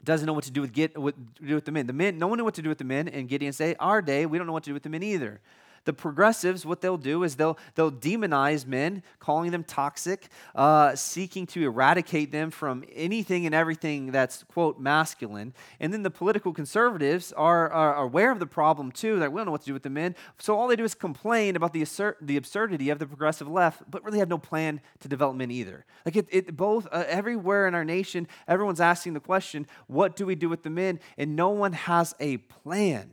doesn't 0.04 0.26
know 0.26 0.32
what 0.32 0.44
to 0.44 0.50
do 0.50 0.60
with 0.60 0.72
get 0.72 0.96
what 0.96 1.14
do 1.34 1.54
with 1.54 1.64
the 1.64 1.72
men. 1.72 1.86
The 1.86 1.92
men, 1.92 2.18
no 2.18 2.26
one 2.26 2.38
knew 2.38 2.44
what 2.44 2.54
to 2.54 2.62
do 2.62 2.68
with 2.68 2.78
the 2.78 2.84
men 2.84 3.08
in 3.08 3.26
Gideon's 3.26 3.58
day. 3.58 3.74
Our 3.80 4.02
day, 4.02 4.26
we 4.26 4.38
don't 4.38 4.46
know 4.46 4.52
what 4.52 4.64
to 4.64 4.70
do 4.70 4.74
with 4.74 4.82
the 4.82 4.88
men 4.88 5.02
either. 5.02 5.40
The 5.86 5.94
progressives, 5.94 6.66
what 6.66 6.82
they'll 6.82 6.98
do 6.98 7.22
is 7.22 7.36
they'll, 7.36 7.56
they'll 7.76 7.90
demonize 7.90 8.66
men, 8.66 9.02
calling 9.18 9.52
them 9.52 9.64
toxic, 9.64 10.28
uh, 10.54 10.94
seeking 10.94 11.46
to 11.46 11.62
eradicate 11.62 12.32
them 12.32 12.50
from 12.50 12.84
anything 12.92 13.46
and 13.46 13.54
everything 13.54 14.12
that's, 14.12 14.42
quote, 14.42 14.78
masculine. 14.78 15.54
And 15.80 15.92
then 15.92 16.02
the 16.02 16.10
political 16.10 16.52
conservatives 16.52 17.32
are, 17.32 17.70
are 17.70 17.96
aware 18.02 18.30
of 18.30 18.40
the 18.40 18.46
problem 18.46 18.92
too, 18.92 19.18
that 19.20 19.32
we 19.32 19.38
don't 19.38 19.46
know 19.46 19.52
what 19.52 19.62
to 19.62 19.66
do 19.66 19.72
with 19.72 19.84
the 19.84 19.90
men. 19.90 20.14
So 20.38 20.58
all 20.58 20.68
they 20.68 20.76
do 20.76 20.84
is 20.84 20.94
complain 20.94 21.56
about 21.56 21.72
the, 21.72 21.82
assert, 21.82 22.18
the 22.20 22.36
absurdity 22.36 22.90
of 22.90 22.98
the 22.98 23.06
progressive 23.06 23.48
left, 23.48 23.88
but 23.90 24.04
really 24.04 24.18
have 24.18 24.28
no 24.28 24.38
plan 24.38 24.80
to 25.00 25.08
develop 25.08 25.36
men 25.36 25.50
either. 25.50 25.86
Like 26.04 26.16
it, 26.16 26.26
it 26.30 26.56
both, 26.56 26.86
uh, 26.90 27.04
everywhere 27.06 27.68
in 27.68 27.74
our 27.74 27.84
nation, 27.84 28.28
everyone's 28.48 28.80
asking 28.80 29.14
the 29.14 29.20
question, 29.20 29.66
what 29.86 30.16
do 30.16 30.26
we 30.26 30.34
do 30.34 30.48
with 30.48 30.64
the 30.64 30.70
men? 30.70 30.98
And 31.16 31.36
no 31.36 31.50
one 31.50 31.72
has 31.74 32.12
a 32.18 32.38
plan. 32.38 33.12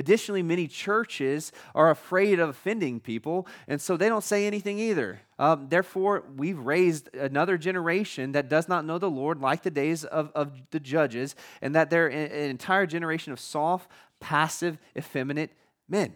Additionally, 0.00 0.42
many 0.42 0.66
churches 0.66 1.52
are 1.74 1.90
afraid 1.90 2.40
of 2.40 2.48
offending 2.48 3.00
people, 3.00 3.46
and 3.68 3.78
so 3.78 3.98
they 3.98 4.08
don't 4.08 4.24
say 4.24 4.46
anything 4.46 4.78
either. 4.78 5.20
Um, 5.38 5.68
therefore, 5.68 6.24
we've 6.38 6.58
raised 6.58 7.14
another 7.14 7.58
generation 7.58 8.32
that 8.32 8.48
does 8.48 8.66
not 8.66 8.86
know 8.86 8.96
the 8.96 9.10
Lord 9.10 9.42
like 9.42 9.62
the 9.62 9.70
days 9.70 10.04
of, 10.04 10.32
of 10.34 10.52
the 10.70 10.80
judges, 10.80 11.36
and 11.60 11.74
that 11.74 11.90
they're 11.90 12.06
an 12.06 12.30
entire 12.32 12.86
generation 12.86 13.34
of 13.34 13.38
soft, 13.38 13.90
passive, 14.20 14.78
effeminate 14.96 15.52
men. 15.86 16.14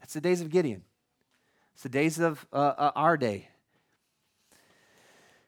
That's 0.00 0.14
the 0.14 0.22
days 0.22 0.40
of 0.40 0.48
Gideon. 0.48 0.82
It's 1.74 1.82
the 1.82 1.90
days 1.90 2.18
of 2.18 2.46
uh, 2.50 2.72
uh, 2.78 2.92
our 2.96 3.18
day. 3.18 3.48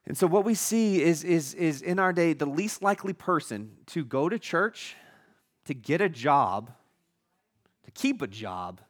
And 0.05 0.19
so, 0.19 0.27
what 0.27 0.45
we 0.45 0.53
see 0.53 1.01
is, 1.01 1.25
is, 1.25 1.55
is 1.55 1.81
in 1.81 1.99
our 1.99 2.13
day, 2.13 2.35
the 2.35 2.45
least 2.45 2.83
likely 2.83 3.15
person 3.15 3.71
to 3.87 4.05
go 4.05 4.29
to 4.29 4.39
church, 4.39 4.97
to 5.65 5.73
get 5.73 6.03
a 6.03 6.11
job, 6.11 6.73
keep 7.95 8.23
a 8.23 8.27
job, 8.27 8.81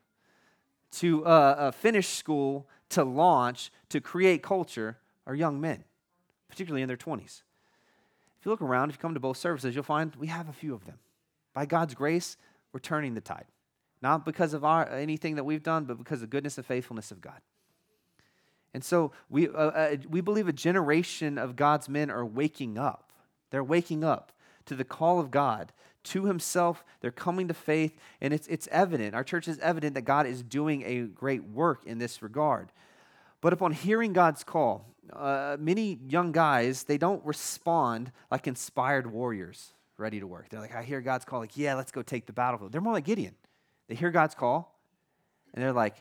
to 0.93 1.25
uh, 1.25 1.29
uh, 1.29 1.71
finish 1.71 2.09
school, 2.09 2.69
to 2.91 3.05
launch, 3.05 3.73
to 3.89 4.01
create 4.01 4.43
culture 4.43 4.99
are 5.27 5.35
young 5.35 5.61
men, 5.61 5.85
particularly 6.49 6.83
in 6.83 6.89
their 6.89 6.97
20s. 6.97 7.43
If 8.39 8.47
you 8.47 8.51
look 8.51 8.61
around, 8.61 8.91
if 8.91 8.97
you 8.97 9.01
come 9.01 9.15
to 9.15 9.21
both 9.21 9.37
services, 9.37 9.75
you'll 9.75 9.85
find 9.85 10.15
we 10.17 10.27
have 10.27 10.49
a 10.49 10.53
few 10.53 10.75
of 10.75 10.85
them. 10.85 10.99
By 11.55 11.65
God's 11.65 11.95
grace, 11.95 12.37
we're 12.73 12.81
turning 12.81 13.15
the 13.15 13.21
tide. 13.21 13.47
Not 14.03 14.25
because 14.25 14.53
of 14.53 14.65
our, 14.65 14.89
anything 14.89 15.37
that 15.37 15.45
we've 15.45 15.63
done, 15.63 15.85
but 15.85 15.97
because 15.97 16.17
of 16.17 16.23
the 16.23 16.27
goodness 16.27 16.59
and 16.59 16.67
faithfulness 16.67 17.13
of 17.13 17.21
God. 17.21 17.41
And 18.75 18.83
so 18.83 19.13
we, 19.29 19.49
uh, 19.49 19.53
uh, 19.53 19.97
we 20.09 20.21
believe 20.21 20.49
a 20.49 20.53
generation 20.53 21.39
of 21.39 21.57
God's 21.57 21.89
men 21.89 22.11
are 22.11 22.25
waking 22.25 22.79
up. 22.79 23.13
They're 23.51 23.63
waking 23.63 24.03
up 24.03 24.33
to 24.67 24.75
the 24.75 24.85
call 24.85 25.21
of 25.21 25.31
God, 25.31 25.73
to 26.05 26.25
Himself. 26.25 26.85
They're 27.01 27.11
coming 27.11 27.49
to 27.49 27.55
faith, 27.55 27.97
and 28.21 28.33
it's, 28.33 28.47
it's 28.49 28.69
evident. 28.71 29.15
Our 29.15 29.25
church 29.25 29.49
is 29.49 29.59
evident 29.59 29.95
that 29.95 30.03
God 30.03 30.27
is 30.27 30.43
doing 30.43 30.83
a 30.85 31.03
great 31.03 31.45
work 31.45 31.85
in 31.87 31.99
this 31.99 32.23
regard. 32.23 32.71
But 33.41 33.53
upon 33.53 33.73
hearing 33.73 34.13
God's 34.13 34.45
call, 34.45 34.87
uh, 35.13 35.57
many 35.59 35.99
young 36.09 36.33
guys, 36.33 36.85
they 36.85 36.99
don't 36.99 37.25
respond 37.25 38.13
like 38.31 38.47
inspired 38.47 39.11
warriors 39.11 39.73
ready 39.99 40.21
to 40.21 40.27
work. 40.27 40.49
They're 40.49 40.61
like, 40.61 40.75
I 40.75 40.83
hear 40.83 41.01
God's 41.01 41.25
call, 41.25 41.41
like, 41.41 41.57
yeah, 41.57 41.75
let's 41.75 41.93
go 41.93 42.03
take 42.03 42.27
the 42.27 42.33
battlefield. 42.33 42.73
They're 42.73 42.81
more 42.81 42.93
like 42.93 43.05
Gideon. 43.05 43.35
They 43.89 43.95
hear 43.95 44.11
God's 44.11 44.35
call, 44.35 44.79
and 45.53 45.63
they're 45.63 45.73
like, 45.73 45.97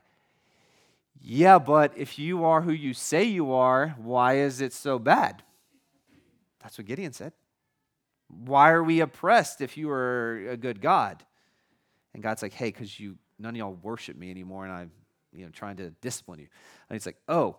Yeah, 1.20 1.60
but 1.60 1.94
if 1.98 2.18
you 2.18 2.46
are 2.46 2.62
who 2.62 2.72
you 2.72 2.94
say 2.94 3.24
you 3.24 3.52
are, 3.54 3.96
why 3.98 4.38
is 4.38 4.62
it 4.62 4.72
so 4.72 4.98
bad? 4.98 5.44
That's 6.62 6.78
what 6.78 6.88
Gideon 6.88 7.14
said. 7.14 7.34
Why 8.46 8.72
are 8.72 8.84
we 8.84 9.02
oppressed 9.02 9.62
if 9.62 9.78
you 9.78 9.90
are 9.90 10.50
a 10.50 10.58
good 10.58 10.82
God? 10.82 11.24
And 12.14 12.24
God's 12.24 12.42
like, 12.42 12.54
hey, 12.54 12.68
because 12.68 13.00
you 13.00 13.18
none 13.40 13.56
of 13.56 13.58
y'all 13.58 13.78
worship 13.82 14.16
me 14.16 14.30
anymore, 14.30 14.66
and 14.66 14.74
I'm 14.74 14.92
you 15.34 15.46
know 15.46 15.52
trying 15.52 15.78
to 15.78 15.90
discipline 16.02 16.40
you. 16.40 16.48
And 16.90 16.96
he's 16.96 17.06
like, 17.06 17.18
oh, 17.28 17.58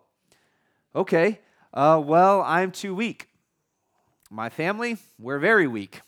okay. 0.95 1.41
Uh, 1.75 2.03
well, 2.05 2.43
I'm 2.43 2.71
too 2.71 2.95
weak. 2.95 3.29
My 4.31 4.49
family, 4.49 4.99
we're 5.19 5.39
very 5.39 5.67
weak. 5.67 6.01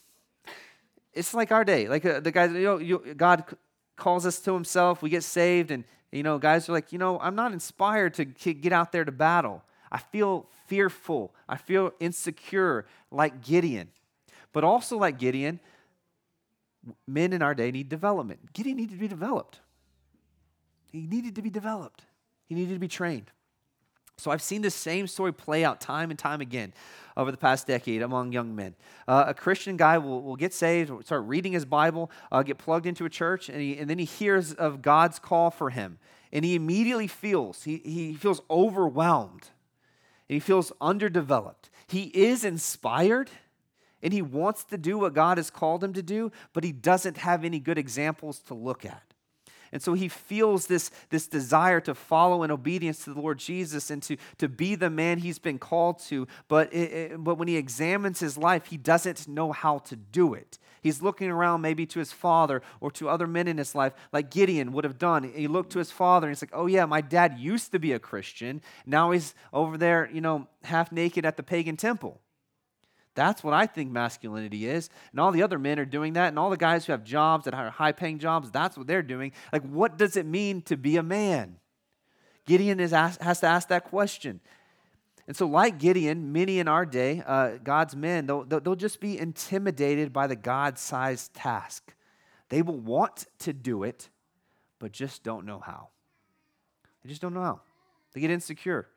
It's 1.12 1.32
like 1.32 1.52
our 1.52 1.64
day. 1.64 1.88
Like 1.88 2.04
uh, 2.04 2.20
the 2.20 2.30
guys, 2.30 2.52
you 2.52 2.62
know, 2.62 2.78
you, 2.78 3.14
God 3.16 3.44
calls 3.96 4.26
us 4.26 4.40
to 4.40 4.52
Himself. 4.52 5.02
We 5.02 5.10
get 5.10 5.22
saved, 5.22 5.70
and 5.70 5.84
you 6.12 6.22
know, 6.22 6.38
guys 6.38 6.68
are 6.68 6.72
like, 6.72 6.92
you 6.92 6.98
know, 6.98 7.18
I'm 7.18 7.34
not 7.34 7.52
inspired 7.52 8.14
to 8.14 8.24
get 8.24 8.72
out 8.72 8.92
there 8.92 9.04
to 9.04 9.12
battle. 9.12 9.62
I 9.90 9.98
feel 9.98 10.48
fearful. 10.66 11.34
I 11.48 11.56
feel 11.56 11.92
insecure, 12.00 12.86
like 13.10 13.42
Gideon. 13.42 13.88
But 14.54 14.64
also, 14.64 14.96
like 14.96 15.18
Gideon, 15.18 15.60
men 17.06 17.34
in 17.34 17.42
our 17.42 17.54
day 17.54 17.70
need 17.70 17.90
development. 17.90 18.54
Gideon 18.54 18.78
needed 18.78 18.94
to 18.94 19.00
be 19.00 19.08
developed. 19.08 19.60
He 20.90 21.06
needed 21.06 21.34
to 21.34 21.42
be 21.42 21.50
developed, 21.50 22.04
he 22.46 22.54
needed 22.54 22.72
to 22.72 22.80
be 22.80 22.88
trained. 22.88 23.30
So 24.16 24.30
I've 24.30 24.42
seen 24.42 24.62
this 24.62 24.76
same 24.76 25.08
story 25.08 25.32
play 25.32 25.64
out 25.64 25.80
time 25.80 26.10
and 26.10 26.18
time 26.18 26.40
again 26.40 26.72
over 27.16 27.32
the 27.32 27.36
past 27.36 27.66
decade 27.66 28.00
among 28.00 28.32
young 28.32 28.54
men. 28.54 28.76
Uh, 29.08 29.24
a 29.26 29.34
Christian 29.34 29.76
guy 29.76 29.98
will, 29.98 30.22
will 30.22 30.36
get 30.36 30.54
saved, 30.54 31.04
start 31.04 31.24
reading 31.24 31.52
his 31.52 31.64
Bible, 31.64 32.12
uh, 32.30 32.44
get 32.44 32.56
plugged 32.56 32.86
into 32.86 33.04
a 33.04 33.10
church, 33.10 33.48
and, 33.48 33.60
he, 33.60 33.76
and 33.76 33.90
then 33.90 33.98
he 33.98 34.04
hears 34.04 34.52
of 34.54 34.82
God's 34.82 35.18
call 35.18 35.50
for 35.50 35.70
him. 35.70 35.98
And 36.32 36.44
he 36.44 36.54
immediately 36.54 37.08
feels, 37.08 37.64
he, 37.64 37.78
he 37.78 38.14
feels 38.14 38.40
overwhelmed. 38.48 39.48
And 40.28 40.34
he 40.34 40.40
feels 40.40 40.70
underdeveloped. 40.80 41.68
He 41.88 42.04
is 42.14 42.44
inspired 42.44 43.30
and 44.04 44.12
he 44.12 44.22
wants 44.22 44.62
to 44.64 44.76
do 44.76 44.98
what 44.98 45.14
God 45.14 45.38
has 45.38 45.50
called 45.50 45.82
him 45.82 45.94
to 45.94 46.02
do, 46.02 46.30
but 46.52 46.62
he 46.62 46.72
doesn't 46.72 47.16
have 47.16 47.42
any 47.42 47.58
good 47.58 47.78
examples 47.78 48.38
to 48.40 48.54
look 48.54 48.84
at. 48.84 49.02
And 49.72 49.82
so 49.82 49.94
he 49.94 50.06
feels 50.08 50.68
this, 50.68 50.92
this 51.08 51.26
desire 51.26 51.80
to 51.80 51.96
follow 51.96 52.44
in 52.44 52.52
obedience 52.52 53.02
to 53.04 53.14
the 53.14 53.20
Lord 53.20 53.38
Jesus 53.38 53.90
and 53.90 54.00
to, 54.04 54.16
to 54.38 54.48
be 54.48 54.76
the 54.76 54.90
man 54.90 55.18
he's 55.18 55.40
been 55.40 55.58
called 55.58 55.98
to. 56.00 56.28
But, 56.46 56.72
it, 56.72 57.24
but 57.24 57.36
when 57.36 57.48
he 57.48 57.56
examines 57.56 58.20
his 58.20 58.38
life, 58.38 58.66
he 58.66 58.76
doesn't 58.76 59.26
know 59.26 59.50
how 59.50 59.78
to 59.78 59.96
do 59.96 60.34
it. 60.34 60.58
He's 60.80 61.02
looking 61.02 61.30
around 61.30 61.62
maybe 61.62 61.86
to 61.86 61.98
his 61.98 62.12
father 62.12 62.62
or 62.78 62.90
to 62.92 63.08
other 63.08 63.26
men 63.26 63.48
in 63.48 63.56
his 63.56 63.74
life, 63.74 63.94
like 64.12 64.30
Gideon 64.30 64.72
would 64.72 64.84
have 64.84 64.98
done. 64.98 65.32
He 65.34 65.48
looked 65.48 65.72
to 65.72 65.78
his 65.78 65.90
father 65.90 66.28
and 66.28 66.36
he's 66.36 66.42
like, 66.42 66.52
oh, 66.52 66.66
yeah, 66.66 66.84
my 66.84 67.00
dad 67.00 67.38
used 67.38 67.72
to 67.72 67.78
be 67.78 67.92
a 67.92 67.98
Christian. 67.98 68.60
Now 68.84 69.10
he's 69.10 69.34
over 69.52 69.78
there, 69.78 70.10
you 70.12 70.20
know, 70.20 70.46
half 70.62 70.92
naked 70.92 71.24
at 71.24 71.38
the 71.38 71.42
pagan 71.42 71.78
temple. 71.78 72.20
That's 73.14 73.44
what 73.44 73.54
I 73.54 73.66
think 73.66 73.92
masculinity 73.92 74.66
is. 74.66 74.90
And 75.12 75.20
all 75.20 75.30
the 75.30 75.42
other 75.42 75.58
men 75.58 75.78
are 75.78 75.84
doing 75.84 76.14
that. 76.14 76.28
And 76.28 76.38
all 76.38 76.50
the 76.50 76.56
guys 76.56 76.84
who 76.84 76.92
have 76.92 77.04
jobs 77.04 77.44
that 77.44 77.54
are 77.54 77.70
high 77.70 77.92
paying 77.92 78.18
jobs, 78.18 78.50
that's 78.50 78.76
what 78.76 78.86
they're 78.86 79.02
doing. 79.02 79.32
Like, 79.52 79.62
what 79.62 79.96
does 79.96 80.16
it 80.16 80.26
mean 80.26 80.62
to 80.62 80.76
be 80.76 80.96
a 80.96 81.02
man? 81.02 81.56
Gideon 82.46 82.80
is 82.80 82.92
asked, 82.92 83.22
has 83.22 83.40
to 83.40 83.46
ask 83.46 83.68
that 83.68 83.84
question. 83.84 84.40
And 85.26 85.36
so, 85.36 85.46
like 85.46 85.78
Gideon, 85.78 86.32
many 86.32 86.58
in 86.58 86.68
our 86.68 86.84
day, 86.84 87.22
uh, 87.26 87.52
God's 87.62 87.96
men, 87.96 88.26
they'll, 88.26 88.44
they'll 88.44 88.74
just 88.74 89.00
be 89.00 89.18
intimidated 89.18 90.12
by 90.12 90.26
the 90.26 90.36
God 90.36 90.78
sized 90.78 91.32
task. 91.32 91.94
They 92.50 92.60
will 92.60 92.78
want 92.78 93.26
to 93.40 93.52
do 93.52 93.84
it, 93.84 94.10
but 94.78 94.92
just 94.92 95.22
don't 95.22 95.46
know 95.46 95.60
how. 95.60 95.88
They 97.02 97.08
just 97.08 97.22
don't 97.22 97.32
know 97.32 97.42
how. 97.42 97.60
They 98.12 98.20
get 98.20 98.30
insecure. 98.30 98.88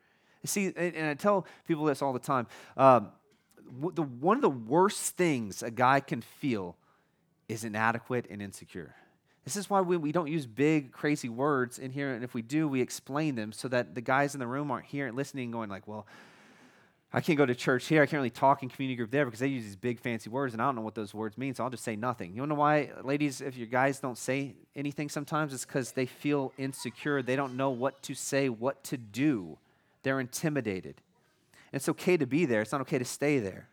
See, 0.44 0.72
and, 0.76 1.08
I 1.08 1.14
tell 1.14 1.46
people 1.66 1.86
this 1.86 2.02
all 2.02 2.12
the 2.12 2.18
time. 2.18 2.46
Um, 2.76 3.08
the, 3.94 4.02
one 4.02 4.36
of 4.36 4.42
the 4.42 4.50
worst 4.50 5.16
things 5.16 5.62
a 5.62 5.70
guy 5.70 6.00
can 6.00 6.22
feel 6.22 6.76
is 7.48 7.64
inadequate 7.64 8.26
and 8.30 8.42
insecure. 8.42 8.94
This 9.44 9.56
is 9.56 9.70
why 9.70 9.80
we, 9.80 9.96
we 9.96 10.12
don't 10.12 10.28
use 10.28 10.46
big, 10.46 10.92
crazy 10.92 11.28
words 11.28 11.78
in 11.78 11.90
here. 11.90 12.12
And 12.12 12.22
if 12.22 12.34
we 12.34 12.42
do, 12.42 12.68
we 12.68 12.82
explain 12.82 13.34
them 13.34 13.52
so 13.52 13.68
that 13.68 13.94
the 13.94 14.02
guys 14.02 14.34
in 14.34 14.40
the 14.40 14.46
room 14.46 14.70
aren't 14.70 14.84
here 14.84 15.10
listening 15.10 15.50
going 15.50 15.70
like, 15.70 15.88
well, 15.88 16.06
I 17.12 17.22
can't 17.22 17.38
go 17.38 17.46
to 17.46 17.54
church 17.54 17.86
here. 17.86 18.02
I 18.02 18.06
can't 18.06 18.18
really 18.18 18.28
talk 18.28 18.62
in 18.62 18.68
community 18.68 18.96
group 18.96 19.10
there 19.10 19.24
because 19.24 19.40
they 19.40 19.46
use 19.46 19.64
these 19.64 19.76
big 19.76 20.00
fancy 20.00 20.28
words 20.28 20.52
and 20.52 20.60
I 20.60 20.66
don't 20.66 20.76
know 20.76 20.82
what 20.82 20.94
those 20.94 21.14
words 21.14 21.38
mean. 21.38 21.54
So 21.54 21.64
I'll 21.64 21.70
just 21.70 21.84
say 21.84 21.96
nothing. 21.96 22.34
You 22.34 22.46
know 22.46 22.54
why, 22.54 22.90
ladies, 23.02 23.40
if 23.40 23.56
your 23.56 23.66
guys 23.66 23.98
don't 24.00 24.18
say 24.18 24.54
anything 24.76 25.08
sometimes, 25.08 25.54
it's 25.54 25.64
because 25.64 25.92
they 25.92 26.04
feel 26.04 26.52
insecure. 26.58 27.22
They 27.22 27.36
don't 27.36 27.56
know 27.56 27.70
what 27.70 28.02
to 28.02 28.14
say, 28.14 28.50
what 28.50 28.84
to 28.84 28.98
do. 28.98 29.56
They're 30.02 30.20
intimidated. 30.20 31.00
It's 31.72 31.88
okay 31.88 32.16
to 32.16 32.26
be 32.26 32.44
there, 32.44 32.62
it's 32.62 32.72
not 32.72 32.80
okay 32.82 32.98
to 32.98 33.04
stay 33.04 33.38
there. 33.38 33.68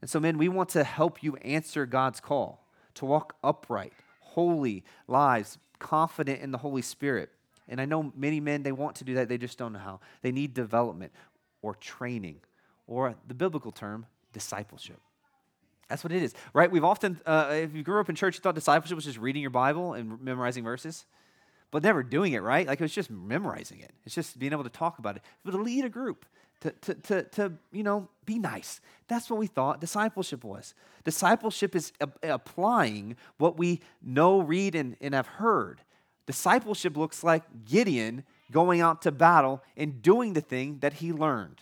And 0.00 0.10
so, 0.10 0.20
men, 0.20 0.38
we 0.38 0.48
want 0.48 0.68
to 0.70 0.84
help 0.84 1.22
you 1.22 1.36
answer 1.36 1.86
God's 1.86 2.20
call 2.20 2.66
to 2.94 3.06
walk 3.06 3.34
upright, 3.42 3.92
holy 4.20 4.84
lives, 5.08 5.58
confident 5.78 6.42
in 6.42 6.50
the 6.50 6.58
Holy 6.58 6.82
Spirit. 6.82 7.30
And 7.68 7.80
I 7.80 7.84
know 7.84 8.12
many 8.16 8.40
men, 8.40 8.62
they 8.62 8.72
want 8.72 8.96
to 8.96 9.04
do 9.04 9.14
that, 9.14 9.28
they 9.28 9.38
just 9.38 9.58
don't 9.58 9.72
know 9.72 9.78
how. 9.78 10.00
They 10.22 10.32
need 10.32 10.54
development 10.54 11.12
or 11.62 11.74
training, 11.74 12.40
or 12.86 13.14
the 13.26 13.34
biblical 13.34 13.72
term, 13.72 14.06
discipleship. 14.32 15.00
That's 15.88 16.02
what 16.02 16.12
it 16.12 16.22
is, 16.22 16.34
right? 16.52 16.70
We've 16.70 16.84
often, 16.84 17.20
uh, 17.26 17.50
if 17.52 17.74
you 17.74 17.82
grew 17.82 18.00
up 18.00 18.08
in 18.08 18.16
church, 18.16 18.36
you 18.36 18.40
thought 18.40 18.54
discipleship 18.54 18.96
was 18.96 19.04
just 19.04 19.18
reading 19.18 19.40
your 19.40 19.50
Bible 19.50 19.94
and 19.94 20.20
memorizing 20.20 20.64
verses, 20.64 21.06
but 21.70 21.82
never 21.82 22.02
doing 22.02 22.32
it, 22.32 22.42
right? 22.42 22.66
Like 22.66 22.80
it 22.80 22.84
was 22.84 22.94
just 22.94 23.10
memorizing 23.10 23.80
it. 23.80 23.92
It's 24.04 24.14
just 24.14 24.38
being 24.38 24.52
able 24.52 24.64
to 24.64 24.70
talk 24.70 24.98
about 24.98 25.16
it. 25.16 25.22
But 25.44 25.52
to 25.52 25.58
lead 25.58 25.84
a 25.84 25.88
group, 25.88 26.26
to, 26.60 26.70
to, 26.70 26.94
to, 26.94 27.22
to, 27.22 27.52
you 27.72 27.82
know, 27.82 28.08
be 28.24 28.38
nice. 28.38 28.80
That's 29.08 29.30
what 29.30 29.38
we 29.38 29.46
thought 29.46 29.80
discipleship 29.80 30.44
was. 30.44 30.74
Discipleship 31.04 31.76
is 31.76 31.92
a- 32.00 32.32
applying 32.34 33.16
what 33.38 33.58
we 33.58 33.80
know, 34.02 34.40
read, 34.40 34.74
and, 34.74 34.96
and 35.00 35.14
have 35.14 35.26
heard. 35.26 35.80
Discipleship 36.26 36.96
looks 36.96 37.22
like 37.22 37.42
Gideon 37.64 38.24
going 38.50 38.80
out 38.80 39.02
to 39.02 39.12
battle 39.12 39.62
and 39.76 40.02
doing 40.02 40.32
the 40.32 40.40
thing 40.40 40.78
that 40.80 40.94
he 40.94 41.12
learned 41.12 41.60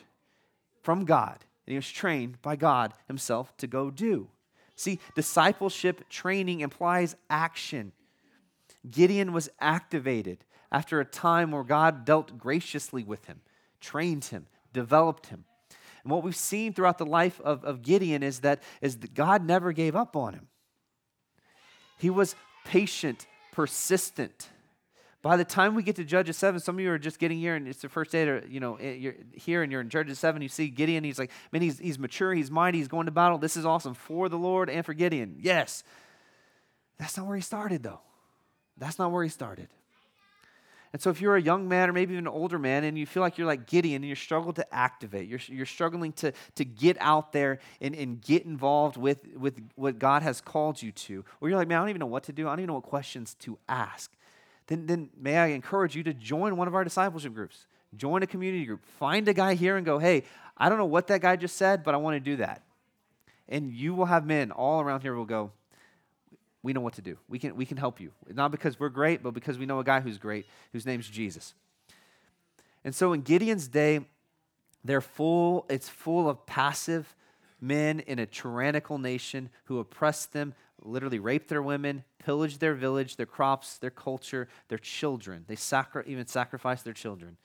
from 0.83 1.05
God. 1.05 1.45
And 1.67 1.73
he 1.73 1.77
was 1.77 1.91
trained 1.91 2.41
by 2.43 2.57
God 2.57 2.95
himself 3.07 3.57
to 3.59 3.67
go 3.67 3.91
do. 3.91 4.29
See, 4.77 4.99
discipleship 5.15 6.09
training 6.09 6.61
implies 6.61 7.17
action. 7.31 7.93
Gideon 8.91 9.33
was 9.33 9.49
activated 9.61 10.39
after 10.73 11.01
a 11.01 11.05
time 11.05 11.53
where 11.53 11.63
God 11.63 12.05
dealt 12.05 12.39
graciously 12.39 13.05
with 13.05 13.27
him, 13.27 13.41
trained 13.81 14.25
him, 14.27 14.47
developed 14.75 15.29
him. 15.29 15.45
And 16.03 16.13
what 16.13 16.23
we've 16.23 16.37
seen 16.37 16.75
throughout 16.75 16.99
the 16.99 17.07
life 17.07 17.41
of, 17.41 17.65
of 17.65 17.81
Gideon 17.81 18.23
is 18.23 18.41
that, 18.41 18.63
is 18.83 18.99
that 18.99 19.15
God 19.15 19.47
never 19.47 19.73
gave 19.73 19.97
up 19.97 20.15
on 20.15 20.35
him. 20.35 20.49
He 21.99 22.11
was 22.11 22.37
patient, 22.67 23.27
persistent. 23.53 24.51
By 25.23 25.39
the 25.39 25.45
time 25.45 25.75
we 25.75 25.83
get 25.83 25.97
to 25.97 26.05
Judges 26.05 26.37
7, 26.37 26.61
some 26.61 26.75
of 26.75 26.81
you 26.81 26.91
are 26.91 26.99
just 26.99 27.19
getting 27.19 27.39
here 27.39 27.55
and 27.55 27.67
it's 27.67 27.81
the 27.81 27.89
first 27.89 28.13
day 28.13 28.27
to, 28.27 28.43
you 28.47 28.61
know, 28.61 28.75
eh, 28.77 28.93
you're 28.93 29.15
here 29.33 29.63
and 29.63 29.73
you're 29.73 29.81
in 29.81 29.89
Judges 29.89 30.19
7, 30.19 30.43
you 30.43 30.49
see 30.51 30.69
Gideon, 30.69 31.03
he's 31.03 31.19
like, 31.19 31.31
man, 31.51 31.63
he's, 31.63 31.79
he's 31.79 31.99
mature, 31.99 32.35
he's 32.35 32.51
mighty, 32.51 32.77
he's 32.77 32.89
going 32.89 33.07
to 33.07 33.13
battle. 33.13 33.39
This 33.39 33.57
is 33.57 33.65
awesome 33.65 33.95
for 33.95 34.29
the 34.29 34.37
Lord 34.37 34.69
and 34.69 34.85
for 34.85 34.93
Gideon. 34.93 35.39
Yes. 35.41 35.83
That's 36.99 37.17
not 37.17 37.27
where 37.27 37.37
he 37.37 37.43
started, 37.43 37.83
though. 37.83 38.01
That's 38.77 38.99
not 38.99 39.11
where 39.13 39.23
he 39.23 39.31
started. 39.31 39.69
And 40.95 41.03
so, 41.03 41.11
if 41.11 41.21
you're 41.21 41.35
a 41.35 41.43
young 41.43 41.67
man 41.67 41.91
or 41.91 41.93
maybe 41.93 42.13
even 42.13 42.29
an 42.29 42.33
older 42.33 42.57
man 42.57 42.85
and 42.85 42.97
you 42.97 43.05
feel 43.05 43.21
like 43.21 43.37
you're 43.37 43.49
like 43.49 43.67
Gideon 43.67 43.97
and 43.97 44.05
you're 44.05 44.15
struggling 44.15 44.55
to 44.55 44.75
activate, 44.75 45.29
you're, 45.29 45.41
you're 45.49 45.67
struggling 45.67 46.13
to, 46.13 46.33
to 46.55 46.65
get 46.65 46.97
out 47.01 47.33
there 47.33 47.59
and, 47.81 47.97
and 47.97 48.23
get 48.23 48.45
involved 48.45 48.97
with, 48.97 49.27
with 49.37 49.61
what 49.75 49.99
God 49.99 50.23
has 50.23 50.41
called 50.41 50.81
you 50.81 50.93
to, 50.93 51.25
or 51.41 51.49
you're 51.49 51.59
like, 51.59 51.67
man, 51.67 51.79
I 51.79 51.81
don't 51.81 51.89
even 51.89 51.99
know 51.99 52.07
what 52.07 52.23
to 52.25 52.33
do, 52.33 52.47
I 52.47 52.53
don't 52.53 52.61
even 52.61 52.69
know 52.69 52.75
what 52.75 52.85
questions 52.85 53.35
to 53.41 53.59
ask, 53.69 54.13
then, 54.69 54.87
then 54.87 55.11
may 55.21 55.37
I 55.37 55.47
encourage 55.47 55.97
you 55.97 56.05
to 56.05 56.15
join 56.15 56.57
one 56.57 56.69
of 56.69 56.77
our 56.77 56.85
discipleship 56.85 57.35
groups. 57.35 57.67
Join 57.97 58.23
a 58.23 58.27
community 58.29 58.65
group. 58.65 58.85
Find 58.87 59.27
a 59.27 59.35
guy 59.35 59.55
here 59.55 59.77
and 59.77 59.85
go, 59.85 59.99
hey, 59.99 60.23
I 60.57 60.69
don't 60.69 60.79
know 60.79 60.85
what 60.85 61.09
that 61.09 61.21
guy 61.21 61.35
just 61.35 61.57
said, 61.57 61.83
but 61.83 61.95
I 61.95 61.97
want 61.97 62.15
to 62.15 62.21
do 62.21 62.37
that. 62.37 62.63
And 63.49 63.73
you 63.73 63.95
will 63.95 64.07
have 64.07 64.25
men 64.25 64.53
all 64.53 64.81
around 64.81 65.01
here 65.01 65.15
will 65.15 65.25
go, 65.25 65.51
we 66.65 66.73
know 66.73 66.81
what 66.81 66.95
to 66.95 67.03
do. 67.03 67.19
We 67.29 67.39
can, 67.39 67.55
we 67.55 67.67
can 67.67 67.77
help 67.77 68.01
you. 68.01 68.11
Not 68.27 68.51
because 68.51 68.81
we're 68.81 68.89
great, 68.89 69.23
but 69.23 69.35
because 69.35 69.59
we 69.59 69.67
know 69.67 69.81
a 69.81 69.85
guy 69.85 70.01
who's 70.01 70.17
great, 70.17 70.47
whose 70.73 70.87
name's 70.87 71.07
Jesus. 71.07 71.53
And 72.83 72.95
so 72.95 73.13
in 73.13 73.21
Gideon's 73.21 73.69
day, 73.69 74.01
they're 74.83 75.03
full, 75.03 75.67
it's 75.69 75.91
full 75.91 76.27
of 76.27 76.47
passive 76.47 77.15
men 77.61 78.01
in 78.01 78.19
a 78.19 78.25
tyrannical 78.25 78.97
nation 78.97 79.51
who 79.65 79.79
oppressed 79.79 80.33
them, 80.33 80.55
literally 80.83 81.19
raped 81.19 81.49
their 81.49 81.63
women, 81.63 82.03
pillaged 82.19 82.61
their 82.61 82.75
village, 82.75 83.17
their 83.17 83.27
crops, 83.27 83.77
their 83.77 83.91
culture, 83.91 84.49
their 84.69 84.79
children. 84.79 85.45
They 85.47 85.57
sacri- 85.57 86.05
even 86.07 86.27
sacrificed 86.27 86.85
their 86.85 86.95
children. 86.95 87.37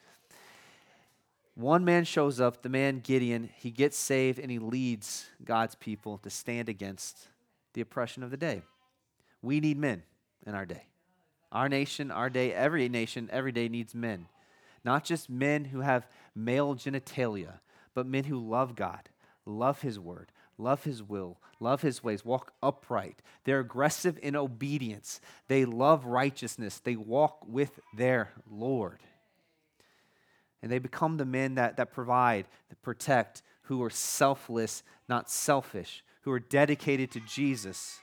One 1.55 1.83
man 1.83 2.05
shows 2.05 2.39
up, 2.39 2.61
the 2.61 2.69
man 2.69 3.01
Gideon, 3.01 3.49
he 3.57 3.69
gets 3.69 3.97
saved 3.97 4.39
and 4.39 4.49
he 4.49 4.59
leads 4.59 5.27
God's 5.43 5.75
people 5.75 6.17
to 6.19 6.29
stand 6.29 6.69
against 6.69 7.27
the 7.73 7.81
oppression 7.81 8.23
of 8.23 8.31
the 8.31 8.37
day. 8.37 8.61
We 9.41 9.59
need 9.59 9.77
men 9.77 10.03
in 10.45 10.55
our 10.55 10.65
day. 10.65 10.83
Our 11.51 11.69
nation, 11.69 12.11
our 12.11 12.29
day, 12.29 12.53
every 12.53 12.89
nation, 12.89 13.29
every 13.31 13.51
day 13.51 13.69
needs 13.69 13.95
men. 13.95 14.27
not 14.85 15.03
just 15.03 15.29
men 15.29 15.65
who 15.65 15.81
have 15.81 16.07
male 16.33 16.73
genitalia, 16.73 17.59
but 17.93 18.05
men 18.05 18.23
who 18.23 18.39
love 18.39 18.75
God, 18.75 19.09
love 19.45 19.81
His 19.81 19.99
word, 19.99 20.31
love 20.57 20.83
His 20.83 21.03
will, 21.03 21.37
love 21.59 21.81
His 21.81 22.03
ways, 22.03 22.23
walk 22.23 22.53
upright. 22.63 23.21
They're 23.43 23.59
aggressive 23.59 24.17
in 24.21 24.35
obedience. 24.35 25.19
They 25.47 25.65
love 25.65 26.05
righteousness. 26.05 26.79
They 26.79 26.95
walk 26.95 27.45
with 27.47 27.79
their 27.95 28.31
Lord. 28.49 28.99
And 30.61 30.71
they 30.71 30.79
become 30.79 31.17
the 31.17 31.25
men 31.25 31.55
that, 31.55 31.77
that 31.77 31.91
provide, 31.91 32.45
that 32.69 32.81
protect, 32.81 33.41
who 33.63 33.83
are 33.83 33.89
selfless, 33.89 34.83
not 35.07 35.29
selfish, 35.29 36.03
who 36.21 36.31
are 36.31 36.39
dedicated 36.39 37.11
to 37.11 37.19
Jesus, 37.21 37.99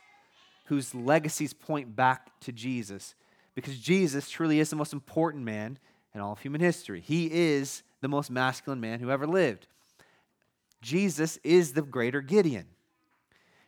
whose 0.67 0.93
legacies 0.93 1.53
point 1.53 1.95
back 1.95 2.39
to 2.41 2.51
Jesus. 2.51 3.15
Because 3.55 3.79
Jesus 3.79 4.29
truly 4.29 4.59
is 4.59 4.69
the 4.69 4.75
most 4.75 4.93
important 4.93 5.43
man 5.43 5.79
in 6.13 6.21
all 6.21 6.33
of 6.33 6.39
human 6.39 6.61
history. 6.61 7.01
He 7.01 7.31
is 7.31 7.83
the 8.01 8.07
most 8.07 8.29
masculine 8.29 8.79
man 8.79 8.99
who 8.99 9.09
ever 9.09 9.25
lived. 9.25 9.67
Jesus 10.81 11.39
is 11.43 11.73
the 11.73 11.81
greater 11.81 12.21
Gideon. 12.21 12.67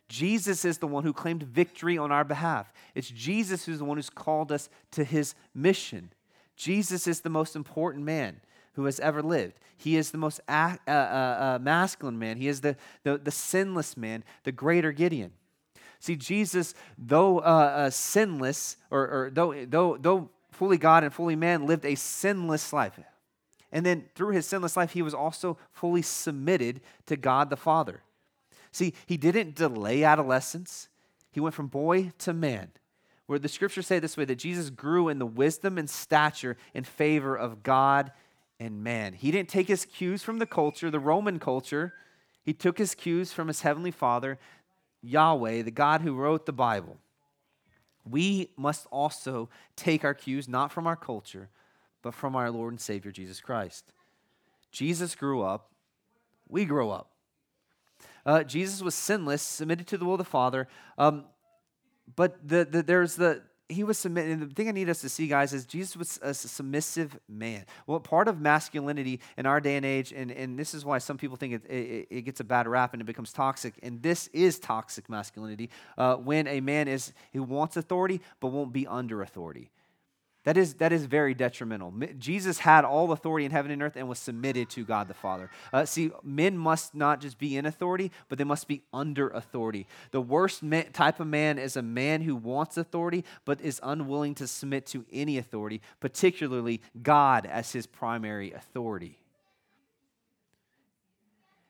Jesus 0.08 0.64
is 0.64 0.78
the 0.78 0.86
one 0.86 1.04
who 1.04 1.12
claimed 1.12 1.42
victory 1.42 1.96
on 1.96 2.10
our 2.10 2.24
behalf. 2.24 2.72
It's 2.94 3.08
Jesus 3.08 3.64
who's 3.64 3.78
the 3.78 3.84
one 3.84 3.96
who's 3.96 4.10
called 4.10 4.50
us 4.52 4.68
to 4.92 5.04
his 5.04 5.34
mission. 5.54 6.12
Jesus 6.56 7.06
is 7.06 7.20
the 7.20 7.30
most 7.30 7.56
important 7.56 8.04
man 8.04 8.40
who 8.74 8.84
has 8.84 9.00
ever 9.00 9.22
lived. 9.22 9.58
He 9.76 9.96
is 9.96 10.10
the 10.10 10.18
most 10.18 10.40
uh, 10.48 10.76
uh, 10.86 10.90
uh, 10.90 11.58
masculine 11.62 12.18
man. 12.18 12.36
He 12.36 12.48
is 12.48 12.60
the, 12.60 12.76
the, 13.04 13.18
the, 13.18 13.30
sinless 13.30 13.96
man, 13.96 14.24
the 14.44 14.52
greater 14.52 14.92
Gideon. 14.92 15.32
See, 16.00 16.16
Jesus, 16.16 16.74
though 16.98 17.38
uh, 17.38 17.42
uh, 17.42 17.90
sinless, 17.90 18.78
or, 18.90 19.00
or 19.02 19.30
though, 19.32 19.66
though, 19.66 19.98
though 20.00 20.30
fully 20.50 20.78
God 20.78 21.04
and 21.04 21.12
fully 21.12 21.36
man, 21.36 21.66
lived 21.66 21.84
a 21.84 21.94
sinless 21.94 22.72
life. 22.72 22.98
And 23.70 23.86
then 23.86 24.06
through 24.14 24.32
his 24.32 24.46
sinless 24.46 24.76
life, 24.76 24.92
he 24.92 25.02
was 25.02 25.14
also 25.14 25.58
fully 25.72 26.02
submitted 26.02 26.80
to 27.06 27.16
God 27.16 27.50
the 27.50 27.56
Father. 27.56 28.02
See, 28.72 28.94
he 29.06 29.16
didn't 29.16 29.54
delay 29.54 30.02
adolescence, 30.02 30.88
he 31.30 31.40
went 31.40 31.54
from 31.54 31.68
boy 31.68 32.12
to 32.18 32.32
man. 32.32 32.70
Where 33.26 33.38
the 33.38 33.48
scriptures 33.48 33.86
say 33.86 34.00
this 34.00 34.16
way 34.16 34.24
that 34.24 34.36
Jesus 34.36 34.70
grew 34.70 35.08
in 35.08 35.20
the 35.20 35.26
wisdom 35.26 35.78
and 35.78 35.88
stature 35.88 36.56
in 36.74 36.82
favor 36.82 37.36
of 37.36 37.62
God 37.62 38.10
and 38.58 38.82
man. 38.82 39.12
He 39.12 39.30
didn't 39.30 39.48
take 39.48 39.68
his 39.68 39.84
cues 39.84 40.24
from 40.24 40.40
the 40.40 40.46
culture, 40.46 40.90
the 40.90 40.98
Roman 40.98 41.38
culture. 41.38 41.94
He 42.42 42.52
took 42.52 42.78
his 42.78 42.96
cues 42.96 43.32
from 43.32 43.46
his 43.46 43.62
heavenly 43.62 43.92
Father, 43.92 44.40
Yahweh, 45.02 45.62
the 45.62 45.70
God 45.70 46.02
who 46.02 46.14
wrote 46.14 46.46
the 46.46 46.52
Bible. 46.52 46.98
We 48.08 48.50
must 48.56 48.86
also 48.90 49.48
take 49.76 50.04
our 50.04 50.14
cues 50.14 50.48
not 50.48 50.72
from 50.72 50.86
our 50.86 50.96
culture, 50.96 51.48
but 52.02 52.14
from 52.14 52.34
our 52.34 52.50
Lord 52.50 52.72
and 52.72 52.80
Savior 52.80 53.12
Jesus 53.12 53.40
Christ. 53.40 53.92
Jesus 54.72 55.14
grew 55.14 55.42
up, 55.42 55.70
we 56.48 56.64
grow 56.64 56.90
up. 56.90 57.10
Uh, 58.24 58.42
Jesus 58.42 58.82
was 58.82 58.94
sinless, 58.94 59.42
submitted 59.42 59.86
to 59.88 59.98
the 59.98 60.04
will 60.04 60.14
of 60.14 60.18
the 60.18 60.24
Father. 60.24 60.68
Um, 60.98 61.24
but 62.16 62.36
the, 62.46 62.64
the, 62.64 62.82
there's 62.82 63.16
the 63.16 63.42
he 63.70 63.84
was 63.84 63.98
submitted. 63.98 64.32
And 64.32 64.50
the 64.50 64.54
thing 64.54 64.68
I 64.68 64.72
need 64.72 64.90
us 64.90 65.00
to 65.02 65.08
see, 65.08 65.26
guys, 65.26 65.52
is 65.52 65.64
Jesus 65.64 65.96
was 65.96 66.18
a 66.22 66.34
submissive 66.34 67.18
man. 67.28 67.64
Well, 67.86 68.00
part 68.00 68.28
of 68.28 68.40
masculinity 68.40 69.20
in 69.36 69.46
our 69.46 69.60
day 69.60 69.76
and 69.76 69.86
age, 69.86 70.12
and, 70.12 70.30
and 70.30 70.58
this 70.58 70.74
is 70.74 70.84
why 70.84 70.98
some 70.98 71.16
people 71.16 71.36
think 71.36 71.54
it, 71.54 71.70
it, 71.70 72.06
it 72.10 72.22
gets 72.22 72.40
a 72.40 72.44
bad 72.44 72.66
rap 72.66 72.92
and 72.92 73.00
it 73.00 73.06
becomes 73.06 73.32
toxic. 73.32 73.74
And 73.82 74.02
this 74.02 74.28
is 74.32 74.58
toxic 74.58 75.08
masculinity 75.08 75.70
uh, 75.96 76.16
when 76.16 76.46
a 76.46 76.60
man 76.60 76.88
is 76.88 77.12
who 77.32 77.42
wants 77.42 77.76
authority 77.76 78.20
but 78.40 78.48
won't 78.48 78.72
be 78.72 78.86
under 78.86 79.22
authority. 79.22 79.70
That 80.44 80.56
is, 80.56 80.74
that 80.74 80.90
is 80.90 81.04
very 81.04 81.34
detrimental. 81.34 81.92
Jesus 82.18 82.60
had 82.60 82.86
all 82.86 83.12
authority 83.12 83.44
in 83.44 83.52
heaven 83.52 83.70
and 83.70 83.82
earth 83.82 83.96
and 83.96 84.08
was 84.08 84.18
submitted 84.18 84.70
to 84.70 84.84
God 84.84 85.06
the 85.06 85.14
Father. 85.14 85.50
Uh, 85.70 85.84
see, 85.84 86.10
men 86.22 86.56
must 86.56 86.94
not 86.94 87.20
just 87.20 87.38
be 87.38 87.58
in 87.58 87.66
authority, 87.66 88.10
but 88.30 88.38
they 88.38 88.44
must 88.44 88.66
be 88.66 88.82
under 88.90 89.28
authority. 89.28 89.86
The 90.12 90.20
worst 90.22 90.62
type 90.94 91.20
of 91.20 91.26
man 91.26 91.58
is 91.58 91.76
a 91.76 91.82
man 91.82 92.22
who 92.22 92.34
wants 92.34 92.78
authority, 92.78 93.24
but 93.44 93.60
is 93.60 93.80
unwilling 93.82 94.34
to 94.36 94.46
submit 94.46 94.86
to 94.86 95.04
any 95.12 95.36
authority, 95.36 95.82
particularly 96.00 96.80
God 97.02 97.44
as 97.44 97.72
his 97.72 97.86
primary 97.86 98.52
authority. 98.52 99.18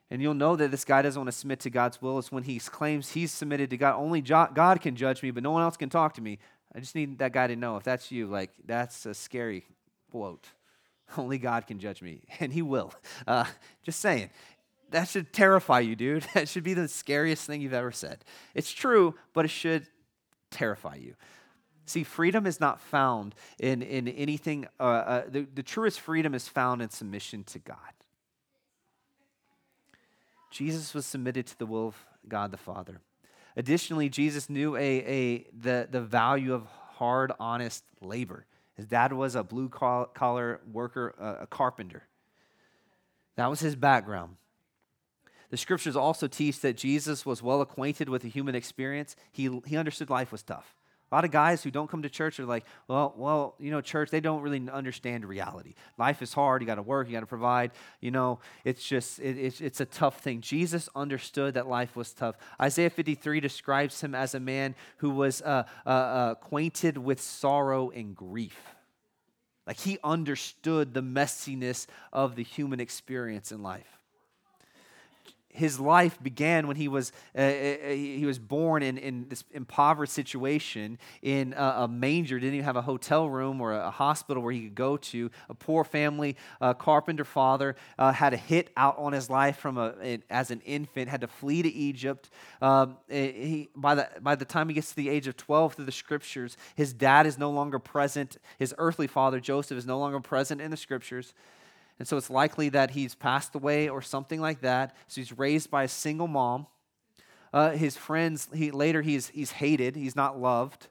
And 0.09 0.21
you'll 0.21 0.33
know 0.33 0.55
that 0.55 0.71
this 0.71 0.85
guy 0.85 1.01
doesn't 1.01 1.19
want 1.19 1.29
to 1.29 1.37
submit 1.37 1.59
to 1.61 1.69
God's 1.69 2.01
will 2.01 2.17
is 2.19 2.31
when 2.31 2.43
he 2.43 2.59
claims 2.59 3.11
he's 3.11 3.31
submitted 3.31 3.69
to 3.69 3.77
God. 3.77 3.95
Only 3.95 4.21
God 4.21 4.79
can 4.81 4.95
judge 4.95 5.23
me, 5.23 5.31
but 5.31 5.43
no 5.43 5.51
one 5.51 5.61
else 5.61 5.75
can 5.75 5.89
talk 5.89 6.13
to 6.15 6.21
me. 6.21 6.39
I 6.73 6.79
just 6.79 6.95
need 6.95 7.19
that 7.19 7.33
guy 7.33 7.47
to 7.47 7.55
know 7.55 7.77
if 7.77 7.83
that's 7.83 8.11
you, 8.11 8.27
like, 8.27 8.51
that's 8.65 9.05
a 9.05 9.13
scary 9.13 9.65
quote. 10.11 10.47
Only 11.17 11.37
God 11.37 11.67
can 11.67 11.79
judge 11.79 12.01
me, 12.01 12.21
and 12.39 12.53
He 12.53 12.61
will. 12.61 12.93
Uh, 13.27 13.45
just 13.83 13.99
saying. 13.99 14.29
That 14.91 15.07
should 15.07 15.31
terrify 15.31 15.79
you, 15.79 15.95
dude. 15.95 16.25
That 16.33 16.49
should 16.49 16.63
be 16.63 16.73
the 16.73 16.87
scariest 16.87 17.47
thing 17.47 17.61
you've 17.61 17.73
ever 17.73 17.93
said. 17.93 18.25
It's 18.53 18.71
true, 18.71 19.15
but 19.33 19.45
it 19.45 19.51
should 19.51 19.87
terrify 20.49 20.95
you. 20.95 21.15
See, 21.85 22.03
freedom 22.03 22.45
is 22.45 22.59
not 22.59 22.79
found 22.79 23.33
in, 23.59 23.81
in 23.81 24.07
anything, 24.07 24.67
uh, 24.79 24.83
uh, 24.83 25.23
the, 25.27 25.47
the 25.53 25.63
truest 25.63 25.99
freedom 25.99 26.33
is 26.33 26.47
found 26.47 26.81
in 26.81 26.89
submission 26.89 27.43
to 27.45 27.59
God. 27.59 27.77
Jesus 30.51 30.93
was 30.93 31.05
submitted 31.05 31.47
to 31.47 31.57
the 31.57 31.65
will 31.65 31.87
of 31.87 32.05
God 32.27 32.51
the 32.51 32.57
Father. 32.57 33.01
Additionally, 33.55 34.09
Jesus 34.09 34.49
knew 34.49 34.75
a, 34.75 34.79
a, 34.79 35.47
the, 35.53 35.87
the 35.89 36.01
value 36.01 36.53
of 36.53 36.67
hard, 36.95 37.31
honest 37.39 37.83
labor. 37.99 38.45
His 38.75 38.87
dad 38.87 39.13
was 39.13 39.35
a 39.35 39.43
blue 39.43 39.69
collar 39.69 40.61
worker, 40.71 41.09
a 41.41 41.47
carpenter. 41.47 42.03
That 43.35 43.49
was 43.49 43.59
his 43.59 43.75
background. 43.75 44.37
The 45.49 45.57
scriptures 45.57 45.95
also 45.95 46.27
teach 46.27 46.61
that 46.61 46.77
Jesus 46.77 47.25
was 47.25 47.43
well 47.43 47.61
acquainted 47.61 48.07
with 48.07 48.21
the 48.21 48.29
human 48.29 48.55
experience. 48.55 49.15
He, 49.31 49.59
he 49.65 49.75
understood 49.75 50.09
life 50.09 50.31
was 50.31 50.43
tough. 50.43 50.75
A 51.11 51.15
lot 51.15 51.25
of 51.25 51.31
guys 51.31 51.61
who 51.61 51.71
don't 51.71 51.89
come 51.89 52.03
to 52.03 52.09
church 52.09 52.39
are 52.39 52.45
like, 52.45 52.63
well, 52.87 53.13
well, 53.17 53.55
you 53.59 53.69
know, 53.69 53.81
church, 53.81 54.11
they 54.11 54.21
don't 54.21 54.41
really 54.41 54.69
understand 54.71 55.25
reality. 55.25 55.73
Life 55.97 56.21
is 56.21 56.33
hard. 56.33 56.61
You 56.61 56.65
got 56.65 56.75
to 56.75 56.81
work. 56.81 57.07
You 57.07 57.13
got 57.13 57.19
to 57.19 57.25
provide. 57.25 57.71
You 57.99 58.11
know, 58.11 58.39
it's 58.63 58.81
just, 58.81 59.19
it, 59.19 59.37
it's, 59.37 59.59
it's 59.59 59.81
a 59.81 59.85
tough 59.85 60.21
thing. 60.21 60.39
Jesus 60.39 60.87
understood 60.95 61.55
that 61.55 61.67
life 61.67 61.97
was 61.97 62.13
tough. 62.13 62.35
Isaiah 62.61 62.89
53 62.89 63.41
describes 63.41 63.99
him 63.99 64.15
as 64.15 64.35
a 64.35 64.39
man 64.39 64.73
who 64.97 65.09
was 65.09 65.41
uh, 65.41 65.63
uh, 65.85 65.89
uh, 65.89 66.35
acquainted 66.37 66.97
with 66.97 67.19
sorrow 67.19 67.89
and 67.89 68.15
grief. 68.15 68.57
Like 69.67 69.79
he 69.79 69.99
understood 70.03 70.93
the 70.93 71.03
messiness 71.03 71.87
of 72.13 72.35
the 72.35 72.43
human 72.43 72.79
experience 72.79 73.51
in 73.51 73.61
life 73.61 74.00
his 75.53 75.79
life 75.79 76.17
began 76.21 76.67
when 76.67 76.77
he 76.77 76.87
was, 76.87 77.11
uh, 77.37 77.41
uh, 77.41 77.43
uh, 77.43 77.89
he 77.89 78.25
was 78.25 78.39
born 78.39 78.83
in, 78.83 78.97
in 78.97 79.27
this 79.29 79.43
impoverished 79.51 80.13
situation 80.13 80.97
in 81.21 81.53
a, 81.53 81.63
a, 81.79 81.87
manger, 81.87 82.39
didn't 82.39 82.55
even 82.55 82.65
have 82.65 82.75
a 82.75 82.81
hotel 82.81 83.29
room 83.29 83.61
or 83.61 83.73
a, 83.73 83.91
hospital 83.91 84.41
where 84.41 84.53
he 84.53 84.63
could 84.63 84.75
go 84.75 84.97
to. 84.97 85.29
A 85.49 85.53
poor 85.53 85.83
family, 85.83 86.37
a 86.59 86.73
carpenter 86.73 87.25
father, 87.25 87.75
uh, 87.99 88.11
had 88.11 88.33
a 88.33 88.37
hit 88.37 88.71
out 88.77 88.97
on 88.97 89.13
his 89.13 89.29
life 89.29 89.57
from 89.57 89.77
a, 89.77 90.19
as 90.29 90.51
an 90.51 90.61
infant, 90.61 91.09
had 91.09 91.21
to 91.21 91.27
flee 91.27 91.61
to 91.61 91.69
Egypt. 91.69 92.29
Um, 92.61 92.97
eh, 93.09 93.31
he, 93.31 93.69
by, 93.75 93.95
the, 93.95 94.09
by 94.21 94.35
the 94.35 94.45
time 94.45 94.69
he 94.69 94.73
gets 94.73 94.89
to 94.89 94.95
the 94.95 95.09
age 95.09 95.27
of 95.27 95.37
12 95.37 95.75
through 95.75 95.85
the 95.85 95.91
scriptures, 95.91 96.57
his 96.75 96.93
dad 96.93 97.25
is 97.27 97.37
no 97.37 97.51
longer 97.51 97.79
present. 97.79 98.37
His 98.57 98.73
earthly 98.77 99.07
father, 99.07 99.39
Joseph, 99.39 99.77
is 99.77 99.85
no 99.85 99.99
longer 99.99 100.19
present 100.19 100.61
in 100.61 100.71
the 100.71 100.77
scriptures. 100.77 101.33
And 102.01 102.07
so 102.07 102.17
it's 102.17 102.31
likely 102.31 102.69
that 102.69 102.89
he's 102.89 103.13
passed 103.13 103.53
away 103.53 103.87
or 103.87 104.01
something 104.01 104.41
like 104.41 104.61
that. 104.61 104.95
So 105.07 105.21
he's 105.21 105.37
raised 105.37 105.69
by 105.69 105.83
a 105.83 105.87
single 105.87 106.27
mom. 106.27 106.65
Uh, 107.53 107.73
his 107.73 107.95
friends, 107.95 108.49
he, 108.55 108.71
later 108.71 109.03
he's, 109.03 109.27
he's 109.27 109.51
hated, 109.51 109.95
he's 109.95 110.15
not 110.15 110.39
loved. 110.39 110.87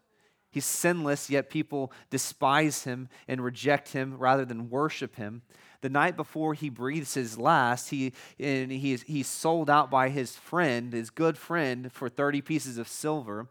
He's 0.53 0.65
sinless, 0.65 1.29
yet 1.29 1.51
people 1.51 1.91
despise 2.11 2.85
him 2.85 3.09
and 3.27 3.43
reject 3.43 3.89
him 3.89 4.19
rather 4.19 4.45
than 4.45 4.71
worship 4.71 5.17
him. 5.17 5.43
The 5.81 5.89
night 5.89 6.17
before 6.17 6.55
he 6.55 6.69
breathes 6.69 7.15
his 7.15 7.37
last, 7.37 7.91
he, 7.91 8.13
and 8.39 8.71
he's, 8.71 9.03
he's 9.03 9.27
sold 9.27 9.69
out 9.69 9.91
by 9.91 10.11
his 10.11 10.37
friend, 10.37 10.93
his 10.93 11.11
good 11.11 11.37
friend, 11.37 11.91
for 11.93 12.09
30 12.09 12.41
pieces 12.41 12.79
of 12.79 12.87
silver 12.87 13.49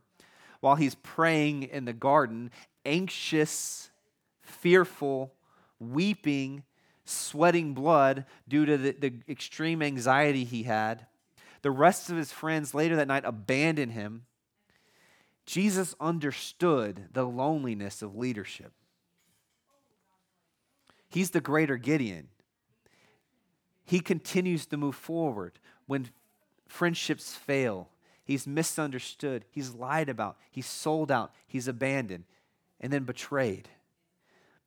while 0.62 0.78
he's 0.78 0.96
praying 0.96 1.64
in 1.64 1.84
the 1.84 1.92
garden, 1.92 2.52
anxious, 2.86 3.92
fearful, 4.44 5.34
weeping, 5.78 6.64
sweating 7.10 7.74
blood 7.74 8.26
due 8.48 8.66
to 8.66 8.78
the, 8.78 8.92
the 8.92 9.14
extreme 9.28 9.82
anxiety 9.82 10.44
he 10.44 10.64
had. 10.64 11.06
The 11.62 11.72
rest 11.72 12.10
of 12.10 12.18
his 12.18 12.32
friends 12.32 12.74
later 12.74 12.96
that 12.96 13.08
night 13.08 13.24
abandoned 13.26 13.92
him. 13.92 14.26
Jesus 15.46 15.96
understood 16.00 17.10
the 17.14 17.26
loneliness 17.26 18.02
of 18.02 18.16
leadership. 18.16 18.72
He's 21.10 21.32
the 21.32 21.42
greater 21.42 21.78
Gideon. 21.78 22.28
He 23.84 24.00
continues 24.00 24.68
to 24.68 24.78
move 24.78 24.96
forward 24.96 25.60
when 25.88 26.10
friendships 26.68 27.34
fail. 27.34 27.90
He's 28.24 28.46
misunderstood. 28.46 29.46
He's 29.50 29.74
lied 29.74 30.08
about. 30.08 30.38
He's 30.52 30.68
sold 30.68 31.12
out. 31.12 31.34
He's 31.48 31.68
abandoned 31.68 32.26
and 32.80 32.94
then 32.94 33.04
betrayed. 33.04 33.68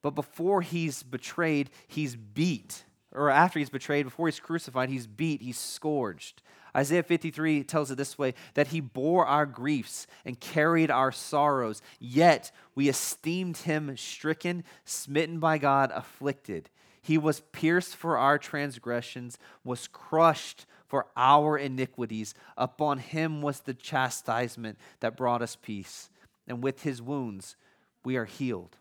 But 0.02 0.10
before 0.10 0.60
he's 0.60 1.02
betrayed, 1.02 1.70
he's 1.86 2.16
beat. 2.16 2.84
Or 3.12 3.30
after 3.30 3.58
he's 3.58 3.70
betrayed, 3.70 4.04
before 4.04 4.26
he's 4.26 4.40
crucified, 4.40 4.88
he's 4.88 5.06
beat, 5.06 5.42
he's 5.42 5.58
scourged. 5.58 6.42
Isaiah 6.74 7.02
53 7.02 7.64
tells 7.64 7.90
it 7.90 7.96
this 7.96 8.16
way 8.16 8.34
that 8.54 8.68
he 8.68 8.80
bore 8.80 9.26
our 9.26 9.44
griefs 9.44 10.06
and 10.24 10.40
carried 10.40 10.90
our 10.90 11.12
sorrows, 11.12 11.82
yet 12.00 12.50
we 12.74 12.88
esteemed 12.88 13.58
him 13.58 13.94
stricken, 13.96 14.64
smitten 14.84 15.38
by 15.38 15.58
God, 15.58 15.92
afflicted. 15.94 16.70
He 17.02 17.18
was 17.18 17.40
pierced 17.52 17.94
for 17.96 18.16
our 18.16 18.38
transgressions, 18.38 19.38
was 19.64 19.88
crushed 19.88 20.66
for 20.86 21.06
our 21.16 21.58
iniquities. 21.58 22.34
Upon 22.56 22.98
him 22.98 23.42
was 23.42 23.60
the 23.60 23.74
chastisement 23.74 24.78
that 25.00 25.16
brought 25.16 25.42
us 25.42 25.56
peace, 25.56 26.08
and 26.46 26.62
with 26.62 26.82
his 26.82 27.02
wounds 27.02 27.56
we 28.04 28.16
are 28.16 28.24
healed. 28.24 28.78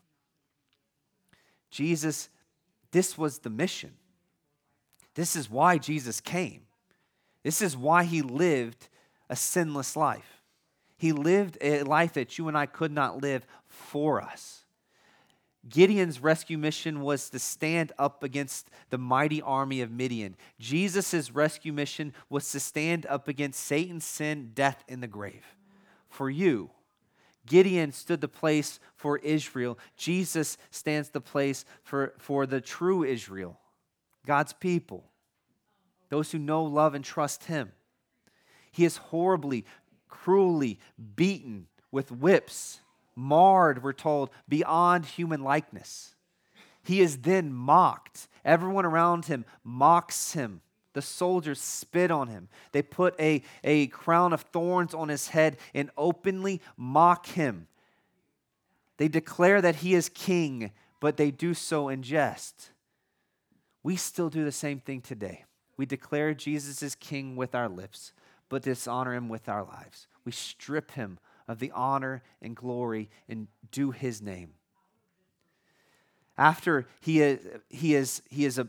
Jesus, 1.71 2.29
this 2.91 3.17
was 3.17 3.39
the 3.39 3.49
mission. 3.49 3.93
This 5.15 5.35
is 5.35 5.49
why 5.49 5.77
Jesus 5.77 6.21
came. 6.21 6.61
This 7.43 7.61
is 7.61 7.75
why 7.75 8.03
he 8.03 8.21
lived 8.21 8.89
a 9.29 9.35
sinless 9.35 9.95
life. 9.95 10.43
He 10.97 11.11
lived 11.11 11.57
a 11.61 11.83
life 11.83 12.13
that 12.13 12.37
you 12.37 12.47
and 12.47 12.57
I 12.57 12.67
could 12.67 12.91
not 12.91 13.21
live 13.21 13.45
for 13.67 14.21
us. 14.21 14.63
Gideon's 15.67 16.19
rescue 16.19 16.57
mission 16.57 17.01
was 17.01 17.29
to 17.29 17.39
stand 17.39 17.91
up 17.97 18.23
against 18.23 18.69
the 18.89 18.97
mighty 18.97 19.41
army 19.41 19.81
of 19.81 19.91
Midian. 19.91 20.35
Jesus' 20.59 21.31
rescue 21.31 21.71
mission 21.71 22.13
was 22.29 22.51
to 22.51 22.59
stand 22.59 23.05
up 23.05 23.27
against 23.27 23.63
Satan's 23.63 24.05
sin, 24.05 24.51
death, 24.53 24.83
and 24.89 25.03
the 25.03 25.07
grave. 25.07 25.55
For 26.09 26.29
you, 26.29 26.71
Gideon 27.51 27.91
stood 27.91 28.21
the 28.21 28.29
place 28.29 28.79
for 28.95 29.17
Israel. 29.17 29.77
Jesus 29.97 30.57
stands 30.69 31.09
the 31.09 31.19
place 31.19 31.65
for, 31.83 32.13
for 32.17 32.45
the 32.45 32.61
true 32.61 33.03
Israel, 33.03 33.59
God's 34.25 34.53
people, 34.53 35.03
those 36.07 36.31
who 36.31 36.39
know, 36.39 36.63
love, 36.63 36.95
and 36.95 37.03
trust 37.03 37.43
Him. 37.43 37.73
He 38.71 38.85
is 38.85 38.95
horribly, 38.95 39.65
cruelly 40.07 40.79
beaten 41.17 41.67
with 41.91 42.09
whips, 42.09 42.79
marred, 43.17 43.83
we're 43.83 43.91
told, 43.91 44.29
beyond 44.47 45.05
human 45.05 45.43
likeness. 45.43 46.15
He 46.83 47.01
is 47.01 47.17
then 47.17 47.51
mocked. 47.51 48.29
Everyone 48.45 48.85
around 48.85 49.25
him 49.25 49.43
mocks 49.61 50.31
him. 50.31 50.61
The 50.93 51.01
soldiers 51.01 51.61
spit 51.61 52.11
on 52.11 52.27
him. 52.27 52.49
They 52.71 52.81
put 52.81 53.19
a, 53.19 53.43
a 53.63 53.87
crown 53.87 54.33
of 54.33 54.41
thorns 54.41 54.93
on 54.93 55.09
his 55.09 55.29
head 55.29 55.57
and 55.73 55.89
openly 55.97 56.61
mock 56.75 57.27
him. 57.27 57.67
They 58.97 59.07
declare 59.07 59.61
that 59.61 59.77
he 59.77 59.95
is 59.95 60.09
king, 60.09 60.71
but 60.99 61.17
they 61.17 61.31
due 61.31 61.53
so 61.53 61.89
in 61.89 62.03
jest. 62.03 62.71
We 63.83 63.95
still 63.95 64.29
do 64.29 64.43
the 64.43 64.51
same 64.51 64.79
thing 64.79 65.01
today. 65.01 65.45
We 65.77 65.85
declare 65.85 66.33
Jesus 66.33 66.83
is 66.83 66.93
king 66.93 67.35
with 67.35 67.55
our 67.55 67.69
lips, 67.69 68.13
but 68.49 68.61
dishonor 68.61 69.15
him 69.15 69.29
with 69.29 69.49
our 69.49 69.63
lives. 69.63 70.07
We 70.25 70.31
strip 70.31 70.91
him 70.91 71.17
of 71.47 71.59
the 71.59 71.71
honor 71.71 72.21
and 72.41 72.55
glory 72.55 73.09
and 73.27 73.47
do 73.71 73.91
his 73.91 74.21
name. 74.21 74.53
After 76.37 76.87
he 77.01 77.21
is, 77.21 77.39
he 77.69 77.95
is, 77.95 78.21
he 78.29 78.45
is 78.45 78.59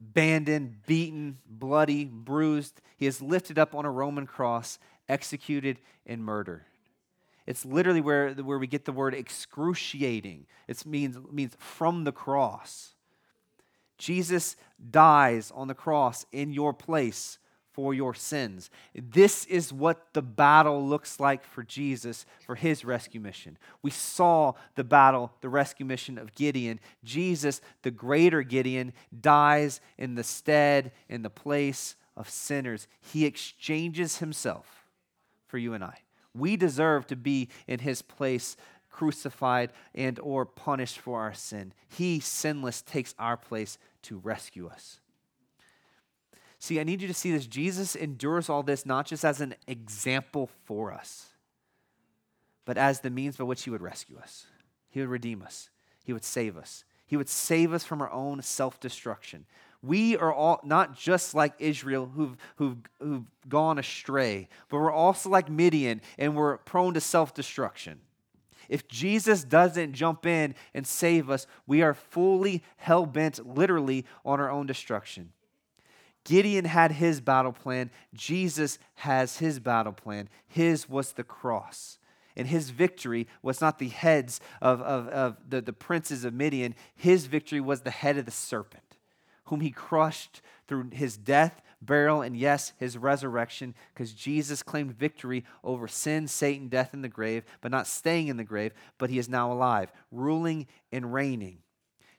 abandoned, 0.00 0.86
beaten, 0.86 1.38
bloody, 1.46 2.04
bruised, 2.04 2.80
he 2.96 3.06
is 3.06 3.22
lifted 3.22 3.58
up 3.58 3.74
on 3.74 3.84
a 3.84 3.90
Roman 3.90 4.26
cross, 4.26 4.78
executed, 5.08 5.80
and 6.06 6.24
murdered. 6.24 6.64
It's 7.46 7.64
literally 7.64 8.00
where, 8.00 8.30
where 8.34 8.58
we 8.58 8.66
get 8.66 8.84
the 8.84 8.92
word 8.92 9.14
excruciating. 9.14 10.46
It 10.66 10.84
means, 10.84 11.16
means 11.30 11.54
from 11.58 12.04
the 12.04 12.12
cross. 12.12 12.94
Jesus 13.98 14.56
dies 14.90 15.52
on 15.54 15.68
the 15.68 15.74
cross 15.74 16.26
in 16.32 16.52
your 16.52 16.74
place 16.74 17.38
for 17.76 17.92
your 17.92 18.14
sins. 18.14 18.70
This 18.94 19.44
is 19.44 19.70
what 19.70 20.14
the 20.14 20.22
battle 20.22 20.88
looks 20.88 21.20
like 21.20 21.44
for 21.44 21.62
Jesus 21.62 22.24
for 22.46 22.54
his 22.54 22.86
rescue 22.86 23.20
mission. 23.20 23.58
We 23.82 23.90
saw 23.90 24.54
the 24.76 24.82
battle, 24.82 25.30
the 25.42 25.50
rescue 25.50 25.84
mission 25.84 26.16
of 26.16 26.34
Gideon. 26.34 26.80
Jesus, 27.04 27.60
the 27.82 27.90
greater 27.90 28.42
Gideon, 28.42 28.94
dies 29.20 29.82
in 29.98 30.14
the 30.14 30.24
stead, 30.24 30.90
in 31.10 31.20
the 31.20 31.28
place 31.28 31.96
of 32.16 32.30
sinners. 32.30 32.88
He 33.12 33.26
exchanges 33.26 34.16
himself 34.16 34.86
for 35.46 35.58
you 35.58 35.74
and 35.74 35.84
I. 35.84 35.98
We 36.34 36.56
deserve 36.56 37.06
to 37.08 37.16
be 37.16 37.50
in 37.66 37.80
his 37.80 38.00
place 38.00 38.56
crucified 38.90 39.70
and 39.94 40.18
or 40.20 40.46
punished 40.46 40.98
for 40.98 41.20
our 41.20 41.34
sin. 41.34 41.74
He 41.90 42.20
sinless 42.20 42.80
takes 42.80 43.14
our 43.18 43.36
place 43.36 43.76
to 44.04 44.16
rescue 44.16 44.66
us. 44.66 45.00
See, 46.58 46.80
I 46.80 46.84
need 46.84 47.02
you 47.02 47.08
to 47.08 47.14
see 47.14 47.32
this. 47.32 47.46
Jesus 47.46 47.94
endures 47.94 48.48
all 48.48 48.62
this 48.62 48.86
not 48.86 49.06
just 49.06 49.24
as 49.24 49.40
an 49.40 49.54
example 49.66 50.48
for 50.64 50.92
us, 50.92 51.26
but 52.64 52.78
as 52.78 53.00
the 53.00 53.10
means 53.10 53.36
by 53.36 53.44
which 53.44 53.64
he 53.64 53.70
would 53.70 53.82
rescue 53.82 54.18
us. 54.18 54.46
He 54.88 55.00
would 55.00 55.10
redeem 55.10 55.42
us, 55.42 55.68
he 56.04 56.12
would 56.12 56.24
save 56.24 56.56
us, 56.56 56.84
he 57.06 57.16
would 57.16 57.28
save 57.28 57.72
us 57.72 57.84
from 57.84 58.00
our 58.00 58.10
own 58.10 58.40
self 58.42 58.80
destruction. 58.80 59.44
We 59.82 60.16
are 60.16 60.32
all 60.32 60.60
not 60.64 60.96
just 60.96 61.34
like 61.34 61.52
Israel 61.58 62.10
who've, 62.14 62.36
who've, 62.56 62.78
who've 62.98 63.26
gone 63.48 63.78
astray, 63.78 64.48
but 64.68 64.78
we're 64.78 64.90
also 64.90 65.28
like 65.28 65.50
Midian 65.50 66.00
and 66.18 66.34
we're 66.34 66.56
prone 66.58 66.94
to 66.94 67.00
self 67.00 67.34
destruction. 67.34 68.00
If 68.68 68.88
Jesus 68.88 69.44
doesn't 69.44 69.92
jump 69.92 70.26
in 70.26 70.54
and 70.74 70.86
save 70.86 71.30
us, 71.30 71.46
we 71.66 71.82
are 71.82 71.94
fully 71.94 72.64
hell 72.78 73.06
bent, 73.06 73.46
literally, 73.46 74.04
on 74.24 74.40
our 74.40 74.50
own 74.50 74.66
destruction. 74.66 75.32
Gideon 76.26 76.64
had 76.64 76.92
his 76.92 77.20
battle 77.20 77.52
plan. 77.52 77.90
Jesus 78.12 78.78
has 78.96 79.38
his 79.38 79.60
battle 79.60 79.92
plan. 79.92 80.28
His 80.48 80.88
was 80.88 81.12
the 81.12 81.22
cross. 81.22 81.98
And 82.36 82.48
his 82.48 82.70
victory 82.70 83.28
was 83.42 83.60
not 83.60 83.78
the 83.78 83.88
heads 83.88 84.40
of, 84.60 84.82
of, 84.82 85.08
of 85.08 85.36
the, 85.48 85.60
the 85.60 85.72
princes 85.72 86.24
of 86.24 86.34
Midian. 86.34 86.74
His 86.96 87.26
victory 87.26 87.60
was 87.60 87.82
the 87.82 87.90
head 87.90 88.18
of 88.18 88.24
the 88.24 88.32
serpent, 88.32 88.96
whom 89.44 89.60
he 89.60 89.70
crushed 89.70 90.42
through 90.66 90.90
his 90.92 91.16
death, 91.16 91.62
burial, 91.80 92.22
and 92.22 92.36
yes, 92.36 92.72
his 92.76 92.98
resurrection, 92.98 93.74
because 93.94 94.12
Jesus 94.12 94.64
claimed 94.64 94.98
victory 94.98 95.44
over 95.62 95.86
sin, 95.86 96.26
Satan, 96.26 96.66
death, 96.68 96.92
and 96.92 97.04
the 97.04 97.08
grave, 97.08 97.44
but 97.60 97.70
not 97.70 97.86
staying 97.86 98.26
in 98.26 98.36
the 98.36 98.44
grave, 98.44 98.72
but 98.98 99.10
he 99.10 99.18
is 99.18 99.28
now 99.28 99.52
alive, 99.52 99.92
ruling 100.10 100.66
and 100.90 101.14
reigning. 101.14 101.58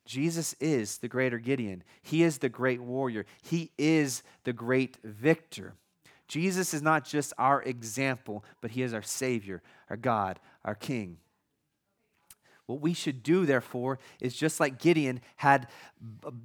Jesus 0.07 0.55
is 0.59 0.97
the 0.97 1.07
greater 1.07 1.37
Gideon. 1.37 1.83
He 2.01 2.23
is 2.23 2.39
the 2.39 2.49
great 2.49 2.81
warrior. 2.81 3.25
He 3.43 3.71
is 3.77 4.23
the 4.43 4.53
great 4.53 4.97
victor. 5.03 5.75
Jesus 6.27 6.73
is 6.73 6.81
not 6.81 7.05
just 7.05 7.33
our 7.37 7.61
example, 7.61 8.43
but 8.61 8.71
He 8.71 8.81
is 8.81 8.93
our 8.93 9.03
Savior, 9.03 9.61
our 9.89 9.97
God, 9.97 10.39
our 10.65 10.75
King. 10.75 11.17
What 12.65 12.81
we 12.81 12.93
should 12.93 13.23
do, 13.23 13.45
therefore, 13.45 13.99
is 14.19 14.35
just 14.35 14.59
like 14.59 14.79
Gideon 14.79 15.21
had 15.37 15.67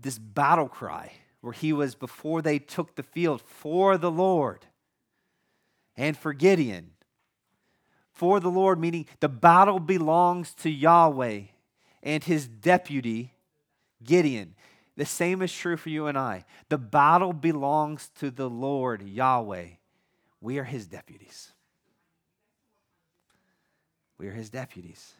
this 0.01 0.19
battle 0.19 0.69
cry 0.69 1.13
where 1.41 1.53
he 1.53 1.73
was, 1.73 1.97
before 1.97 2.41
they 2.41 2.61
took 2.61 2.95
the 2.95 3.03
field, 3.03 3.43
for 3.43 3.99
the 3.99 4.11
Lord. 4.11 4.67
And 5.97 6.17
for 6.17 6.33
Gideon, 6.33 6.93
for 8.13 8.39
the 8.39 8.51
Lord, 8.51 8.79
meaning 8.79 9.07
the 9.19 9.29
battle 9.29 9.81
belongs 9.81 10.55
to 10.55 10.71
Yahweh 10.71 11.41
and 12.05 12.23
his 12.23 12.47
deputy, 12.47 13.33
Gideon. 14.05 14.55
The 14.97 15.07
same 15.07 15.43
is 15.43 15.53
true 15.53 15.77
for 15.77 15.89
you 15.89 16.07
and 16.07 16.19
I. 16.19 16.45
The 16.69 16.79
battle 16.79 17.33
belongs 17.33 18.11
to 18.21 18.31
the 18.31 18.49
Lord, 18.49 19.03
Yahweh. 19.03 19.67
We 20.41 20.59
are 20.59 20.65
his 20.65 20.87
deputies. 20.87 21.53
We 24.19 24.29
are 24.29 24.33
his 24.33 24.51
deputies. 24.51 25.15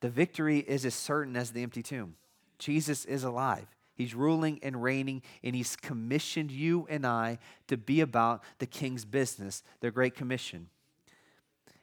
The 0.00 0.10
victory 0.10 0.58
is 0.58 0.84
as 0.84 0.94
certain 0.94 1.36
as 1.36 1.50
the 1.50 1.62
empty 1.62 1.82
tomb. 1.82 2.16
Jesus 2.58 3.04
is 3.04 3.24
alive. 3.24 3.66
He's 3.94 4.14
ruling 4.14 4.60
and 4.62 4.82
reigning, 4.82 5.22
and 5.42 5.56
he's 5.56 5.74
commissioned 5.74 6.52
you 6.52 6.86
and 6.88 7.04
I 7.04 7.38
to 7.66 7.76
be 7.76 8.00
about 8.00 8.44
the 8.58 8.66
king's 8.66 9.04
business, 9.04 9.62
the 9.80 9.90
Great 9.90 10.14
Commission. 10.14 10.68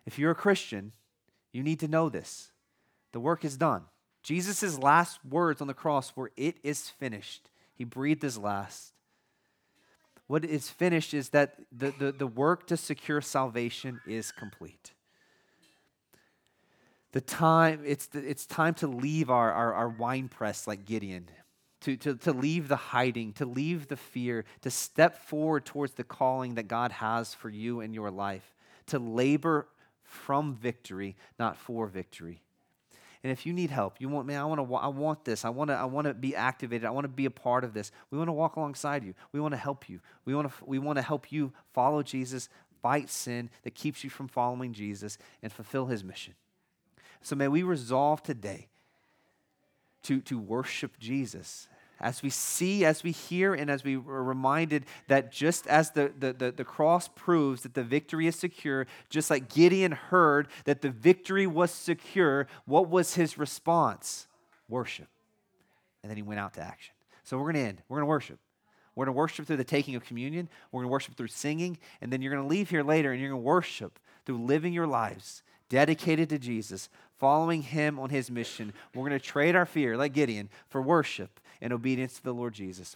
If 0.06 0.18
you're 0.18 0.32
a 0.32 0.36
Christian, 0.36 0.94
you 1.52 1.62
need 1.62 1.80
to 1.82 1.88
know 1.88 2.10
this. 2.10 2.52
The 3.12 3.20
work 3.20 3.44
is 3.44 3.58
done. 3.58 3.84
Jesus' 4.26 4.80
last 4.80 5.20
words 5.24 5.62
on 5.62 5.68
the 5.68 5.76
cross 5.76 6.16
were, 6.16 6.32
It 6.36 6.58
is 6.64 6.90
finished. 6.90 7.52
He 7.76 7.84
breathed 7.84 8.24
his 8.24 8.40
last. 8.40 8.94
What 10.26 10.44
is 10.44 10.68
finished 10.68 11.14
is 11.14 11.30
that 11.30 11.60
the, 11.72 11.94
the, 12.00 12.12
the 12.12 12.26
work 12.26 12.66
to 12.68 12.76
secure 12.76 13.22
salvation 13.22 14.02
is 14.08 14.32
complete. 14.32 14.94
The 17.12 17.22
time, 17.22 17.84
it's, 17.86 18.08
the, 18.08 18.28
it's 18.28 18.48
time 18.48 18.74
to 18.76 18.88
leave 18.88 19.30
our, 19.30 19.52
our, 19.52 19.74
our 19.76 19.90
wine 19.90 20.28
press 20.28 20.66
like 20.66 20.86
Gideon, 20.86 21.30
to, 21.82 21.96
to, 21.98 22.16
to 22.16 22.34
leave 22.34 22.68
the 22.68 22.76
hiding, 22.76 23.34
to 23.34 23.46
leave 23.46 23.90
the 23.90 23.96
fear, 23.96 24.44
to 24.62 24.72
step 24.72 25.20
forward 25.20 25.66
towards 25.66 25.94
the 25.94 26.04
calling 26.04 26.56
that 26.56 26.68
God 26.68 26.92
has 26.94 27.36
for 27.36 27.50
you 27.50 27.80
in 27.80 27.94
your 27.94 28.10
life, 28.10 28.56
to 28.88 28.98
labor 28.98 29.68
from 30.02 30.56
victory, 30.56 31.16
not 31.38 31.58
for 31.58 31.86
victory. 31.86 32.42
And 33.26 33.32
if 33.32 33.44
you 33.44 33.54
need 33.54 33.72
help, 33.72 34.00
you 34.00 34.08
want, 34.08 34.28
man, 34.28 34.40
I 34.40 34.46
want 34.46 34.70
to, 34.70 34.76
I 34.76 34.86
want 34.86 35.26
this. 35.26 35.46
I 35.46 35.50
want 35.50 35.72
to, 35.72 35.74
I 35.74 35.86
want 35.86 36.06
to 36.06 36.14
be 36.14 36.36
activated. 36.36 36.86
I 36.86 36.92
want 36.92 37.06
to 37.06 37.10
be 37.10 37.26
a 37.26 37.32
part 37.32 37.64
of 37.64 37.74
this. 37.74 37.92
We 38.12 38.20
want 38.20 38.28
to 38.28 38.34
walk 38.34 38.56
alongside 38.56 39.04
you. 39.04 39.16
We 39.32 39.40
want 39.40 39.54
to 39.54 39.58
help 39.58 39.90
you. 39.90 40.00
We 40.26 40.36
want 40.36 40.48
to, 40.48 40.54
we 40.64 40.78
want 40.78 40.98
to 40.98 41.02
help 41.02 41.32
you 41.32 41.52
follow 41.74 42.04
Jesus, 42.04 42.50
fight 42.84 43.10
sin 43.10 43.50
that 43.64 43.74
keeps 43.74 44.04
you 44.04 44.12
from 44.12 44.28
following 44.28 44.74
Jesus, 44.74 45.18
and 45.42 45.52
fulfill 45.52 45.88
His 45.88 46.04
mission. 46.04 46.36
So 47.24 47.36
may 47.36 47.48
we 47.48 47.64
resolve 47.64 48.22
today 48.22 48.68
to, 50.04 50.22
to 50.22 50.38
worship 50.38 51.00
Jesus 51.00 51.68
as 52.00 52.22
we 52.22 52.30
see, 52.30 52.86
as 52.86 53.04
we 53.04 53.12
hear, 53.12 53.54
and 53.54 53.70
as 53.70 53.84
we 53.84 53.96
are 53.96 54.24
reminded 54.24 54.86
that 55.08 55.32
just 55.32 55.66
as 55.68 55.92
the, 55.92 56.12
the, 56.20 56.34
the, 56.34 56.52
the, 56.52 56.64
cross 56.64 57.08
proves 57.08 57.64
that 57.64 57.74
the 57.74 57.84
victory 57.84 58.28
is 58.28 58.36
secure, 58.36 58.86
just 59.10 59.30
like 59.30 59.54
Gideon 59.54 59.92
heard 59.92 60.48
that 60.66 60.82
the 60.82 60.90
victory 60.90 61.48
was 61.48 61.72
secure, 61.72 62.48
what 62.66 62.90
was 62.90 63.16
his 63.16 63.38
response? 63.38 64.28
Worship. 64.68 65.08
And 66.04 66.10
then 66.10 66.18
he 66.18 66.24
went 66.24 66.40
out 66.40 66.54
to 66.56 66.62
action. 66.62 66.94
So 67.24 67.38
we're 67.38 67.52
going 67.52 67.56
to 67.56 67.70
end. 67.70 67.82
We're 67.88 67.98
going 67.98 68.08
to 68.08 68.10
worship. 68.10 68.40
We're 68.96 69.06
going 69.06 69.16
to 69.16 69.18
worship 69.18 69.48
through 69.48 69.58
the 69.58 69.64
taking 69.64 69.96
of 69.96 70.06
communion. 70.06 70.48
We're 70.72 70.82
going 70.82 70.90
to 70.90 70.92
worship 70.92 71.16
through 71.16 71.28
singing. 71.28 71.78
And 72.02 72.12
then 72.12 72.22
you're 72.22 72.32
going 72.32 72.44
to 72.44 72.50
leave 72.50 72.70
here 72.70 72.84
later 72.84 73.12
and 73.12 73.20
you're 73.20 73.32
going 73.32 73.42
to 73.42 73.46
worship 73.46 74.00
through 74.26 74.44
living 74.44 74.74
your 74.74 74.88
lives 74.88 75.44
dedicated 75.70 76.30
to 76.30 76.38
Jesus, 76.38 76.90
following 77.18 77.62
him 77.62 78.00
on 78.00 78.10
his 78.10 78.30
mission. 78.30 78.74
We're 78.94 79.08
going 79.08 79.20
to 79.20 79.26
trade 79.26 79.56
our 79.56 79.66
fear, 79.66 79.98
like 79.98 80.14
Gideon, 80.14 80.50
for 80.70 80.82
worship 80.82 81.40
and 81.62 81.74
obedience 81.74 82.16
to 82.18 82.24
the 82.24 82.34
Lord 82.34 82.54
Jesus. 82.54 82.96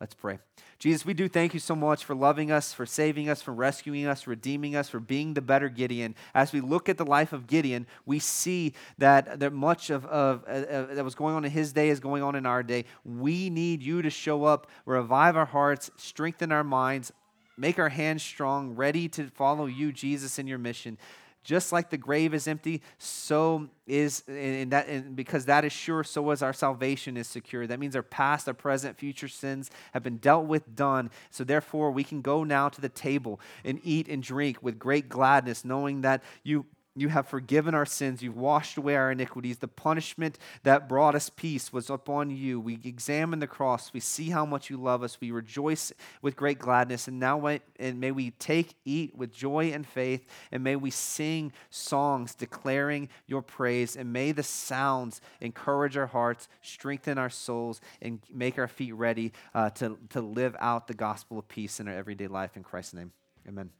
Let's 0.00 0.14
pray. 0.14 0.38
Jesus, 0.78 1.04
we 1.04 1.12
do 1.12 1.28
thank 1.28 1.52
you 1.52 1.60
so 1.60 1.76
much 1.76 2.04
for 2.06 2.14
loving 2.14 2.50
us, 2.50 2.72
for 2.72 2.86
saving 2.86 3.28
us, 3.28 3.42
for 3.42 3.52
rescuing 3.52 4.06
us, 4.06 4.26
redeeming 4.26 4.74
us, 4.74 4.88
for 4.88 4.98
being 4.98 5.34
the 5.34 5.42
better 5.42 5.68
Gideon. 5.68 6.14
As 6.34 6.52
we 6.52 6.60
look 6.62 6.88
at 6.88 6.96
the 6.96 7.04
life 7.04 7.34
of 7.34 7.46
Gideon, 7.46 7.86
we 8.06 8.18
see 8.18 8.72
that, 8.96 9.40
that 9.40 9.52
much 9.52 9.90
of, 9.90 10.06
of 10.06 10.42
uh, 10.44 10.94
that 10.94 11.04
was 11.04 11.14
going 11.14 11.34
on 11.34 11.44
in 11.44 11.50
his 11.50 11.74
day 11.74 11.90
is 11.90 12.00
going 12.00 12.22
on 12.22 12.34
in 12.34 12.46
our 12.46 12.62
day. 12.62 12.86
We 13.04 13.50
need 13.50 13.82
you 13.82 14.00
to 14.00 14.08
show 14.08 14.44
up, 14.44 14.68
revive 14.86 15.36
our 15.36 15.44
hearts, 15.44 15.90
strengthen 15.98 16.50
our 16.50 16.64
minds, 16.64 17.12
make 17.58 17.78
our 17.78 17.90
hands 17.90 18.22
strong, 18.22 18.74
ready 18.74 19.06
to 19.10 19.28
follow 19.28 19.66
you, 19.66 19.92
Jesus, 19.92 20.38
in 20.38 20.46
your 20.46 20.58
mission 20.58 20.96
just 21.42 21.72
like 21.72 21.90
the 21.90 21.96
grave 21.96 22.34
is 22.34 22.46
empty, 22.46 22.82
so 22.98 23.68
is 23.86 24.22
and 24.28 24.70
that 24.72 24.88
and 24.88 25.16
because 25.16 25.46
that 25.46 25.64
is 25.64 25.72
sure, 25.72 26.04
so 26.04 26.30
is 26.30 26.42
our 26.42 26.52
salvation 26.52 27.16
is 27.16 27.26
secure. 27.26 27.66
That 27.66 27.80
means 27.80 27.96
our 27.96 28.02
past, 28.02 28.46
our 28.46 28.54
present, 28.54 28.98
future 28.98 29.28
sins 29.28 29.70
have 29.92 30.02
been 30.02 30.18
dealt 30.18 30.46
with, 30.46 30.74
done. 30.76 31.10
So 31.30 31.44
therefore, 31.44 31.90
we 31.90 32.04
can 32.04 32.20
go 32.20 32.44
now 32.44 32.68
to 32.68 32.80
the 32.80 32.88
table 32.88 33.40
and 33.64 33.80
eat 33.82 34.08
and 34.08 34.22
drink 34.22 34.62
with 34.62 34.78
great 34.78 35.08
gladness, 35.08 35.64
knowing 35.64 36.02
that 36.02 36.22
you 36.42 36.66
you 36.96 37.08
have 37.08 37.28
forgiven 37.28 37.74
our 37.74 37.86
sins. 37.86 38.20
You've 38.20 38.36
washed 38.36 38.76
away 38.76 38.96
our 38.96 39.12
iniquities. 39.12 39.58
The 39.58 39.68
punishment 39.68 40.38
that 40.64 40.88
brought 40.88 41.14
us 41.14 41.30
peace 41.30 41.72
was 41.72 41.88
upon 41.88 42.30
you. 42.30 42.58
We 42.58 42.80
examine 42.84 43.38
the 43.38 43.46
cross. 43.46 43.92
We 43.92 44.00
see 44.00 44.30
how 44.30 44.44
much 44.44 44.70
you 44.70 44.76
love 44.76 45.02
us. 45.04 45.20
We 45.20 45.30
rejoice 45.30 45.92
with 46.20 46.34
great 46.34 46.58
gladness. 46.58 47.06
And 47.06 47.20
now, 47.20 47.46
and 47.46 48.00
may 48.00 48.10
we 48.10 48.32
take, 48.32 48.74
eat 48.84 49.16
with 49.16 49.32
joy 49.32 49.70
and 49.72 49.86
faith. 49.86 50.26
And 50.50 50.64
may 50.64 50.74
we 50.74 50.90
sing 50.90 51.52
songs 51.70 52.34
declaring 52.34 53.08
your 53.26 53.42
praise. 53.42 53.96
And 53.96 54.12
may 54.12 54.32
the 54.32 54.42
sounds 54.42 55.20
encourage 55.40 55.96
our 55.96 56.08
hearts, 56.08 56.48
strengthen 56.60 57.18
our 57.18 57.30
souls, 57.30 57.80
and 58.02 58.18
make 58.32 58.58
our 58.58 58.68
feet 58.68 58.92
ready 58.92 59.32
uh, 59.54 59.70
to, 59.70 59.96
to 60.10 60.20
live 60.20 60.56
out 60.58 60.88
the 60.88 60.94
gospel 60.94 61.38
of 61.38 61.46
peace 61.46 61.78
in 61.78 61.86
our 61.86 61.94
everyday 61.94 62.26
life. 62.26 62.56
In 62.56 62.64
Christ's 62.64 62.94
name, 62.94 63.12
amen. 63.46 63.70